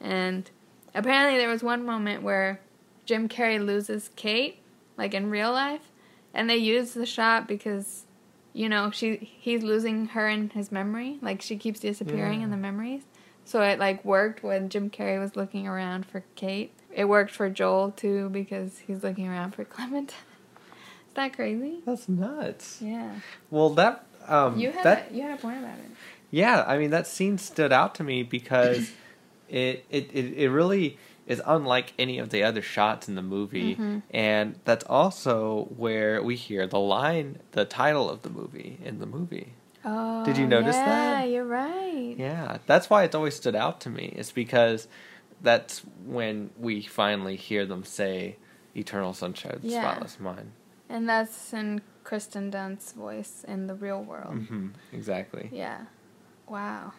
And 0.00 0.48
apparently 0.94 1.38
there 1.38 1.48
was 1.48 1.62
one 1.62 1.84
moment 1.84 2.22
where 2.22 2.60
Jim 3.06 3.28
Carrey 3.28 3.64
loses 3.64 4.10
Kate, 4.16 4.58
like 4.96 5.14
in 5.14 5.30
real 5.30 5.52
life, 5.52 5.90
and 6.34 6.48
they 6.48 6.56
used 6.56 6.94
the 6.94 7.06
shot 7.06 7.48
because 7.48 8.04
you 8.52 8.68
know, 8.68 8.90
she 8.90 9.16
he's 9.40 9.62
losing 9.62 10.06
her 10.08 10.28
in 10.28 10.50
his 10.50 10.72
memory, 10.72 11.18
like 11.22 11.42
she 11.42 11.56
keeps 11.56 11.80
disappearing 11.80 12.42
in 12.42 12.50
the 12.50 12.56
memories. 12.56 13.02
So 13.44 13.62
it 13.62 13.78
like 13.78 14.04
worked 14.04 14.42
when 14.42 14.68
Jim 14.68 14.90
Carrey 14.90 15.20
was 15.20 15.36
looking 15.36 15.66
around 15.68 16.06
for 16.06 16.24
Kate. 16.34 16.72
It 16.98 17.04
worked 17.08 17.30
for 17.30 17.48
Joel 17.48 17.92
too 17.92 18.28
because 18.28 18.80
he's 18.80 19.04
looking 19.04 19.28
around 19.28 19.52
for 19.52 19.64
Clement. 19.74 20.10
Is 20.10 21.14
that 21.14 21.32
crazy? 21.32 21.80
That's 21.86 22.08
nuts. 22.08 22.82
Yeah. 22.82 23.20
Well, 23.50 23.70
that. 23.74 24.04
Um, 24.26 24.58
You 24.58 24.72
had 24.72 24.82
that 24.84 25.10
a, 25.12 25.14
you 25.14 25.22
had 25.22 25.38
a 25.38 25.40
point 25.40 25.58
about 25.58 25.78
it. 25.78 25.90
Yeah, 26.32 26.64
I 26.66 26.76
mean 26.76 26.90
that 26.90 27.06
scene 27.06 27.38
stood 27.38 27.72
out 27.72 27.94
to 27.94 28.04
me 28.04 28.24
because 28.24 28.90
it, 29.48 29.84
it 29.90 30.10
it 30.12 30.34
it 30.36 30.50
really 30.50 30.98
is 31.26 31.40
unlike 31.46 31.92
any 32.00 32.18
of 32.18 32.30
the 32.30 32.42
other 32.42 32.62
shots 32.62 33.08
in 33.08 33.14
the 33.14 33.22
movie, 33.22 33.76
Mhm. 33.76 34.02
and 34.10 34.56
that's 34.64 34.84
also 34.84 35.68
where 35.76 36.20
we 36.22 36.34
hear 36.36 36.66
the 36.66 36.80
line, 36.80 37.38
the 37.52 37.64
title 37.64 38.10
of 38.10 38.22
the 38.22 38.30
movie 38.30 38.78
in 38.84 38.98
the 38.98 39.06
movie. 39.06 39.52
Oh, 39.84 40.24
Did 40.24 40.36
you 40.36 40.46
notice 40.46 40.74
yeah, 40.76 40.84
that? 40.84 41.12
Yeah, 41.20 41.24
you're 41.32 41.44
right. 41.44 42.14
Yeah, 42.18 42.58
that's 42.66 42.90
why 42.90 43.04
it's 43.04 43.14
always 43.14 43.36
stood 43.36 43.54
out 43.54 43.80
to 43.82 43.88
me. 43.90 44.12
It's 44.16 44.32
because 44.32 44.88
that's 45.42 45.80
when 46.04 46.50
we 46.58 46.82
finally 46.82 47.36
hear 47.36 47.64
them 47.66 47.84
say 47.84 48.36
"Eternal 48.74 49.12
Sunshine 49.14 49.52
of 49.52 49.62
the 49.62 49.68
Yeah. 49.68 49.82
Spotless 49.82 50.20
Mind." 50.20 50.52
And 50.88 51.08
that's 51.08 51.52
in 51.52 51.82
Kristen 52.04 52.50
Dunst's 52.50 52.92
voice 52.92 53.44
in 53.46 53.66
the 53.66 53.74
real 53.74 54.02
world. 54.02 54.34
hmm 54.46 54.68
exactly. 54.92 55.48
Yeah. 55.52 55.84
Wow. 56.48 56.92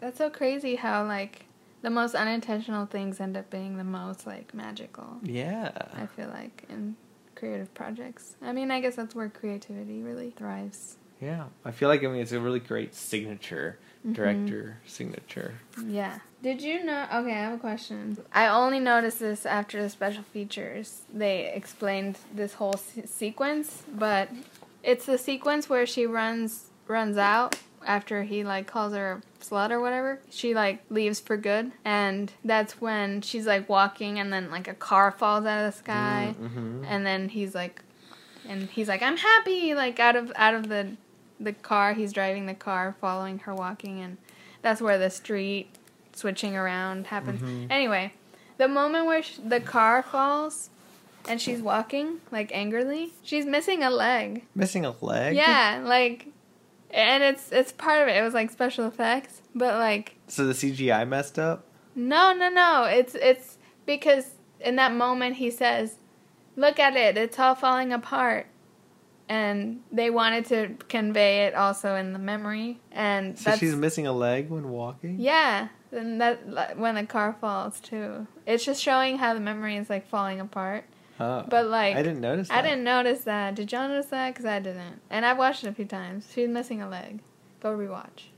That's 0.00 0.18
so 0.18 0.30
crazy 0.30 0.76
how 0.76 1.06
like 1.06 1.44
the 1.82 1.90
most 1.90 2.14
unintentional 2.14 2.86
things 2.86 3.20
end 3.20 3.36
up 3.36 3.48
being 3.50 3.76
the 3.76 3.84
most 3.84 4.26
like 4.26 4.52
magical. 4.52 5.18
Yeah. 5.22 5.70
I 5.94 6.06
feel 6.06 6.28
like 6.28 6.64
in 6.68 6.96
creative 7.36 7.72
projects. 7.74 8.36
I 8.42 8.52
mean, 8.52 8.70
I 8.70 8.80
guess 8.80 8.96
that's 8.96 9.14
where 9.14 9.28
creativity 9.28 10.02
really 10.02 10.30
thrives. 10.30 10.96
Yeah, 11.20 11.44
I 11.64 11.70
feel 11.70 11.88
like 11.88 12.02
I 12.02 12.06
mean 12.08 12.20
it's 12.22 12.32
a 12.32 12.40
really 12.40 12.60
great 12.60 12.94
signature, 12.94 13.78
Mhm. 14.06 14.14
director 14.14 14.78
signature. 14.86 15.54
Yeah. 15.84 16.18
Did 16.42 16.62
you 16.62 16.82
know? 16.84 17.06
Okay, 17.12 17.32
I 17.32 17.40
have 17.40 17.54
a 17.54 17.58
question. 17.58 18.16
I 18.32 18.46
only 18.48 18.80
noticed 18.80 19.20
this 19.20 19.44
after 19.44 19.82
the 19.82 19.90
special 19.90 20.22
features. 20.22 21.02
They 21.12 21.52
explained 21.54 22.16
this 22.34 22.54
whole 22.54 22.74
se- 22.74 23.06
sequence, 23.06 23.82
but 23.92 24.30
it's 24.82 25.04
the 25.04 25.18
sequence 25.18 25.68
where 25.68 25.84
she 25.86 26.06
runs 26.06 26.70
runs 26.88 27.16
out 27.18 27.56
after 27.86 28.22
he 28.24 28.42
like 28.42 28.66
calls 28.66 28.94
her 28.94 29.20
a 29.40 29.44
slut 29.44 29.70
or 29.70 29.80
whatever. 29.80 30.18
She 30.30 30.54
like 30.54 30.82
leaves 30.88 31.20
for 31.20 31.36
good, 31.36 31.72
and 31.84 32.32
that's 32.42 32.80
when 32.80 33.20
she's 33.20 33.46
like 33.46 33.68
walking, 33.68 34.18
and 34.18 34.32
then 34.32 34.50
like 34.50 34.66
a 34.66 34.74
car 34.74 35.10
falls 35.12 35.44
out 35.44 35.66
of 35.66 35.72
the 35.74 35.78
sky, 35.78 36.34
Mm-hmm. 36.40 36.84
and 36.88 37.04
then 37.04 37.28
he's 37.28 37.54
like, 37.54 37.82
and 38.48 38.62
he's 38.70 38.88
like, 38.88 39.02
I'm 39.02 39.18
happy, 39.18 39.74
like 39.74 40.00
out 40.00 40.16
of 40.16 40.32
out 40.36 40.54
of 40.54 40.68
the 40.70 40.96
the 41.40 41.52
car. 41.52 41.94
He's 41.94 42.12
driving 42.12 42.46
the 42.46 42.54
car, 42.54 42.94
following 43.00 43.40
her 43.40 43.54
walking, 43.54 44.00
and 44.00 44.18
that's 44.62 44.80
where 44.80 44.98
the 44.98 45.10
street 45.10 45.70
switching 46.12 46.54
around 46.56 47.06
happens. 47.08 47.40
Mhm. 47.40 47.66
Anyway, 47.70 48.12
the 48.58 48.68
moment 48.68 49.06
where 49.06 49.22
sh- 49.22 49.38
the 49.42 49.60
car 49.60 50.02
falls 50.02 50.68
and 51.28 51.40
she's 51.40 51.60
walking 51.62 52.20
like 52.30 52.50
angrily, 52.54 53.12
she's 53.22 53.46
missing 53.46 53.82
a 53.82 53.90
leg. 53.90 54.44
Missing 54.54 54.84
a 54.84 54.94
leg. 55.00 55.34
Yeah, 55.36 55.82
like, 55.84 56.26
and 56.90 57.22
it's 57.22 57.50
it's 57.52 57.72
part 57.72 58.02
of 58.02 58.08
it. 58.08 58.16
It 58.16 58.22
was 58.22 58.34
like 58.34 58.50
special 58.50 58.86
effects, 58.86 59.40
but 59.54 59.74
like 59.76 60.16
So 60.28 60.46
the 60.46 60.52
CGI 60.54 61.04
messed 61.08 61.38
up. 61.38 61.64
no, 61.94 62.32
no, 62.34 62.48
no. 62.50 62.84
It's 62.84 63.14
it's 63.14 63.56
because 63.86 64.32
in 64.60 64.76
that 64.76 64.92
moment 64.92 65.36
he 65.36 65.50
says, 65.50 65.96
"Look 66.56 66.78
at 66.78 66.96
it. 66.96 67.16
It's 67.16 67.38
all 67.38 67.54
falling 67.54 67.92
apart." 67.92 68.46
And 69.30 69.82
they 69.92 70.10
wanted 70.10 70.46
to 70.46 70.74
convey 70.88 71.46
it 71.46 71.54
also 71.54 71.94
in 71.94 72.12
the 72.12 72.18
memory, 72.18 72.80
and 72.90 73.38
So 73.38 73.54
she's 73.54 73.76
missing 73.76 74.04
a 74.08 74.12
leg 74.12 74.50
when 74.50 74.70
walking. 74.70 75.20
yeah. 75.20 75.68
And 75.92 76.20
that 76.20 76.76
when 76.76 76.96
the 76.96 77.04
car 77.04 77.36
falls 77.40 77.78
too, 77.80 78.26
it's 78.44 78.64
just 78.64 78.82
showing 78.82 79.18
how 79.18 79.34
the 79.34 79.40
memory 79.40 79.76
is 79.76 79.88
like 79.88 80.08
falling 80.08 80.40
apart. 80.40 80.84
Oh, 81.20 81.44
But 81.48 81.66
like 81.68 81.94
I 81.96 82.02
didn't 82.02 82.20
notice. 82.20 82.48
That. 82.48 82.58
I 82.58 82.62
didn't 82.62 82.82
notice 82.84 83.20
that. 83.22 83.54
Did 83.54 83.70
y'all 83.70 83.86
notice 83.88 84.06
that? 84.06 84.30
Because 84.34 84.46
I 84.46 84.58
didn't. 84.58 85.00
And 85.10 85.24
I've 85.24 85.38
watched 85.38 85.62
it 85.64 85.68
a 85.68 85.72
few 85.72 85.84
times. 85.84 86.26
She's 86.34 86.48
missing 86.48 86.82
a 86.82 86.88
leg. 86.88 87.20
Go 87.60 87.76
rewatch. 87.76 88.30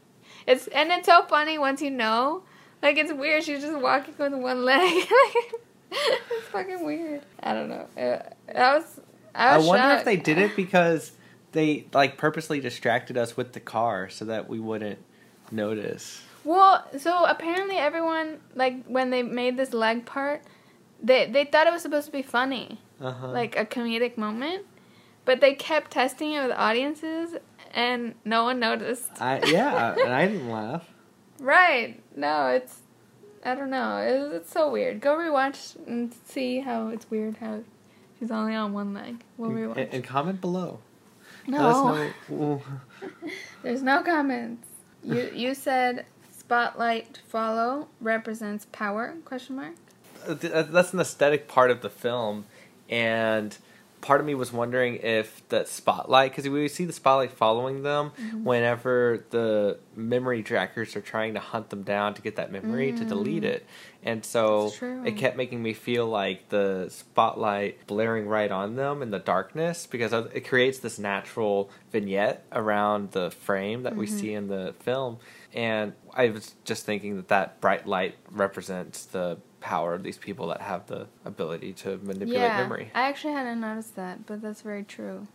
It's 0.46 0.66
and 0.68 0.90
it's 0.90 1.06
so 1.06 1.22
funny 1.22 1.56
once 1.58 1.80
you 1.80 1.90
know. 1.90 2.42
Like 2.82 2.98
it's 2.98 3.12
weird. 3.12 3.44
She's 3.44 3.62
just 3.62 3.80
walking 3.80 4.14
with 4.18 4.34
one 4.34 4.64
leg. 4.64 5.06
it's 5.90 6.46
fucking 6.48 6.84
weird. 6.84 7.22
I 7.42 7.54
don't 7.54 7.68
know. 7.68 7.86
Uh, 7.96 8.22
I 8.58 8.76
was. 8.76 9.00
I, 9.34 9.56
I 9.56 9.58
wonder 9.58 9.94
if 9.94 10.04
they 10.04 10.16
did 10.16 10.38
it 10.38 10.56
because 10.56 11.12
they 11.52 11.86
like 11.92 12.16
purposely 12.16 12.60
distracted 12.60 13.16
us 13.16 13.36
with 13.36 13.52
the 13.52 13.60
car 13.60 14.08
so 14.08 14.24
that 14.26 14.48
we 14.48 14.60
wouldn't 14.60 14.98
notice. 15.50 16.22
Well, 16.44 16.86
so 16.98 17.24
apparently 17.24 17.76
everyone 17.76 18.40
like 18.54 18.84
when 18.86 19.10
they 19.10 19.22
made 19.22 19.56
this 19.56 19.72
leg 19.72 20.04
part, 20.04 20.42
they 21.02 21.30
they 21.30 21.44
thought 21.44 21.66
it 21.66 21.72
was 21.72 21.82
supposed 21.82 22.06
to 22.06 22.12
be 22.12 22.22
funny. 22.22 22.80
Uh 23.00 23.10
huh. 23.10 23.32
like 23.32 23.56
a 23.58 23.64
comedic 23.64 24.16
moment, 24.16 24.64
but 25.24 25.40
they 25.40 25.54
kept 25.54 25.90
testing 25.90 26.34
it 26.34 26.42
with 26.46 26.56
audiences 26.56 27.36
and 27.72 28.14
no 28.24 28.44
one 28.44 28.60
noticed. 28.60 29.10
I 29.20 29.40
yeah, 29.46 29.94
and 30.04 30.12
I 30.12 30.26
didn't 30.28 30.50
laugh. 30.50 30.88
Right? 31.40 32.00
No, 32.16 32.48
it's 32.48 32.80
I 33.44 33.54
don't 33.54 33.70
know. 33.70 33.96
It's, 33.98 34.34
it's 34.34 34.52
so 34.52 34.70
weird. 34.70 35.00
Go 35.00 35.16
rewatch 35.16 35.76
and 35.86 36.14
see 36.26 36.60
how 36.60 36.88
it's 36.88 37.10
weird 37.10 37.38
how 37.38 37.62
she's 38.22 38.30
only 38.30 38.54
on 38.54 38.72
one 38.72 38.94
leg. 38.94 39.24
We'll 39.36 39.50
And, 39.50 39.58
rewatch. 39.74 39.88
and 39.92 40.04
comment 40.04 40.40
below. 40.40 40.78
No, 41.48 42.12
know- 42.30 42.62
there's 43.64 43.82
no 43.82 44.02
comments. 44.04 44.68
You 45.02 45.28
you 45.34 45.54
said 45.54 46.06
spotlight 46.30 47.20
follow 47.28 47.88
represents 48.00 48.66
power? 48.70 49.14
Question 49.24 49.56
mark. 49.56 49.72
Uh, 50.28 50.36
uh, 50.52 50.62
that's 50.62 50.92
an 50.92 51.00
aesthetic 51.00 51.48
part 51.48 51.72
of 51.72 51.82
the 51.82 51.90
film 51.90 52.44
and 52.88 53.58
part 54.02 54.20
of 54.20 54.26
me 54.26 54.34
was 54.34 54.52
wondering 54.52 54.96
if 54.96 55.48
the 55.48 55.64
spotlight 55.64 56.32
because 56.32 56.46
we 56.48 56.68
see 56.68 56.84
the 56.84 56.92
spotlight 56.92 57.32
following 57.32 57.82
them 57.82 58.10
Mm-hmm. 58.20 58.44
whenever 58.44 59.24
the 59.30 59.78
memory 59.96 60.42
trackers 60.42 60.94
are 60.96 61.00
trying 61.00 61.34
to 61.34 61.40
hunt 61.40 61.70
them 61.70 61.82
down 61.82 62.12
to 62.14 62.22
get 62.22 62.36
that 62.36 62.52
memory 62.52 62.92
to 62.92 63.04
delete 63.04 63.44
it 63.44 63.64
and 64.02 64.24
so 64.24 64.68
it 65.06 65.16
kept 65.16 65.36
making 65.36 65.62
me 65.62 65.72
feel 65.72 66.06
like 66.08 66.48
the 66.50 66.88
spotlight 66.90 67.86
blaring 67.86 68.26
right 68.26 68.50
on 68.50 68.74
them 68.76 69.02
in 69.02 69.10
the 69.10 69.18
darkness 69.20 69.86
because 69.86 70.12
it 70.12 70.46
creates 70.48 70.78
this 70.80 70.98
natural 70.98 71.70
vignette 71.92 72.44
around 72.52 73.12
the 73.12 73.30
frame 73.30 73.84
that 73.84 73.94
we 73.96 74.06
Mm-hmm. 74.06 74.18
see 74.18 74.34
in 74.34 74.48
the 74.48 74.74
film 74.80 75.18
and 75.54 75.92
i 76.12 76.28
was 76.28 76.54
just 76.64 76.84
thinking 76.84 77.16
that 77.16 77.28
that 77.28 77.60
bright 77.60 77.86
light 77.86 78.16
represents 78.30 79.04
the 79.06 79.38
power 79.62 79.94
of 79.94 80.02
these 80.02 80.18
people 80.18 80.48
that 80.48 80.60
have 80.60 80.86
the 80.86 81.06
ability 81.24 81.72
to 81.72 81.96
manipulate 81.98 82.32
yeah, 82.32 82.56
memory 82.56 82.90
I 82.94 83.02
actually 83.08 83.34
hadn't 83.34 83.60
noticed 83.60 83.96
that, 83.96 84.26
but 84.26 84.42
that's 84.42 84.62
very 84.62 84.82
true. 84.82 85.26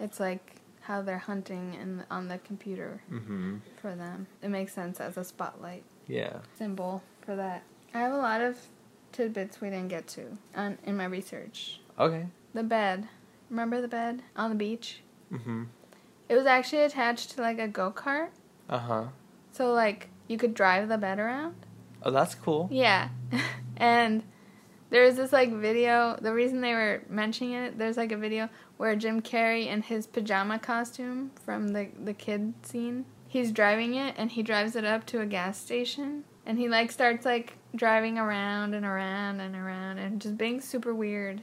It's 0.00 0.20
like 0.20 0.56
how 0.80 1.02
they're 1.02 1.18
hunting 1.18 1.74
in 1.74 2.04
on 2.10 2.28
the 2.28 2.38
computer 2.38 3.02
hmm 3.08 3.56
for 3.82 3.94
them. 3.94 4.26
It 4.42 4.48
makes 4.48 4.72
sense 4.72 5.00
as 5.00 5.16
a 5.16 5.24
spotlight 5.24 5.84
yeah 6.06 6.38
symbol 6.56 7.02
for 7.22 7.34
that. 7.36 7.64
I 7.92 7.98
have 7.98 8.12
a 8.12 8.18
lot 8.18 8.40
of 8.40 8.56
tidbits 9.12 9.60
we 9.60 9.70
didn't 9.70 9.88
get 9.88 10.06
to 10.08 10.38
on 10.54 10.78
in 10.84 10.96
my 10.96 11.06
research. 11.06 11.80
okay 11.98 12.26
The 12.54 12.62
bed. 12.62 13.08
Remember 13.50 13.80
the 13.80 13.88
bed 13.88 14.22
on 14.36 14.50
the 14.50 14.56
beach? 14.56 15.00
Mm-hmm. 15.32 15.64
It 16.28 16.34
was 16.34 16.46
actually 16.46 16.82
attached 16.82 17.30
to 17.32 17.40
like 17.40 17.58
a 17.58 17.68
go 17.68 17.90
kart, 17.90 18.30
uh-huh 18.68 19.06
so 19.52 19.72
like 19.72 20.08
you 20.28 20.36
could 20.38 20.54
drive 20.54 20.88
the 20.88 20.98
bed 20.98 21.18
around. 21.18 21.54
Oh 22.06 22.10
that's 22.12 22.34
cool 22.34 22.68
Yeah. 22.70 23.08
and 23.76 24.22
there's 24.88 25.16
this 25.16 25.32
like 25.32 25.52
video, 25.52 26.16
the 26.22 26.32
reason 26.32 26.60
they 26.60 26.72
were 26.72 27.02
mentioning 27.08 27.54
it, 27.54 27.76
there's 27.76 27.96
like 27.96 28.12
a 28.12 28.16
video 28.16 28.48
where 28.76 28.94
Jim 28.94 29.20
Carrey 29.20 29.66
in 29.66 29.82
his 29.82 30.06
pajama 30.06 30.58
costume 30.60 31.32
from 31.44 31.68
the 31.68 31.88
the 32.02 32.14
kid 32.14 32.54
scene, 32.62 33.04
he's 33.26 33.50
driving 33.50 33.94
it 33.94 34.14
and 34.16 34.30
he 34.30 34.42
drives 34.42 34.76
it 34.76 34.84
up 34.84 35.04
to 35.06 35.20
a 35.20 35.26
gas 35.26 35.58
station 35.58 36.22
and 36.46 36.58
he 36.58 36.68
like 36.68 36.92
starts 36.92 37.24
like 37.26 37.54
driving 37.74 38.16
around 38.18 38.72
and 38.74 38.86
around 38.86 39.40
and 39.40 39.56
around 39.56 39.98
and 39.98 40.20
just 40.20 40.38
being 40.38 40.60
super 40.60 40.94
weird. 40.94 41.42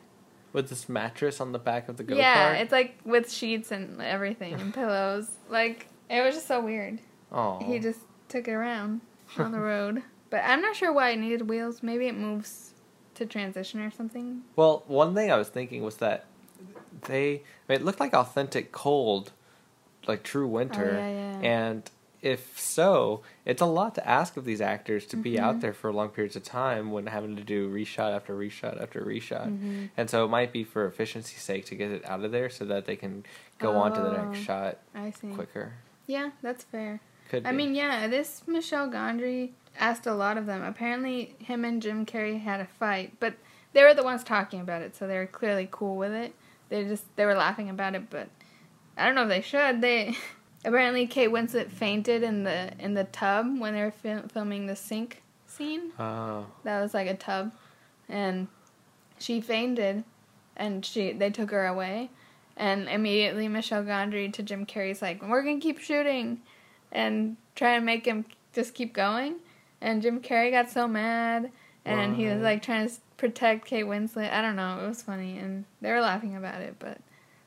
with 0.53 0.69
this 0.69 0.87
mattress 0.87 1.41
on 1.41 1.51
the 1.51 1.59
back 1.59 1.89
of 1.89 1.97
the 1.97 2.03
go-kart 2.03 2.19
Yeah, 2.19 2.53
it's 2.53 2.71
like 2.71 2.97
with 3.03 3.29
sheets 3.29 3.71
and 3.71 4.01
everything 4.01 4.53
and 4.53 4.73
pillows. 4.73 5.27
Like 5.49 5.87
it 6.09 6.21
was 6.21 6.35
just 6.35 6.47
so 6.47 6.61
weird. 6.63 6.99
oh 7.33 7.59
He 7.59 7.79
just 7.79 7.99
took 8.29 8.47
it 8.47 8.53
around 8.53 9.01
on 9.37 9.51
the 9.51 9.59
road. 9.59 10.01
But 10.33 10.41
I'm 10.45 10.61
not 10.61 10.75
sure 10.75 10.91
why 10.91 11.11
it 11.11 11.17
needed 11.19 11.47
wheels. 11.47 11.83
Maybe 11.83 12.07
it 12.07 12.15
moves 12.17 12.73
to 13.13 13.25
transition 13.27 13.79
or 13.81 13.91
something. 13.91 14.41
Well, 14.55 14.83
one 14.87 15.13
thing 15.13 15.31
I 15.31 15.37
was 15.37 15.47
thinking 15.49 15.83
was 15.83 15.97
that 15.97 16.25
they 17.07 17.35
I 17.35 17.37
mean, 17.69 17.79
it 17.81 17.85
looked 17.85 17.99
like 17.99 18.15
authentic 18.15 18.71
cold, 18.71 19.31
like 20.07 20.23
true 20.23 20.47
winter. 20.47 20.95
Oh, 20.95 20.97
yeah, 20.97 21.09
yeah. 21.39 21.39
And 21.47 21.91
if 22.23 22.59
so, 22.59 23.21
it's 23.45 23.61
a 23.61 23.65
lot 23.67 23.93
to 23.93 24.07
ask 24.09 24.35
of 24.35 24.43
these 24.45 24.59
actors 24.59 25.05
to 25.07 25.17
be 25.17 25.33
Mm-hmm. 25.33 25.43
out 25.45 25.61
there 25.61 25.73
for 25.73 25.93
long 25.93 26.09
periods 26.09 26.35
of 26.35 26.43
time 26.43 26.91
when 26.91 27.05
having 27.05 27.35
to 27.35 27.43
do 27.43 27.69
reshot 27.71 28.15
after 28.15 28.33
reshot 28.35 28.81
after 28.81 29.01
reshot. 29.01 29.47
Mm-hmm. 29.49 29.85
And 29.97 30.09
so 30.09 30.25
it 30.25 30.29
might 30.29 30.51
be 30.51 30.63
for 30.63 30.87
efficiency's 30.87 31.41
sake 31.43 31.65
to 31.67 31.75
get 31.75 31.91
it 31.91 32.03
out 32.09 32.23
of 32.23 32.31
there 32.31 32.49
so 32.49 32.65
that 32.65 32.85
they 32.85 32.95
can 32.95 33.23
go 33.59 33.75
on 33.75 33.93
to 33.93 34.01
the 34.01 34.11
next 34.13 34.39
Oh. 34.39 34.43
shot 34.43 34.77
I 34.95 35.11
see. 35.11 35.27
quicker. 35.27 35.73
Yeah, 36.07 36.31
that's 36.41 36.63
fair. 36.63 37.01
Could 37.33 37.47
I 37.47 37.51
mean, 37.51 37.73
yeah, 37.73 38.05
this 38.05 38.43
Michel 38.45 38.87
Gondry 38.87 39.53
asked 39.79 40.05
a 40.05 40.13
lot 40.13 40.37
of 40.37 40.45
them. 40.45 40.61
Apparently, 40.61 41.35
him 41.39 41.65
and 41.65 41.81
Jim 41.81 42.05
Carrey 42.05 42.39
had 42.39 42.59
a 42.59 42.67
fight, 42.67 43.13
but 43.19 43.33
they 43.73 43.81
were 43.81 43.95
the 43.95 44.03
ones 44.03 44.23
talking 44.23 44.61
about 44.61 44.83
it, 44.83 44.95
so 44.95 45.07
they 45.07 45.17
were 45.17 45.25
clearly 45.25 45.67
cool 45.71 45.97
with 45.97 46.11
it. 46.11 46.35
They 46.69 46.83
just 46.83 47.05
they 47.15 47.25
were 47.25 47.33
laughing 47.33 47.71
about 47.71 47.95
it, 47.95 48.11
but 48.11 48.29
I 48.95 49.07
don't 49.07 49.15
know 49.15 49.23
if 49.23 49.29
they 49.29 49.41
should. 49.41 49.81
They 49.81 50.15
apparently 50.63 51.07
Kate 51.07 51.31
Winslet 51.31 51.71
fainted 51.71 52.21
in 52.21 52.43
the 52.43 52.71
in 52.77 52.93
the 52.93 53.05
tub 53.05 53.59
when 53.59 53.73
they 53.73 53.81
were 53.81 53.89
fil- 53.89 54.27
filming 54.27 54.67
the 54.67 54.75
sink 54.75 55.23
scene. 55.47 55.91
Oh. 55.97 56.45
that 56.63 56.81
was 56.81 56.93
like 56.93 57.07
a 57.07 57.15
tub 57.15 57.51
and 58.07 58.47
she 59.17 59.41
fainted 59.41 60.03
and 60.55 60.85
she 60.85 61.13
they 61.13 61.31
took 61.31 61.49
her 61.49 61.65
away 61.65 62.11
and 62.55 62.87
immediately 62.87 63.47
Michel 63.47 63.83
Gondry 63.83 64.31
to 64.33 64.43
Jim 64.43 64.67
Carrey's 64.67 65.01
like 65.01 65.21
we're 65.23 65.41
gonna 65.41 65.59
keep 65.59 65.79
shooting 65.79 66.41
and 66.93 67.35
try 67.55 67.75
and 67.75 67.85
make 67.85 68.05
him 68.05 68.23
just 68.53 68.73
keep 68.73 68.93
going 68.93 69.35
and 69.81 70.01
Jim 70.01 70.21
Carrey 70.21 70.51
got 70.51 70.69
so 70.69 70.87
mad 70.87 71.51
and 71.83 72.15
he 72.15 72.27
was 72.27 72.41
like 72.41 72.61
trying 72.61 72.87
to 72.87 72.93
protect 73.17 73.65
Kate 73.65 73.83
Winslet 73.85 74.31
I 74.31 74.41
don't 74.41 74.55
know 74.55 74.79
it 74.83 74.87
was 74.87 75.01
funny 75.01 75.37
and 75.37 75.65
they 75.81 75.91
were 75.91 75.99
laughing 76.01 76.35
about 76.37 76.61
it 76.61 76.75
but 76.79 76.97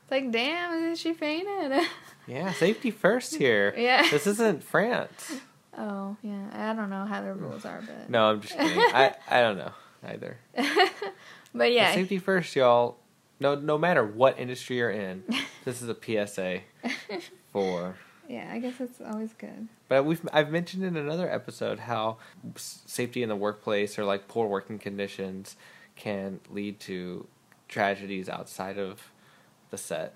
it's 0.03 0.11
like 0.11 0.31
damn 0.31 0.95
she 0.95 1.13
fainted 1.13 1.81
Yeah, 2.27 2.51
safety 2.51 2.91
first 2.91 3.35
here. 3.35 3.73
Yeah. 3.77 4.05
This 4.11 4.27
isn't 4.27 4.61
France. 4.61 5.37
oh 5.77 6.17
yeah 6.21 6.49
I 6.53 6.73
don't 6.73 6.89
know 6.89 7.05
how 7.05 7.21
the 7.21 7.33
rules 7.33 7.63
are 7.65 7.81
but 7.81 8.09
No, 8.09 8.29
I'm 8.31 8.41
just 8.41 8.53
kidding. 8.57 8.79
I, 8.79 9.15
I 9.29 9.39
don't 9.41 9.57
know 9.57 9.71
either. 10.03 10.37
but 11.55 11.71
yeah 11.71 11.93
Safety 11.93 12.17
first, 12.19 12.55
y'all. 12.55 12.97
No, 13.39 13.53
no 13.55 13.77
matter 13.77 14.03
what 14.03 14.39
industry 14.39 14.77
you're 14.77 14.89
in, 14.89 15.23
this 15.63 15.81
is 15.81 15.89
a 15.89 15.95
PSA 15.95 16.61
for. 17.53 17.95
Yeah 18.27 18.49
I 18.51 18.59
guess 18.59 18.79
it's 18.79 18.99
always 19.01 19.33
good 19.33 19.67
But 19.87 20.03
we've 20.05 20.27
I've 20.33 20.51
mentioned 20.51 20.83
in 20.83 20.97
another 20.97 21.29
episode 21.29 21.79
how 21.79 22.17
safety 22.55 23.23
in 23.23 23.29
the 23.29 23.35
workplace 23.35 23.97
or 23.97 24.03
like 24.05 24.27
poor 24.27 24.47
working 24.47 24.79
conditions 24.79 25.55
can 25.95 26.39
lead 26.49 26.79
to 26.81 27.27
tragedies 27.67 28.29
outside 28.29 28.77
of 28.77 29.11
the 29.71 29.77
set. 29.77 30.13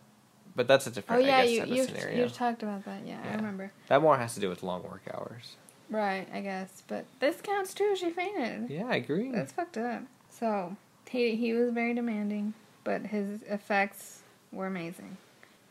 But 0.56 0.68
that's 0.68 0.86
a 0.88 0.92
different 0.92 1.24
Oh 1.24 1.26
yeah, 1.26 1.38
I 1.38 1.42
guess, 1.46 1.52
you 1.52 1.60
type 1.60 1.70
of 1.70 1.76
you 1.76 1.84
scenario. 1.86 2.24
you 2.24 2.30
talked 2.30 2.64
about 2.64 2.86
that. 2.86 3.06
Yeah, 3.06 3.20
I 3.30 3.36
remember. 3.36 3.72
That 3.88 4.02
more 4.02 4.18
has 4.18 4.34
to 4.36 4.40
do 4.40 4.50
with 4.50 4.64
long 4.64 4.84
work 4.84 5.04
hours. 5.14 5.56
Right, 5.90 6.28
I 6.34 6.42
guess, 6.42 6.84
but 6.88 7.06
this 7.20 7.42
counts 7.42 7.74
too. 7.74 7.96
She 7.98 8.10
fainted. 8.12 8.70
Yeah, 8.70 8.86
I 8.88 8.96
agree. 8.96 9.32
That's 9.32 9.52
fucked 9.52 9.78
up. 9.78 10.04
So 10.30 10.76
he 11.10 11.36
he 11.36 11.54
was 11.54 11.72
very 11.72 11.94
demanding, 11.94 12.54
but 12.84 13.08
his 13.08 13.42
effects 13.44 14.22
were 14.52 14.68
amazing. 14.68 15.18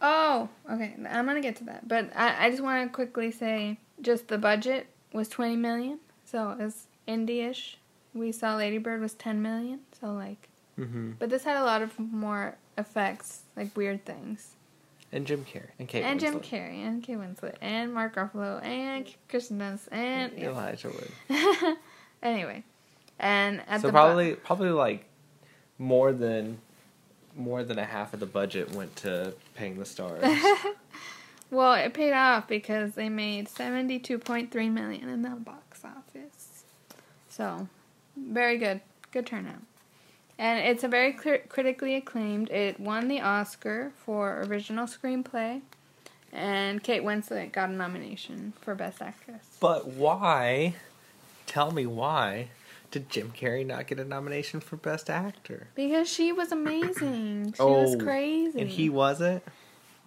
Oh, 0.01 0.49
okay. 0.71 0.95
I'm 1.09 1.27
gonna 1.27 1.41
get 1.41 1.57
to 1.57 1.65
that, 1.65 1.87
but 1.87 2.11
I 2.17 2.47
I 2.47 2.51
just 2.51 2.63
want 2.63 2.89
to 2.89 2.95
quickly 2.95 3.31
say 3.31 3.79
just 4.01 4.29
the 4.29 4.39
budget 4.39 4.87
was 5.13 5.29
20 5.29 5.57
million, 5.57 5.99
so 6.25 6.57
it's 6.59 6.87
indie-ish. 7.07 7.77
We 8.15 8.33
saw 8.33 8.57
Lady 8.57 8.79
Bird 8.79 9.01
was 9.01 9.15
10 9.15 9.43
million, 9.43 9.81
so 10.01 10.13
like, 10.13 10.49
hmm 10.77 11.13
but 11.19 11.31
this 11.31 11.45
had 11.45 11.57
a 11.57 11.65
lot 11.65 11.83
of 11.83 11.99
more 11.99 12.57
effects, 12.79 13.43
like 13.57 13.77
weird 13.77 14.05
things. 14.05 14.55
And 15.13 15.27
Jim 15.27 15.45
Carrey 15.45 15.71
and 15.79 15.89
Kate 15.89 16.03
and 16.03 16.21
Jim 16.21 16.35
Winslet. 16.35 16.45
Carrey 16.45 16.87
and 16.87 17.03
Kate 17.03 17.19
Winslet 17.19 17.57
and 17.61 17.93
Mark 17.93 18.15
Ruffalo 18.15 18.63
and 18.65 19.13
Kristen 19.29 19.59
Dunst 19.59 19.89
and 19.91 20.33
yeah. 20.39 20.51
Elijah 20.51 20.89
Wood. 20.89 21.77
anyway, 22.23 22.63
and 23.19 23.61
at 23.67 23.81
so 23.81 23.89
the 23.89 23.93
probably 23.93 24.35
probably 24.35 24.71
like 24.71 25.05
more 25.79 26.13
than 26.13 26.61
more 27.37 27.63
than 27.65 27.79
a 27.79 27.85
half 27.85 28.13
of 28.15 28.21
the 28.21 28.27
budget 28.27 28.73
went 28.73 28.95
to 28.97 29.35
paying 29.55 29.79
the 29.79 29.85
stars. 29.85 30.23
well, 31.51 31.75
it 31.75 31.95
paid 31.95 32.13
off 32.13 32.49
because 32.49 32.95
they 32.95 33.09
made 33.09 33.49
seventy 33.49 33.99
two 33.99 34.19
point 34.19 34.51
three 34.51 34.69
million 34.71 35.09
in 35.09 35.23
the 35.23 35.31
box 35.31 35.83
office. 35.85 36.65
So, 37.29 37.69
very 38.17 38.59
good, 38.59 38.81
good 39.13 39.27
turnout. 39.27 39.63
And 40.39 40.59
it's 40.59 40.85
a 40.85 40.89
very 40.89 41.13
cri- 41.13 41.43
critically 41.49 41.95
acclaimed. 41.97 42.51
It 42.51 42.81
won 42.81 43.09
the 43.09 43.21
Oscar 43.21 43.93
for 44.05 44.43
original 44.49 44.87
screenplay, 44.87 45.61
and 46.33 46.83
Kate 46.83 47.03
Winslet 47.03 47.53
got 47.53 47.69
a 47.69 47.73
nomination 47.73 48.55
for 48.61 48.75
best 48.75 49.03
actress. 49.03 49.45
but 49.61 49.87
why? 49.89 50.75
Tell 51.47 51.73
me 51.73 51.85
why 51.85 52.49
did 52.91 53.09
Jim 53.09 53.33
Carrey 53.37 53.65
not 53.65 53.87
get 53.87 53.99
a 53.99 54.05
nomination 54.05 54.61
for 54.61 54.77
best 54.77 55.09
actor? 55.09 55.69
Because 55.75 56.09
she 56.11 56.33
was 56.33 56.51
amazing. 56.53 57.53
She 57.53 57.61
Oh, 57.63 57.83
was 57.83 57.97
crazy. 57.97 58.61
And 58.61 58.69
he 58.69 58.89
wasn't. 58.91 59.43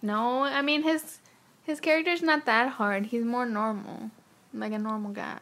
No, 0.02 0.42
I 0.42 0.62
mean 0.62 0.82
his 0.82 1.18
his 1.64 1.80
character's 1.80 2.22
not 2.22 2.44
that 2.46 2.70
hard. 2.70 3.06
He's 3.06 3.24
more 3.24 3.46
normal, 3.46 4.10
like 4.52 4.72
a 4.72 4.78
normal 4.78 5.12
guy. 5.12 5.38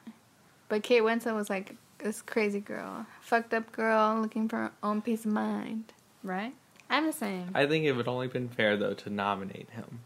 But 0.69 0.83
Kate 0.83 1.03
Winslet 1.03 1.35
was 1.35 1.51
like 1.51 1.75
this 1.99 2.23
crazy 2.23 2.61
girl, 2.61 3.07
fucked 3.21 3.53
up 3.55 3.73
girl 3.73 4.21
looking 4.21 4.49
for 4.49 4.57
her 4.57 4.73
own 4.83 5.03
peace 5.03 5.25
of 5.25 5.33
mind. 5.33 5.93
Right? 6.23 6.55
I'm 6.89 7.07
just 7.07 7.19
saying. 7.19 7.49
I 7.55 7.67
think 7.67 7.85
it 7.85 7.93
would 7.93 8.07
only 8.09 8.29
been 8.29 8.49
fair 8.49 8.77
though 8.77 8.95
to 8.95 9.11
nominate 9.11 9.71
him. 9.71 10.01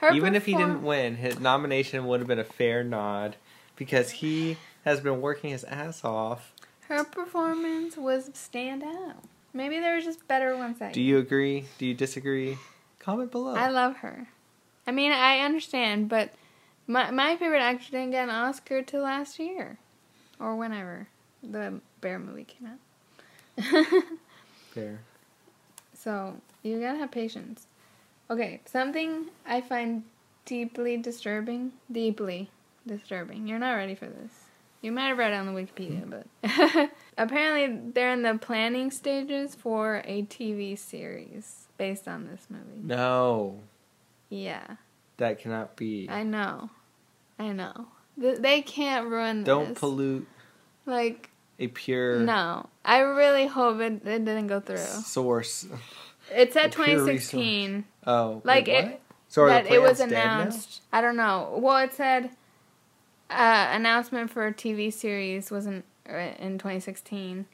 Her 0.00 0.12
Even 0.12 0.34
if 0.34 0.46
he 0.46 0.54
didn't 0.54 0.82
win, 0.82 1.16
his 1.16 1.38
nomination 1.38 2.06
would 2.06 2.20
have 2.20 2.26
been 2.26 2.38
a 2.38 2.44
fair 2.44 2.82
nod 2.82 3.36
because 3.76 4.10
he 4.10 4.56
has 4.84 5.00
been 5.00 5.20
working 5.20 5.50
his 5.50 5.62
ass 5.64 6.04
off. 6.04 6.52
Her 6.90 7.04
performance 7.04 7.96
was 7.96 8.30
stand 8.34 8.82
out. 8.82 9.22
Maybe 9.54 9.78
there 9.78 9.94
were 9.94 10.00
just 10.00 10.26
better 10.26 10.56
ones 10.56 10.80
that 10.80 10.92
Do 10.92 11.00
you 11.00 11.18
agree? 11.18 11.64
Do 11.78 11.86
you 11.86 11.94
disagree? 11.94 12.58
Comment 12.98 13.30
below. 13.30 13.54
I 13.54 13.68
love 13.68 13.96
her. 13.98 14.26
I 14.86 14.90
mean, 14.90 15.12
I 15.12 15.38
understand, 15.38 16.08
but 16.08 16.32
my 16.88 17.10
my 17.12 17.36
favorite 17.36 17.60
actor 17.60 17.92
didn't 17.92 18.10
get 18.10 18.24
an 18.24 18.30
Oscar 18.30 18.82
till 18.82 19.02
last 19.02 19.38
year, 19.38 19.78
or 20.40 20.56
whenever 20.56 21.06
the 21.42 21.80
Bear 22.00 22.18
movie 22.18 22.44
came 22.44 22.68
out. 22.68 23.86
Fair. 24.70 25.00
so 25.94 26.36
you 26.62 26.80
gotta 26.80 26.98
have 26.98 27.10
patience. 27.12 27.66
Okay, 28.28 28.60
something 28.64 29.26
I 29.46 29.60
find 29.60 30.02
deeply 30.44 30.96
disturbing. 30.96 31.72
Deeply 31.90 32.50
disturbing. 32.86 33.46
You're 33.46 33.58
not 33.58 33.74
ready 33.74 33.94
for 33.94 34.06
this. 34.06 34.49
You 34.82 34.92
might 34.92 35.08
have 35.08 35.18
read 35.18 35.32
it 35.32 35.36
on 35.36 35.46
the 35.46 35.52
Wikipedia, 35.52 36.08
but 36.08 36.90
apparently 37.18 37.90
they're 37.92 38.12
in 38.12 38.22
the 38.22 38.38
planning 38.38 38.90
stages 38.90 39.54
for 39.54 40.02
a 40.06 40.22
TV 40.22 40.78
series 40.78 41.66
based 41.76 42.08
on 42.08 42.26
this 42.26 42.46
movie. 42.48 42.80
No, 42.82 43.58
Yeah. 44.30 44.62
that 45.18 45.38
cannot 45.38 45.76
be. 45.76 46.08
I 46.08 46.22
know. 46.22 46.70
I 47.38 47.52
know. 47.52 47.88
They 48.16 48.62
can't 48.62 49.08
ruin 49.08 49.44
Don't 49.44 49.70
this. 49.70 49.78
pollute 49.78 50.26
Like, 50.86 51.30
a 51.58 51.68
pure 51.68 52.20
no. 52.20 52.66
I 52.84 53.00
really 53.00 53.46
hope 53.46 53.80
it, 53.80 54.06
it 54.06 54.24
didn't 54.24 54.46
go 54.46 54.60
through. 54.60 54.78
source. 54.78 55.66
Oh, 55.70 55.78
it 56.34 56.52
said 56.54 56.72
2016. 56.72 57.84
Oh, 58.06 58.40
Like, 58.44 58.66
wait, 58.66 58.84
it-? 58.84 59.00
So 59.28 59.46
that 59.46 59.66
it 59.66 59.80
was 59.80 59.98
plans 59.98 60.10
dead 60.10 60.24
now? 60.26 60.40
announced. 60.40 60.82
I 60.92 61.00
don't 61.02 61.16
know. 61.16 61.58
Well, 61.62 61.76
it 61.78 61.92
said 61.94 62.30
uh, 63.30 63.68
announcement 63.72 64.30
for 64.30 64.46
a 64.46 64.52
TV 64.52 64.92
series 64.92 65.50
was 65.50 65.66
in, 65.66 65.82
uh, 66.08 66.14
in 66.38 66.58
2016, 66.58 67.46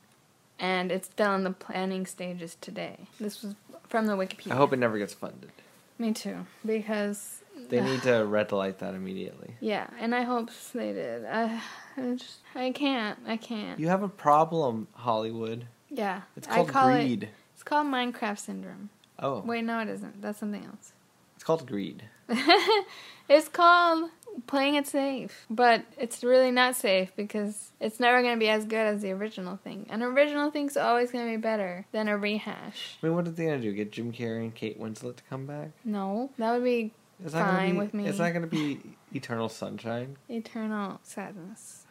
and 0.59 0.91
it's 0.93 1.07
still 1.09 1.35
in 1.35 1.45
the 1.45 1.51
planning 1.51 2.07
stages 2.07 2.57
today. 2.61 2.97
This 3.20 3.43
was 3.43 3.55
from 3.89 4.07
the 4.07 4.14
Wikipedia. 4.14 4.53
I 4.53 4.57
hope 4.57 4.72
it 4.72 4.79
never 4.79 4.99
gets 4.99 5.14
funded. 5.14 5.53
Me 5.99 6.12
too, 6.12 6.47
because 6.64 7.43
They 7.68 7.81
need 7.81 8.03
to 8.03 8.24
red 8.27 8.53
light 8.53 8.79
that 8.81 8.95
immediately. 8.95 9.55
yeah, 9.61 9.87
and 9.99 10.14
I 10.14 10.22
hope 10.22 10.51
they 10.74 10.93
did. 10.93 11.24
I, 11.24 11.61
I 11.97 12.14
just 12.16 12.39
I 12.55 12.70
can't. 12.72 13.18
I 13.27 13.37
can't. 13.37 13.79
You 13.81 13.89
have 13.89 14.03
a 14.03 14.09
problem, 14.09 14.89
Hollywood. 14.93 15.66
yeah, 15.91 16.22
It's 16.37 16.47
called 16.47 16.68
call 16.68 16.89
it- 16.89 17.03
greed. 17.03 17.29
it's 17.55 17.62
called 17.62 17.87
Minecraft 17.87 18.39
syndrome. 18.39 18.91
Oh, 19.18 19.41
Wait, 19.41 19.62
no, 19.62 19.79
it 19.81 19.89
isn't. 19.89 20.20
That's 20.20 20.39
something 20.39 20.64
else. 20.66 20.93
it's 21.35 21.45
called 21.45 21.66
greed. 21.66 22.03
it's 23.29 23.49
called 23.49 24.11
playing 24.47 24.74
it 24.76 24.87
safe, 24.87 25.47
but 25.51 25.82
it's 25.99 26.22
really 26.22 26.51
not 26.51 26.76
safe 26.76 27.12
because 27.16 27.72
it's 27.80 27.99
never 28.01 28.22
going 28.22 28.34
to 28.34 28.39
be 28.41 28.49
as 28.49 28.64
good 28.64 28.87
as 28.87 29.03
the 29.03 29.12
original 29.12 29.57
thing. 29.57 29.87
An 29.91 30.03
original 30.03 30.51
thing's 30.51 30.76
always 30.76 31.11
going 31.11 31.24
to 31.26 31.30
be 31.30 31.37
better 31.41 31.87
than 31.93 32.09
a 32.09 32.16
rehash. 32.16 32.99
I 33.03 33.07
mean, 33.07 33.16
what 33.16 33.26
are 33.26 33.30
they 33.30 33.47
gonna 33.47 33.61
do? 33.61 33.72
Get 33.72 33.93
Jim 33.93 34.12
Carrey 34.12 34.41
and 34.43 34.55
Kate 34.55 34.80
Winslet 34.80 35.16
to 35.16 35.22
come 35.30 35.47
back? 35.47 35.70
No, 35.84 36.30
that 36.39 36.53
would 36.53 36.64
be 36.64 36.93
It's 37.24 37.34
not 37.34 37.47
Fine 37.51 37.72
be, 37.72 37.78
with 37.78 37.95
me. 37.95 38.07
It's 38.07 38.18
not 38.18 38.32
gonna 38.32 38.47
be 38.47 38.80
Eternal 39.14 39.49
Sunshine. 39.49 40.16
eternal 40.28 41.01
sadness. 41.03 41.84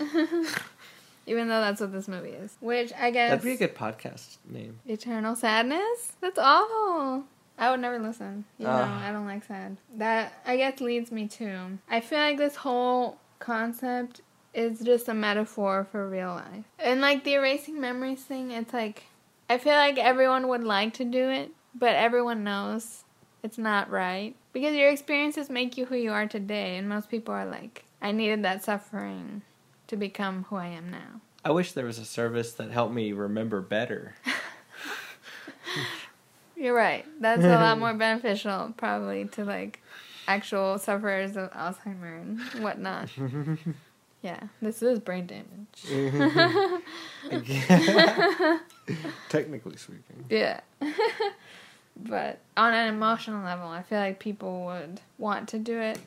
Even 1.26 1.48
though 1.48 1.60
that's 1.60 1.80
what 1.80 1.90
this 1.92 2.06
movie 2.06 2.30
is, 2.30 2.54
which 2.60 2.92
I 2.92 3.10
guess 3.10 3.30
That'd 3.30 3.44
be 3.44 3.52
a 3.52 3.56
good 3.56 3.74
podcast 3.74 4.36
name. 4.46 4.80
eternal 4.86 5.34
sadness. 5.34 6.12
That's 6.20 6.38
awful. 6.38 7.24
I 7.58 7.70
would 7.70 7.80
never 7.80 7.98
listen. 7.98 8.44
You 8.58 8.66
ah. 8.66 8.78
know, 8.78 9.06
I 9.06 9.12
don't 9.12 9.26
like 9.26 9.44
sad. 9.44 9.76
That 9.96 10.32
I 10.46 10.56
guess 10.56 10.80
leads 10.80 11.12
me 11.12 11.28
to 11.28 11.78
I 11.88 12.00
feel 12.00 12.18
like 12.18 12.38
this 12.38 12.56
whole 12.56 13.18
concept 13.38 14.22
is 14.52 14.80
just 14.80 15.08
a 15.08 15.14
metaphor 15.14 15.86
for 15.90 16.08
real 16.08 16.28
life. 16.28 16.64
And 16.78 17.00
like 17.00 17.24
the 17.24 17.34
erasing 17.34 17.80
memories 17.80 18.22
thing, 18.22 18.50
it's 18.50 18.72
like 18.72 19.04
I 19.48 19.58
feel 19.58 19.74
like 19.74 19.98
everyone 19.98 20.48
would 20.48 20.64
like 20.64 20.94
to 20.94 21.04
do 21.04 21.28
it, 21.28 21.50
but 21.74 21.94
everyone 21.94 22.44
knows 22.44 23.04
it's 23.42 23.58
not 23.58 23.90
right. 23.90 24.34
Because 24.52 24.74
your 24.74 24.88
experiences 24.88 25.50
make 25.50 25.76
you 25.76 25.84
who 25.84 25.96
you 25.96 26.12
are 26.12 26.26
today, 26.26 26.76
and 26.76 26.88
most 26.88 27.10
people 27.10 27.34
are 27.34 27.44
like, 27.44 27.84
I 28.00 28.12
needed 28.12 28.42
that 28.44 28.64
suffering 28.64 29.42
to 29.88 29.96
become 29.96 30.46
who 30.48 30.56
I 30.56 30.68
am 30.68 30.90
now. 30.90 31.20
I 31.44 31.50
wish 31.50 31.72
there 31.72 31.84
was 31.84 31.98
a 31.98 32.06
service 32.06 32.52
that 32.54 32.70
helped 32.70 32.94
me 32.94 33.12
remember 33.12 33.60
better. 33.60 34.14
You're 36.56 36.74
right. 36.74 37.04
That's 37.20 37.44
a 37.44 37.48
lot 37.48 37.78
more 37.78 37.94
beneficial, 37.94 38.72
probably, 38.76 39.24
to 39.32 39.44
like 39.44 39.80
actual 40.28 40.78
sufferers 40.78 41.36
of 41.36 41.50
Alzheimer 41.52 42.20
and 42.22 42.40
whatnot. 42.62 43.08
Yeah, 44.22 44.40
this 44.62 44.82
is 44.82 45.00
brain 45.00 45.26
damage. 45.26 45.84
Technically 49.28 49.76
speaking. 49.76 50.24
Yeah. 50.30 50.60
but 51.96 52.38
on 52.56 52.72
an 52.72 52.88
emotional 52.88 53.44
level, 53.44 53.68
I 53.68 53.82
feel 53.82 53.98
like 53.98 54.18
people 54.20 54.64
would 54.64 55.02
want 55.18 55.48
to 55.50 55.58
do 55.58 55.78
it, 55.78 55.98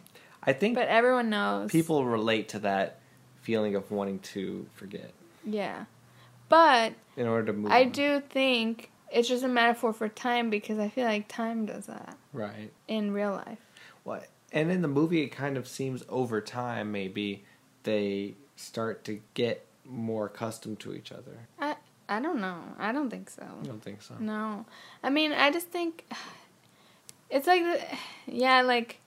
I 0.43 0.53
think 0.53 0.73
but 0.75 0.87
everyone 0.87 1.29
knows. 1.29 1.69
people 1.71 2.05
relate 2.05 2.49
to 2.49 2.59
that 2.59 2.99
feeling 3.41 3.75
of 3.75 3.91
wanting 3.91 4.17
to 4.19 4.65
forget 4.73 5.11
Yeah. 5.45 5.85
But 6.49 6.93
in 7.17 7.27
order 7.27 7.45
to 7.47 7.53
move 7.53 7.71
I 7.71 7.83
on. 7.83 7.91
do 7.91 8.19
think 8.21 8.89
it's 9.11 9.27
just 9.27 9.43
a 9.43 9.47
metaphor 9.47 9.93
for 9.93 10.09
time 10.09 10.49
because 10.49 10.79
I 10.79 10.89
feel 10.89 11.05
like 11.05 11.27
time 11.27 11.65
does 11.65 11.85
that 11.85 12.17
Right. 12.33 12.71
in 12.87 13.11
real 13.11 13.31
life. 13.31 13.59
What? 14.03 14.27
And 14.51 14.71
in 14.71 14.81
the 14.81 14.87
movie, 14.87 15.21
it 15.23 15.29
kind 15.29 15.57
of 15.57 15.67
seems 15.67 16.03
over 16.09 16.39
time, 16.41 16.91
maybe 16.91 17.43
they 17.83 18.35
start 18.55 19.03
to 19.05 19.21
get 19.33 19.65
more 19.85 20.25
accustomed 20.27 20.79
to 20.81 20.93
each 20.93 21.11
other. 21.11 21.47
I 21.59 21.75
I 22.09 22.21
don't 22.21 22.39
know. 22.39 22.57
I 22.79 22.91
don't 22.93 23.09
think 23.09 23.29
so. 23.29 23.43
I 23.43 23.65
don't 23.65 23.83
think 23.83 24.01
so. 24.01 24.15
No. 24.19 24.65
I 25.03 25.09
mean, 25.09 25.33
I 25.33 25.51
just 25.51 25.67
think 25.67 26.05
it's 27.29 27.47
like 27.47 27.61
the, 27.63 27.81
yeah, 28.25 28.61
like 28.61 28.99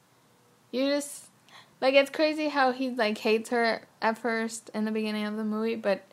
you 0.71 0.87
just 0.89 1.25
like 1.81 1.95
it's 1.95 2.11
crazy 2.11 2.49
how 2.49 2.73
he 2.73 2.91
like 2.91 3.19
hates 3.19 3.49
her 3.51 3.83
at 4.03 4.19
first 4.19 4.71
in 4.75 4.85
the 4.85 4.91
beginning 4.91 5.25
of 5.25 5.37
the 5.37 5.45
movie, 5.45 5.77
but 5.77 6.05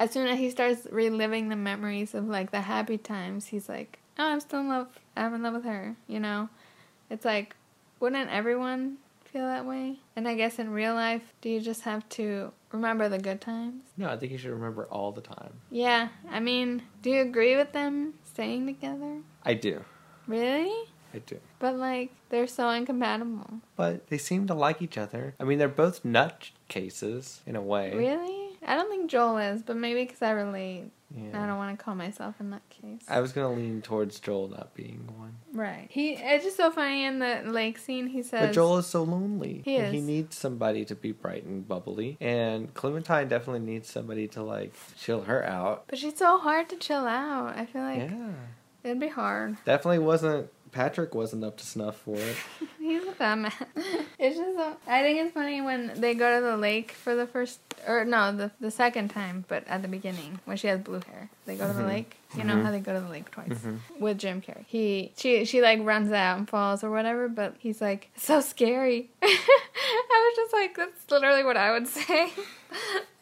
as 0.00 0.10
soon 0.10 0.26
as 0.26 0.38
he 0.38 0.50
starts 0.50 0.88
reliving 0.90 1.48
the 1.48 1.56
memories 1.56 2.14
of 2.14 2.26
like 2.26 2.50
the 2.50 2.62
happy 2.62 2.98
times, 2.98 3.46
he's 3.46 3.68
like, 3.68 4.00
"Oh, 4.18 4.32
I'm 4.32 4.40
still 4.40 4.60
in 4.60 4.68
love. 4.68 4.88
I'm 5.14 5.34
in 5.34 5.42
love 5.44 5.54
with 5.54 5.64
her." 5.64 5.94
You 6.08 6.18
know? 6.18 6.48
It's 7.10 7.24
like 7.24 7.54
wouldn't 8.00 8.30
everyone 8.30 8.96
feel 9.24 9.46
that 9.46 9.66
way? 9.66 9.98
And 10.16 10.26
I 10.26 10.34
guess 10.34 10.58
in 10.58 10.70
real 10.70 10.94
life, 10.94 11.34
do 11.40 11.50
you 11.50 11.60
just 11.60 11.82
have 11.82 12.08
to 12.10 12.52
remember 12.72 13.08
the 13.08 13.18
good 13.18 13.40
times? 13.40 13.82
No, 13.96 14.08
I 14.08 14.16
think 14.16 14.32
you 14.32 14.38
should 14.38 14.50
remember 14.50 14.86
all 14.86 15.12
the 15.12 15.20
time. 15.20 15.52
Yeah. 15.70 16.08
I 16.30 16.40
mean, 16.40 16.82
do 17.02 17.10
you 17.10 17.20
agree 17.20 17.56
with 17.56 17.72
them 17.72 18.14
staying 18.24 18.66
together? 18.66 19.18
I 19.44 19.54
do. 19.54 19.84
Really? 20.26 20.88
I 21.12 21.18
do. 21.18 21.38
But 21.58 21.76
like 21.76 22.10
they're 22.30 22.46
so 22.46 22.70
incompatible. 22.70 23.60
But 23.76 24.08
they 24.08 24.18
seem 24.18 24.46
to 24.46 24.54
like 24.54 24.80
each 24.80 24.96
other. 24.96 25.34
I 25.38 25.44
mean, 25.44 25.58
they're 25.58 25.68
both 25.68 26.04
nut 26.04 26.50
cases 26.68 27.42
in 27.46 27.54
a 27.54 27.62
way. 27.62 27.94
Really? 27.94 28.49
I 28.66 28.76
don't 28.76 28.90
think 28.90 29.10
Joel 29.10 29.38
is, 29.38 29.62
but 29.62 29.76
maybe 29.76 30.04
because 30.04 30.22
I 30.22 30.30
relate. 30.32 30.90
Yeah. 31.12 31.42
I 31.42 31.46
don't 31.46 31.56
want 31.56 31.76
to 31.76 31.84
call 31.84 31.96
myself 31.96 32.36
in 32.38 32.50
that 32.50 32.62
case. 32.70 33.02
I 33.08 33.20
was 33.20 33.32
gonna 33.32 33.52
lean 33.52 33.82
towards 33.82 34.20
Joel 34.20 34.48
not 34.48 34.74
being 34.74 35.08
one, 35.18 35.34
Right. 35.52 35.88
He. 35.90 36.12
It's 36.12 36.44
just 36.44 36.56
so 36.56 36.70
funny 36.70 37.04
in 37.04 37.18
the 37.18 37.42
lake 37.46 37.78
scene. 37.78 38.06
He 38.06 38.22
says. 38.22 38.48
but 38.48 38.52
Joel 38.52 38.78
is 38.78 38.86
so 38.86 39.02
lonely. 39.02 39.62
He 39.64 39.76
and 39.76 39.92
He 39.92 40.00
needs 40.00 40.36
somebody 40.36 40.84
to 40.84 40.94
be 40.94 41.10
bright 41.10 41.42
and 41.44 41.66
bubbly, 41.66 42.16
and 42.20 42.72
Clementine 42.74 43.26
definitely 43.28 43.66
needs 43.66 43.88
somebody 43.90 44.28
to 44.28 44.42
like 44.42 44.72
chill 44.96 45.22
her 45.22 45.44
out. 45.44 45.84
But 45.88 45.98
she's 45.98 46.16
so 46.16 46.38
hard 46.38 46.68
to 46.68 46.76
chill 46.76 47.06
out. 47.06 47.56
I 47.56 47.66
feel 47.66 47.82
like 47.82 48.08
yeah, 48.10 48.30
it'd 48.84 49.00
be 49.00 49.08
hard. 49.08 49.56
definitely 49.64 49.98
wasn't. 49.98 50.48
Patrick 50.72 51.14
wasn't 51.14 51.42
up 51.44 51.56
to 51.58 51.66
snuff 51.66 51.96
for 51.96 52.16
it. 52.16 52.36
He's 52.78 53.02
a 53.04 53.12
fat 53.12 53.36
man. 53.36 53.52
It's 54.18 54.36
just. 54.36 54.56
So, 54.56 54.76
I 54.86 55.02
think 55.02 55.18
it's 55.20 55.32
funny 55.32 55.60
when 55.60 55.92
they 56.00 56.14
go 56.14 56.36
to 56.38 56.44
the 56.44 56.56
lake 56.56 56.92
for 56.92 57.14
the 57.14 57.26
first, 57.26 57.60
or 57.86 58.04
no, 58.04 58.34
the 58.34 58.50
the 58.60 58.70
second 58.70 59.08
time, 59.08 59.44
but 59.48 59.66
at 59.68 59.82
the 59.82 59.88
beginning 59.88 60.38
when 60.44 60.56
she 60.56 60.66
has 60.68 60.80
blue 60.80 61.00
hair, 61.06 61.28
they 61.46 61.56
go 61.56 61.66
to 61.66 61.72
the 61.72 61.82
Mhm. 61.82 61.88
lake. 61.88 62.16
You 62.36 62.44
know 62.44 62.54
Mhm. 62.54 62.64
how 62.64 62.70
they 62.70 62.78
go 62.80 62.94
to 62.94 63.00
the 63.00 63.08
lake 63.08 63.30
twice. 63.30 63.48
Mhm. 63.48 63.78
with 63.98 64.18
Jim 64.18 64.40
Carrey. 64.40 64.64
He 64.66 65.12
she 65.16 65.44
she 65.44 65.60
like 65.62 65.80
runs 65.82 66.12
out 66.12 66.38
and 66.38 66.48
falls 66.48 66.84
or 66.84 66.90
whatever, 66.90 67.28
but 67.28 67.54
he's 67.58 67.80
like 67.80 68.10
so 68.16 68.40
scary. 68.40 69.10
I 69.22 69.26
was 69.28 70.36
just 70.36 70.52
like 70.52 70.76
that's 70.76 71.10
literally 71.10 71.44
what 71.44 71.56
I 71.56 71.72
would 71.72 71.86
say. 71.98 72.30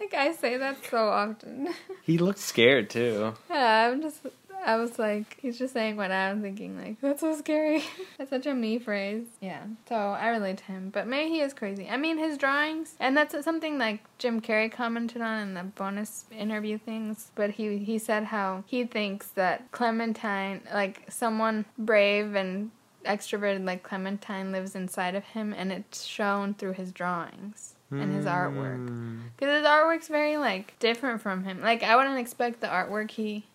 like 0.01 0.15
I 0.15 0.33
say 0.33 0.57
that 0.59 0.77
so 0.91 1.09
often. 1.09 1.69
He 2.03 2.19
looked 2.19 2.39
scared 2.41 2.91
too. 2.91 3.35
yeah, 3.51 3.89
I'm 3.91 4.03
just 4.03 4.19
I 4.65 4.77
was 4.77 4.99
like 4.99 5.39
he's 5.41 5.59
just 5.59 5.73
saying 5.73 5.97
what 5.97 6.11
I'm 6.11 6.43
thinking 6.43 6.77
like 6.77 7.01
that's 7.01 7.21
so 7.21 7.37
scary. 7.37 7.85
that's 8.19 8.31
such 8.31 8.47
a 8.47 8.55
me 8.55 8.79
phrase. 8.79 9.27
Yeah. 9.41 9.65
So 9.89 9.95
I 9.95 10.29
relate 10.29 10.59
to 10.59 10.65
him, 10.65 10.91
but 10.91 11.07
maybe 11.07 11.31
he 11.31 11.41
is 11.41 11.55
crazy. 11.55 11.89
I 11.89 11.97
mean 11.97 12.19
his 12.19 12.39
drawings 12.39 12.95
and 13.01 13.17
that's 13.17 13.45
something 13.45 13.79
like 13.79 14.01
Jim 14.19 14.41
Carrey 14.41 14.71
commented 14.71 15.23
on 15.23 15.41
in 15.41 15.55
the 15.55 15.63
bonus 15.65 16.27
interview 16.37 16.79
things, 16.79 17.31
but 17.35 17.51
he 17.53 17.79
he 17.79 17.99
said 17.99 18.25
how 18.25 18.65
he 18.67 18.85
thinks 18.85 19.29
that 19.29 19.71
Clementine, 19.73 20.63
like 20.73 21.03
someone 21.09 21.65
brave 21.79 22.35
and 22.35 22.71
extroverted 23.05 23.65
like 23.65 23.83
Clementine 23.83 24.53
lives 24.53 24.75
inside 24.75 25.15
of 25.15 25.25
him 25.25 25.55
and 25.57 25.73
it's 25.73 26.05
shown 26.05 26.55
through 26.55 26.73
his 26.73 26.93
drawings 26.93 27.75
and 27.91 28.15
his 28.15 28.27
artwork. 28.27 28.87
Mm. 28.87 29.21
Cuz 29.39 29.49
his 29.49 29.67
artwork's 29.67 30.09
very 30.09 30.37
like 30.37 30.79
different 30.79 31.23
from 31.23 31.45
him. 31.45 31.61
Like 31.63 31.83
I 31.83 31.97
wouldn't 31.97 32.19
expect 32.19 32.61
the 32.61 32.67
artwork 32.67 33.13
he 33.13 33.47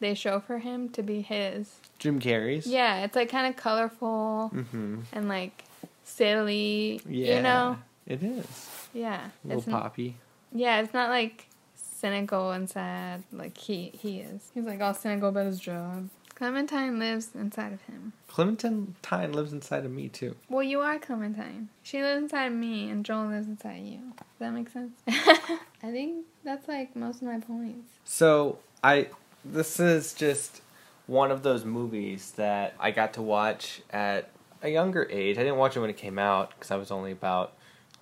they 0.00 0.14
show 0.14 0.40
for 0.40 0.58
him 0.58 0.88
to 0.90 1.02
be 1.02 1.20
his. 1.20 1.76
Jim 1.98 2.18
Carrey's. 2.20 2.66
Yeah, 2.66 3.04
it's 3.04 3.14
like 3.16 3.28
kind 3.28 3.46
of 3.46 3.56
colorful 3.56 4.50
Mm-hmm. 4.54 5.00
and 5.12 5.28
like 5.28 5.64
silly. 6.04 7.00
Yeah, 7.08 7.36
You 7.36 7.42
know? 7.42 7.78
it 8.06 8.22
is 8.22 8.78
Yeah. 8.92 9.28
a 9.44 9.46
little 9.46 9.62
It's 9.62 9.70
poppy. 9.70 10.16
yeah, 10.52 10.80
it's 10.80 10.92
not 10.94 11.10
like 11.10 11.46
cynical 11.74 12.50
and 12.50 12.68
sad 12.68 13.22
like 13.32 13.56
he 13.56 13.92
he 13.98 14.20
is. 14.20 14.50
He's 14.54 14.64
like 14.64 14.80
all 14.80 14.94
cynical 14.94 15.28
about 15.28 15.46
his 15.46 15.60
job. 15.60 16.08
Clementine 16.34 16.98
lives 16.98 17.34
inside 17.34 17.74
of 17.74 17.82
him. 17.82 18.14
Clementine 18.28 19.32
lives 19.32 19.52
inside 19.52 19.84
of 19.84 19.90
me 19.90 20.08
too. 20.08 20.34
Well, 20.48 20.62
you 20.62 20.80
are 20.80 20.98
Clementine. 20.98 21.68
She 21.82 22.00
lives 22.02 22.22
inside 22.22 22.46
of 22.46 22.54
me, 22.54 22.88
and 22.88 23.04
Joel 23.04 23.26
lives 23.26 23.46
inside 23.46 23.82
you. 23.84 23.98
Does 24.16 24.38
that 24.38 24.52
make 24.54 24.70
sense? 24.70 24.92
I 25.06 25.90
think 25.90 26.24
that's 26.42 26.66
like 26.66 26.96
most 26.96 27.16
of 27.16 27.28
my 27.28 27.40
points. 27.40 27.92
So 28.04 28.58
I, 28.82 29.08
this 29.44 29.80
is 29.80 30.14
just 30.14 30.62
one 31.06 31.30
of 31.30 31.42
those 31.42 31.64
movies 31.64 32.32
that 32.36 32.74
I 32.78 32.90
got 32.90 33.14
to 33.14 33.22
watch 33.22 33.82
at 33.90 34.30
a 34.62 34.68
younger 34.68 35.08
age. 35.10 35.38
I 35.38 35.42
didn't 35.42 35.56
watch 35.56 35.76
it 35.76 35.80
when 35.80 35.90
it 35.90 35.96
came 35.96 36.18
out 36.18 36.50
because 36.50 36.70
I 36.70 36.76
was 36.76 36.90
only 36.90 37.12
about, 37.12 37.54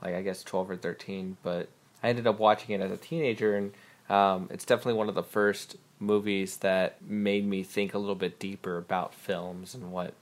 like 0.03 0.15
I 0.15 0.23
guess 0.23 0.43
twelve 0.43 0.71
or 0.71 0.77
thirteen. 0.77 1.37
But 1.43 1.69
I 2.03 2.09
ended 2.09 2.27
up 2.27 2.39
watching 2.39 2.75
it 2.75 2.83
as 2.83 2.91
a 2.91 2.97
teenager, 2.97 3.57
and 3.57 3.73
um, 4.09 4.49
it's 4.51 4.65
definitely 4.65 4.95
one 4.95 5.09
of 5.09 5.15
the 5.15 5.23
first 5.23 5.77
movies 6.01 6.59
that 6.59 7.01
made 7.03 7.47
me 7.47 7.63
think 7.63 7.95
a 7.95 7.99
little 7.99 8.15
bit 8.15 8.39
deeper 8.39 8.79
about 8.79 9.15
films 9.15 9.75
and 9.75 9.91
what 9.91 10.15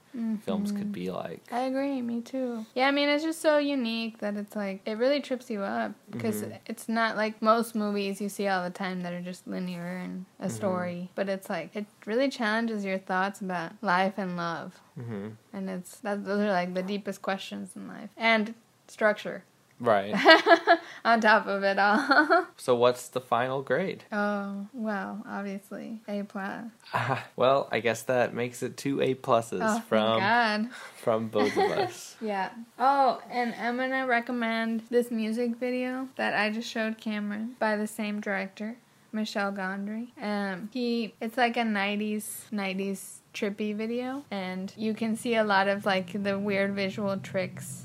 films 0.45 0.73
could 0.73 0.93
be 0.93 1.11
like. 1.11 1.43
I 1.51 1.61
agree, 1.63 2.01
me 2.03 2.21
too. 2.21 2.65
Yeah, 2.75 2.89
I 2.89 2.91
mean, 2.91 3.09
it's 3.09 3.25
just 3.25 3.41
so 3.41 3.59
unique 3.59 4.19
that 4.19 4.37
it's 4.37 4.55
like, 4.57 4.83
it 4.87 4.99
really 4.99 5.21
trips 5.21 5.51
you 5.51 5.63
up 5.63 5.93
because 6.11 6.43
Mhm. 6.43 6.59
it's 6.67 6.89
not 6.89 7.17
like 7.17 7.41
most 7.43 7.75
movies 7.75 8.21
you 8.21 8.29
see 8.29 8.49
all 8.49 8.63
the 8.65 8.71
time 8.71 9.03
that 9.03 9.13
are 9.13 9.21
just 9.21 9.47
linear 9.47 9.97
and 9.99 10.25
a 10.41 10.49
story, 10.51 11.11
but 11.15 11.29
it's 11.29 11.49
like, 11.51 11.75
it 11.77 11.87
really 12.07 12.29
challenges 12.29 12.85
your 12.85 12.99
thoughts 12.99 13.41
about 13.41 13.73
life 13.83 14.15
and 14.17 14.37
love. 14.37 14.81
hmm 14.95 15.29
And 15.53 15.69
it's, 15.71 15.99
that, 16.01 16.25
those 16.25 16.41
are 16.41 16.51
like 16.51 16.75
the 16.75 16.83
deepest 16.83 17.23
questions 17.23 17.77
in 17.77 17.89
life. 17.89 18.11
And 18.17 18.55
structure 18.89 19.45
Right. 19.79 20.15
on 21.05 21.21
top 21.21 21.47
of 21.47 21.63
it 21.63 21.79
all. 21.79 22.47
so 22.57 22.75
what's 22.75 23.09
the 23.09 23.21
final 23.21 23.61
grade? 23.63 24.05
oh, 24.11 24.67
well, 24.73 25.23
obviously, 25.29 26.01
A 26.09 26.23
plus. 26.23 26.65
Ah, 26.95 27.27
well, 27.37 27.69
I 27.71 27.81
guess 27.81 28.03
that 28.05 28.33
makes 28.33 28.63
it 28.63 28.77
two 28.79 29.03
A 29.03 29.15
pluses 29.15 29.61
Oh, 29.61 29.81
from 29.89 30.21
God. 30.21 30.69
from 30.97 31.29
both 31.29 31.57
of 31.57 31.71
us. 31.73 32.17
Yeah. 32.21 32.51
Oh, 32.79 33.21
and 33.31 33.55
I'm 33.61 33.77
gonna 33.77 34.07
recommend 34.07 34.83
this 34.91 35.11
music 35.11 35.57
video 35.57 36.09
that 36.17 36.35
I 36.35 36.51
just 36.51 36.71
showed 36.71 36.99
Cameron 36.99 37.57
by 37.59 37.77
the 37.77 37.87
same 37.87 38.21
director, 38.21 38.77
Michel 39.13 39.53
Gondry. 39.53 40.09
Um, 40.21 40.71
he 40.73 41.15
it's 41.21 41.37
like 41.37 41.57
a 41.59 41.63
'90s 41.65 42.49
'90s 42.51 43.19
trippy 43.35 43.77
video, 43.77 44.25
and 44.31 44.73
you 44.77 44.95
can 44.95 45.17
see 45.17 45.35
a 45.35 45.45
lot 45.45 45.69
of 45.69 45.85
like 45.85 46.23
the 46.23 46.39
weird 46.39 46.73
visual 46.75 47.19
tricks 47.19 47.85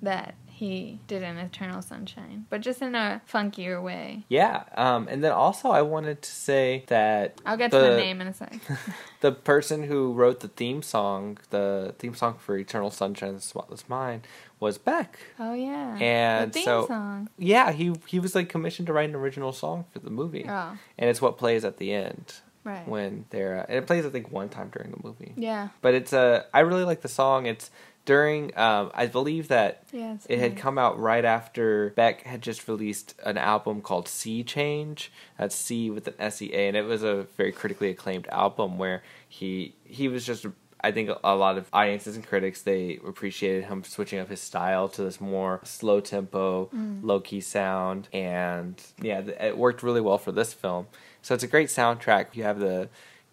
that 0.00 0.34
he 0.58 0.98
did 1.06 1.22
in 1.22 1.36
Eternal 1.38 1.80
Sunshine, 1.82 2.46
but 2.50 2.60
just 2.60 2.82
in 2.82 2.94
a 2.94 3.22
funkier 3.32 3.82
way. 3.82 4.24
Yeah, 4.28 4.64
um, 4.76 5.06
and 5.08 5.22
then 5.22 5.32
also 5.32 5.70
I 5.70 5.82
wanted 5.82 6.22
to 6.22 6.30
say 6.30 6.84
that 6.88 7.40
I'll 7.46 7.56
get 7.56 7.70
to 7.70 7.78
The- 7.78 7.90
the 7.90 7.96
name 7.96 8.20
in 8.20 8.26
a 8.26 8.34
sec. 8.34 8.58
the 9.20 9.32
person 9.32 9.84
who 9.84 10.12
wrote 10.12 10.40
the 10.40 10.48
theme 10.48 10.82
song, 10.82 11.38
the 11.50 11.94
theme 11.98 12.14
song 12.14 12.36
for 12.38 12.56
Eternal 12.56 12.90
Sunshine 12.90 13.30
of 13.30 13.34
the 13.36 13.40
Spotless 13.42 13.88
Mind, 13.88 14.26
was 14.60 14.78
Beck. 14.78 15.18
Oh 15.38 15.54
yeah, 15.54 15.96
And 16.00 16.50
the 16.50 16.54
theme 16.54 16.64
so- 16.64 16.86
song. 16.88 17.28
Yeah, 17.38 17.70
he 17.72 17.94
he 18.06 18.18
was 18.18 18.34
like 18.34 18.48
commissioned 18.48 18.86
to 18.88 18.92
write 18.92 19.08
an 19.08 19.14
original 19.14 19.52
song 19.52 19.84
for 19.92 20.00
the 20.00 20.10
movie, 20.10 20.44
Oh, 20.48 20.76
and 20.98 21.08
it's 21.08 21.22
what 21.22 21.38
plays 21.38 21.64
at 21.64 21.76
the 21.76 21.92
end 21.92 22.34
right. 22.64 22.86
when 22.88 23.26
they're 23.30 23.60
uh, 23.60 23.66
and 23.68 23.78
it 23.78 23.86
plays 23.86 24.04
I 24.04 24.10
think 24.10 24.32
one 24.32 24.48
time 24.48 24.70
during 24.74 24.90
the 24.90 24.98
movie. 25.02 25.34
Yeah. 25.36 25.68
But 25.82 25.94
it's 25.94 26.12
a 26.12 26.46
I 26.52 26.60
really 26.60 26.84
like 26.84 27.02
the 27.02 27.08
song. 27.08 27.46
It's 27.46 27.70
during 28.08 28.56
um, 28.56 28.90
I 28.94 29.04
believe 29.06 29.48
that 29.48 29.82
It 30.30 30.38
had 30.38 30.56
come 30.56 30.78
out 30.78 30.98
right 30.98 31.26
after 31.26 31.90
Beck 31.90 32.22
had 32.22 32.40
just 32.40 32.66
released 32.66 33.14
an 33.22 33.36
album 33.36 33.82
called 33.82 34.08
Sea 34.08 34.42
Change. 34.42 35.12
That's 35.38 35.54
C 35.54 35.90
with 35.90 36.08
an 36.08 36.14
S 36.18 36.40
E 36.40 36.50
A, 36.54 36.68
and 36.68 36.76
it 36.76 36.84
was 36.86 37.02
a 37.02 37.26
very 37.36 37.52
critically 37.52 37.90
acclaimed 37.90 38.26
album 38.28 38.78
where 38.78 39.02
he 39.28 39.74
he 39.84 40.08
was 40.08 40.24
just. 40.24 40.46
I 40.80 40.92
think 40.92 41.10
a 41.24 41.34
lot 41.34 41.58
of 41.58 41.68
audiences 41.72 42.14
and 42.14 42.24
critics 42.24 42.62
they 42.62 43.00
appreciated 43.04 43.64
him 43.64 43.82
switching 43.84 44.20
up 44.20 44.28
his 44.28 44.40
style 44.40 44.88
to 44.90 45.02
this 45.02 45.20
more 45.20 45.60
slow 45.64 46.00
tempo, 46.00 46.70
low 47.02 47.20
key 47.20 47.40
sound, 47.40 48.08
and 48.12 48.80
yeah, 49.02 49.20
it 49.20 49.58
worked 49.58 49.82
really 49.82 50.00
well 50.00 50.18
for 50.18 50.32
this 50.32 50.54
film. 50.54 50.86
So 51.20 51.34
it's 51.34 51.42
a 51.42 51.48
great 51.48 51.68
soundtrack. 51.68 52.26
You 52.32 52.44
have 52.44 52.60
the 52.60 52.88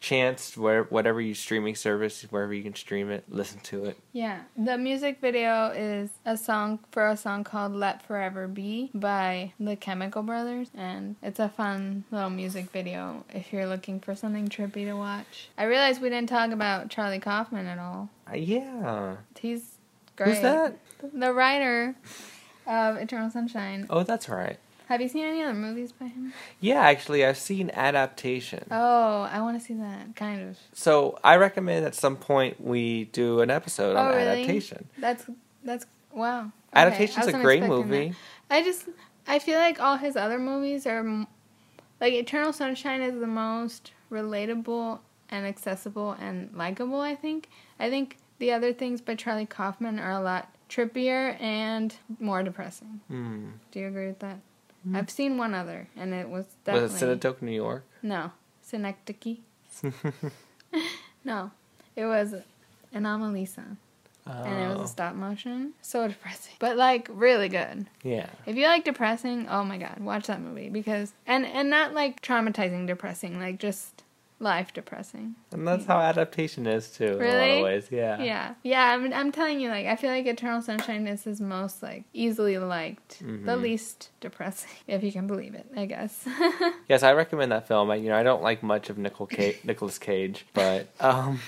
chance 0.05 0.55
where 0.55 0.83
whatever 0.83 1.19
you 1.19 1.33
streaming 1.33 1.73
service 1.73 2.21
wherever 2.29 2.53
you 2.53 2.61
can 2.61 2.75
stream 2.75 3.09
it, 3.09 3.23
listen 3.27 3.59
to 3.61 3.85
it. 3.85 3.97
Yeah, 4.13 4.41
the 4.55 4.77
music 4.77 5.19
video 5.19 5.69
is 5.75 6.11
a 6.25 6.37
song 6.37 6.77
for 6.91 7.07
a 7.07 7.17
song 7.17 7.43
called 7.43 7.73
Let 7.73 8.05
Forever 8.05 8.47
Be 8.47 8.91
by 8.93 9.53
the 9.59 9.75
Chemical 9.75 10.21
Brothers, 10.21 10.69
and 10.75 11.15
it's 11.23 11.39
a 11.39 11.49
fun 11.49 12.03
little 12.11 12.29
music 12.29 12.69
video 12.69 13.25
if 13.33 13.51
you're 13.51 13.65
looking 13.65 13.99
for 13.99 14.13
something 14.13 14.47
trippy 14.47 14.85
to 14.85 14.93
watch. 14.93 15.49
I 15.57 15.63
realized 15.63 16.03
we 16.03 16.09
didn't 16.09 16.29
talk 16.29 16.51
about 16.51 16.89
Charlie 16.89 17.19
Kaufman 17.19 17.65
at 17.65 17.79
all. 17.79 18.09
Uh, 18.31 18.35
yeah, 18.35 19.15
He's 19.39 19.79
great. 20.15 20.29
who's 20.35 20.41
that? 20.41 20.77
The 21.13 21.33
writer 21.33 21.95
of 22.67 22.97
Eternal 22.97 23.31
Sunshine. 23.31 23.87
Oh, 23.89 24.03
that's 24.03 24.29
right. 24.29 24.57
Have 24.87 25.01
you 25.01 25.07
seen 25.07 25.25
any 25.25 25.41
other 25.41 25.53
movies 25.53 25.91
by 25.91 26.05
him? 26.07 26.33
Yeah, 26.59 26.79
actually, 26.81 27.25
I've 27.25 27.37
seen 27.37 27.71
adaptation. 27.73 28.65
Oh, 28.69 29.21
I 29.31 29.41
want 29.41 29.59
to 29.59 29.65
see 29.65 29.73
that, 29.75 30.15
kind 30.15 30.49
of. 30.49 30.57
So 30.73 31.17
I 31.23 31.37
recommend 31.37 31.85
at 31.85 31.95
some 31.95 32.15
point 32.17 32.61
we 32.61 33.05
do 33.05 33.39
an 33.41 33.49
episode 33.49 33.95
on 33.95 34.05
Oh, 34.05 34.09
really? 34.15 34.27
adaptation. 34.41 34.87
That's, 34.99 35.25
that's, 35.63 35.85
wow. 36.13 36.41
Okay, 36.41 36.51
Adaptation's 36.73 37.27
a 37.27 37.31
great 37.33 37.63
expecting 37.63 37.69
that. 37.89 37.97
movie. 37.97 38.15
I 38.49 38.61
just 38.61 38.85
I 39.27 39.39
feel 39.39 39.57
like 39.57 39.79
all 39.79 39.97
his 39.97 40.15
other 40.15 40.37
movies 40.37 40.85
are 40.85 41.25
like 42.01 42.13
Eternal 42.13 42.53
Sunshine 42.53 43.01
is 43.01 43.19
the 43.19 43.25
most 43.27 43.91
relatable 44.11 44.99
and 45.29 45.45
accessible 45.47 46.11
and 46.19 46.53
likable. 46.53 46.99
I 47.01 47.15
think. 47.15 47.49
I 47.79 47.89
think 47.89 48.17
the 48.39 48.51
other 48.51 48.71
things 48.73 49.01
by 49.01 49.15
Charlie 49.15 49.45
Kaufman 49.45 49.97
are 49.99 50.11
a 50.11 50.19
lot 50.21 50.53
trippier 50.69 51.41
and 51.41 51.95
more 52.19 52.43
depressing. 52.43 52.99
Hmm. 53.07 53.47
Do 53.71 53.79
you 53.79 53.87
agree 53.87 54.07
with 54.07 54.19
that? 54.19 54.39
Mm-hmm. 54.85 54.95
I've 54.97 55.09
seen 55.09 55.37
one 55.37 55.53
other, 55.53 55.87
and 55.97 56.13
it 56.13 56.29
was 56.29 56.45
definitely. 56.63 56.93
Was 56.93 57.01
it 57.01 57.19
Cinetoke, 57.21 57.41
New 57.41 57.51
York? 57.51 57.83
no 58.03 58.31
Synecdoche. 58.61 59.37
no, 61.23 61.51
it 61.95 62.05
was 62.05 62.35
Anomalisa, 62.93 63.77
and 64.25 64.63
it 64.63 64.67
was 64.69 64.77
Oh, 64.77 64.83
a 64.83 64.87
stop 64.87 65.15
motion. 65.15 65.73
So 65.81 66.07
depressing, 66.07 66.53
but 66.59 66.77
like 66.77 67.07
really 67.11 67.49
good. 67.49 67.87
yeah. 68.03 68.27
If 68.45 68.55
you 68.55 68.65
like 68.67 68.83
depressing, 68.85 69.47
oh 69.49 69.63
my 69.63 69.77
god, 69.77 69.99
watch 69.99 70.27
that 70.27 70.41
movie 70.41 70.69
because 70.69 71.13
and 71.25 71.45
and 71.45 71.69
not 71.69 71.93
like 71.93 72.21
traumatizing 72.21 72.87
depressing, 72.87 73.39
like 73.39 73.59
just 73.59 73.94
life 74.39 74.73
depressing. 74.73 75.35
And 75.51 75.65
that's 75.67 75.85
how 75.85 75.99
adaptation 75.99 76.67
is 76.67 76.91
too. 76.91 77.05
In 77.05 77.11
a 77.13 77.15
lot 77.15 77.19
Really? 77.21 77.57
of 77.59 77.63
ways, 77.63 77.87
yeah. 77.91 78.21
Yeah, 78.21 78.53
yeah. 78.63 78.83
I'm 78.93 79.13
I'm 79.13 79.31
telling 79.31 79.59
you, 79.61 79.69
like 79.69 79.85
I 79.85 79.95
feel 79.95 80.09
like 80.11 80.25
Eternal 80.25 80.61
Sunshine 80.61 81.07
is 81.07 81.23
his 81.23 81.39
most 81.39 81.81
like 81.81 82.03
easily 82.13 82.57
liked, 82.57 83.19
the 83.19 83.25
Mhm. 83.25 83.61
least 83.61 84.09
depressing, 84.19 84.71
if 84.87 85.03
you 85.03 85.11
can 85.11 85.27
believe 85.27 85.55
it. 85.55 85.65
I 85.75 85.85
guess. 85.85 86.27
Yes, 86.87 87.01
I 87.01 87.13
recommend 87.13 87.51
that 87.51 87.67
film. 87.67 87.89
I, 87.89 87.95
you 87.95 88.09
know, 88.09 88.15
I 88.17 88.21
don't 88.23 88.43
like 88.43 88.61
much 88.61 88.89
of 88.91 88.97
Nicol 88.97 89.25
Ca- 89.27 89.57
Nicolas 89.63 89.97
Cage, 89.97 90.45
but 90.53 90.87
um, 90.99 91.39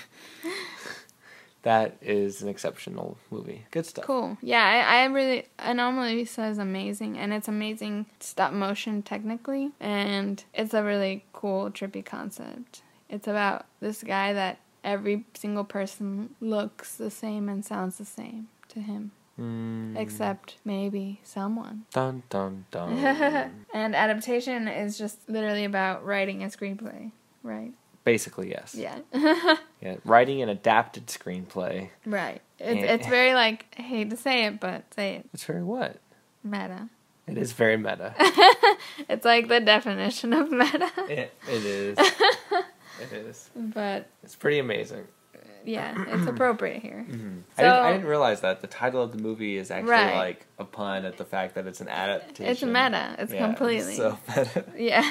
that 1.63 1.97
is 2.01 2.41
an 2.41 2.47
exceptional 2.49 3.17
movie. 3.31 3.65
Good 3.71 3.85
stuff. 3.85 4.05
cool. 4.05 4.37
Yeah, 4.41 4.63
I, 4.63 5.01
I 5.01 5.05
really 5.05 5.47
Anomalisa 5.59 6.49
is 6.51 6.57
amazing, 6.57 7.17
and 7.17 7.33
it's 7.33 7.47
amazing 7.47 8.05
stop 8.19 8.53
motion 8.53 9.01
technically, 9.01 9.71
and 9.79 10.43
it's 10.53 10.73
a 10.73 10.83
really 10.83 11.25
cool 11.33 11.69
trippy 11.71 12.03
concept. 12.05 12.81
It's 13.09 13.27
about 13.27 13.65
this 13.79 14.03
guy 14.03 14.33
that 14.33 14.59
every 14.83 15.25
single 15.33 15.63
person 15.63 16.35
looks 16.39 16.95
the 16.95 17.09
same 17.11 17.49
and 17.49 17.65
sounds 17.65 17.97
the 17.97 18.05
same 18.05 18.47
to 18.69 18.79
him, 18.79 19.11
Mm. 19.39 19.95
except 19.97 20.57
maybe 20.65 21.19
someone. 21.23 21.85
Dun 21.93 22.23
dun 22.29 22.65
dun. 22.71 22.91
and 23.73 23.95
adaptation 23.95 24.67
is 24.67 24.97
just 24.97 25.29
literally 25.29 25.63
about 25.65 26.03
writing 26.05 26.43
a 26.43 26.47
screenplay, 26.47 27.11
right? 27.43 27.71
Basically, 28.07 28.49
yes. 28.51 28.73
Yeah. 28.73 28.99
Yeah, 29.81 29.97
writing 30.05 30.41
an 30.41 30.49
adapted 30.49 31.05
screenplay. 31.07 31.89
right. 32.05 32.41
It's, 32.57 32.83
Eh. 32.83 32.93
it's 32.95 33.07
very 33.07 33.33
like, 33.35 33.65
I 33.77 33.81
hate 33.83 34.09
to 34.09 34.17
say 34.17 34.45
it, 34.45 34.59
but 34.59 34.91
say 34.95 35.15
it, 35.17 35.29
It's 35.33 35.43
very 35.43 35.61
what? 35.61 35.97
meta. 36.43 36.89
It 37.27 37.37
is 37.37 37.51
very 37.51 37.75
meta. 37.77 38.15
It's 39.09 39.25
like 39.25 39.49
the 39.49 39.59
definition 39.59 40.31
of 40.33 40.49
meta. 40.51 40.89
it, 41.09 41.31
it 41.47 41.63
is. 41.65 41.97
It 41.99 43.11
is. 43.13 43.49
But 43.55 44.07
It's 44.23 44.35
pretty 44.35 44.59
amazing. 44.59 45.05
yeah, 45.65 45.93
it's 46.07 46.25
appropriate 46.27 46.81
here. 46.81 47.05
I, 47.07 47.11
didn't, 47.11 47.43
So- 47.59 47.81
I 47.83 47.91
didn't 47.91 48.07
realize 48.07 48.39
that 48.41 48.61
the 48.61 48.67
title 48.67 49.03
of 49.03 49.11
the 49.11 49.21
movie 49.21 49.57
is 49.57 49.69
actually 49.69 49.91
Right. 49.91 50.15
like 50.15 50.45
a 50.57 50.63
pun 50.65 51.03
at 51.05 51.17
the 51.17 51.25
fact 51.25 51.53
that 51.55 51.67
it's 51.67 51.81
an 51.81 51.89
adaptation. 51.89 52.51
It's 52.51 52.63
meta. 52.63 53.15
It's 53.19 53.33
Yeah, 53.33 53.45
completely. 53.47 53.95
so 53.97 54.17
meta. 54.29 54.63
Yeah. 54.75 55.03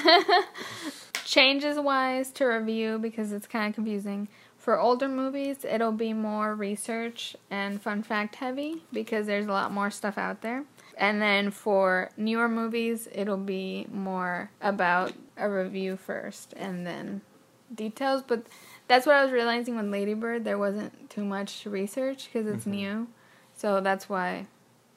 Changes 1.27 1.77
wise 1.77 2.31
to 2.31 2.45
review 2.45 2.97
because 2.99 3.33
it's 3.33 3.47
kind 3.47 3.67
of 3.67 3.75
confusing. 3.75 4.29
For 4.57 4.79
older 4.79 5.09
movies, 5.09 5.65
it'll 5.65 5.91
be 5.91 6.13
more 6.13 6.55
research 6.55 7.35
and 7.51 7.81
fun 7.81 8.01
fact 8.01 8.35
heavy 8.35 8.81
because 8.93 9.27
there's 9.27 9.45
a 9.45 9.51
lot 9.51 9.73
more 9.73 9.91
stuff 9.91 10.17
out 10.17 10.39
there. 10.41 10.63
And 10.97 11.21
then 11.21 11.51
for 11.51 12.11
newer 12.15 12.47
movies, 12.47 13.09
it'll 13.11 13.35
be 13.35 13.87
more 13.91 14.49
about 14.61 15.11
a 15.35 15.49
review 15.49 15.97
first 15.97 16.53
and 16.53 16.87
then 16.87 17.19
details. 17.75 18.23
But 18.25 18.43
that's 18.87 19.05
what 19.05 19.15
I 19.15 19.23
was 19.23 19.33
realizing 19.33 19.75
with 19.75 19.87
Ladybird. 19.87 20.45
There 20.45 20.57
wasn't 20.57 21.09
too 21.09 21.25
much 21.25 21.65
research 21.65 22.29
because 22.31 22.47
it's 22.47 22.63
Mhm. 22.63 22.71
new. 22.71 23.07
So 23.57 23.81
that's 23.81 24.07
why 24.07 24.47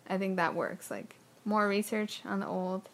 I 0.08 0.16
think 0.16 0.36
that 0.36 0.54
works. 0.54 0.92
Like 0.92 1.16
more 1.44 1.66
research 1.66 2.22
on 2.24 2.38
the 2.38 2.46
old, 2.46 2.88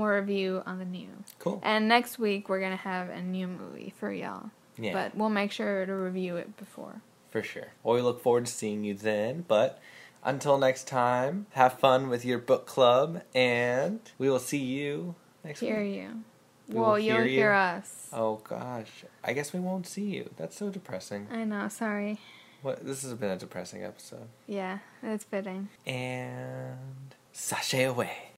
more 0.00 0.16
review 0.16 0.62
on 0.66 0.78
the 0.78 0.84
new. 0.84 1.08
Cool. 1.38 1.60
And 1.62 1.86
next 1.86 2.18
week 2.18 2.48
we're 2.48 2.60
gonna 2.60 2.76
have 2.76 3.10
a 3.10 3.20
new 3.20 3.46
movie 3.46 3.92
for 3.98 4.10
y'all. 4.10 4.50
Yeah. 4.78 4.94
But 4.94 5.14
we'll 5.14 5.28
make 5.28 5.52
sure 5.52 5.84
to 5.84 5.94
review 5.94 6.36
it 6.36 6.56
before. 6.56 7.02
For 7.30 7.42
sure. 7.42 7.68
Well, 7.82 7.94
we 7.94 8.02
look 8.02 8.22
forward 8.22 8.46
to 8.46 8.52
seeing 8.52 8.82
you 8.82 8.94
then. 8.94 9.44
But 9.46 9.78
until 10.24 10.58
next 10.58 10.88
time, 10.88 11.46
have 11.50 11.74
fun 11.78 12.08
with 12.08 12.24
your 12.24 12.38
book 12.38 12.66
club, 12.66 13.22
and 13.34 14.00
we 14.18 14.30
will 14.30 14.38
see 14.38 14.58
you 14.58 15.14
next 15.44 15.60
week. 15.60 15.70
Hear 15.70 15.82
week. 15.82 15.94
you. 15.94 16.24
We 16.68 16.74
will 16.76 16.82
well, 16.82 16.94
hear 16.94 17.18
you'll 17.18 17.26
you. 17.26 17.38
hear 17.38 17.52
us. 17.52 18.08
Oh 18.12 18.40
gosh, 18.48 19.04
I 19.22 19.34
guess 19.34 19.52
we 19.52 19.60
won't 19.60 19.86
see 19.86 20.04
you. 20.04 20.30
That's 20.36 20.56
so 20.56 20.70
depressing. 20.70 21.28
I 21.30 21.44
know. 21.44 21.68
Sorry. 21.68 22.18
What? 22.62 22.84
This 22.84 23.02
has 23.02 23.14
been 23.14 23.30
a 23.30 23.36
depressing 23.36 23.84
episode. 23.84 24.28
Yeah, 24.46 24.78
it's 25.02 25.24
fitting. 25.24 25.68
And 25.86 27.14
sashay 27.32 27.84
away. 27.84 28.29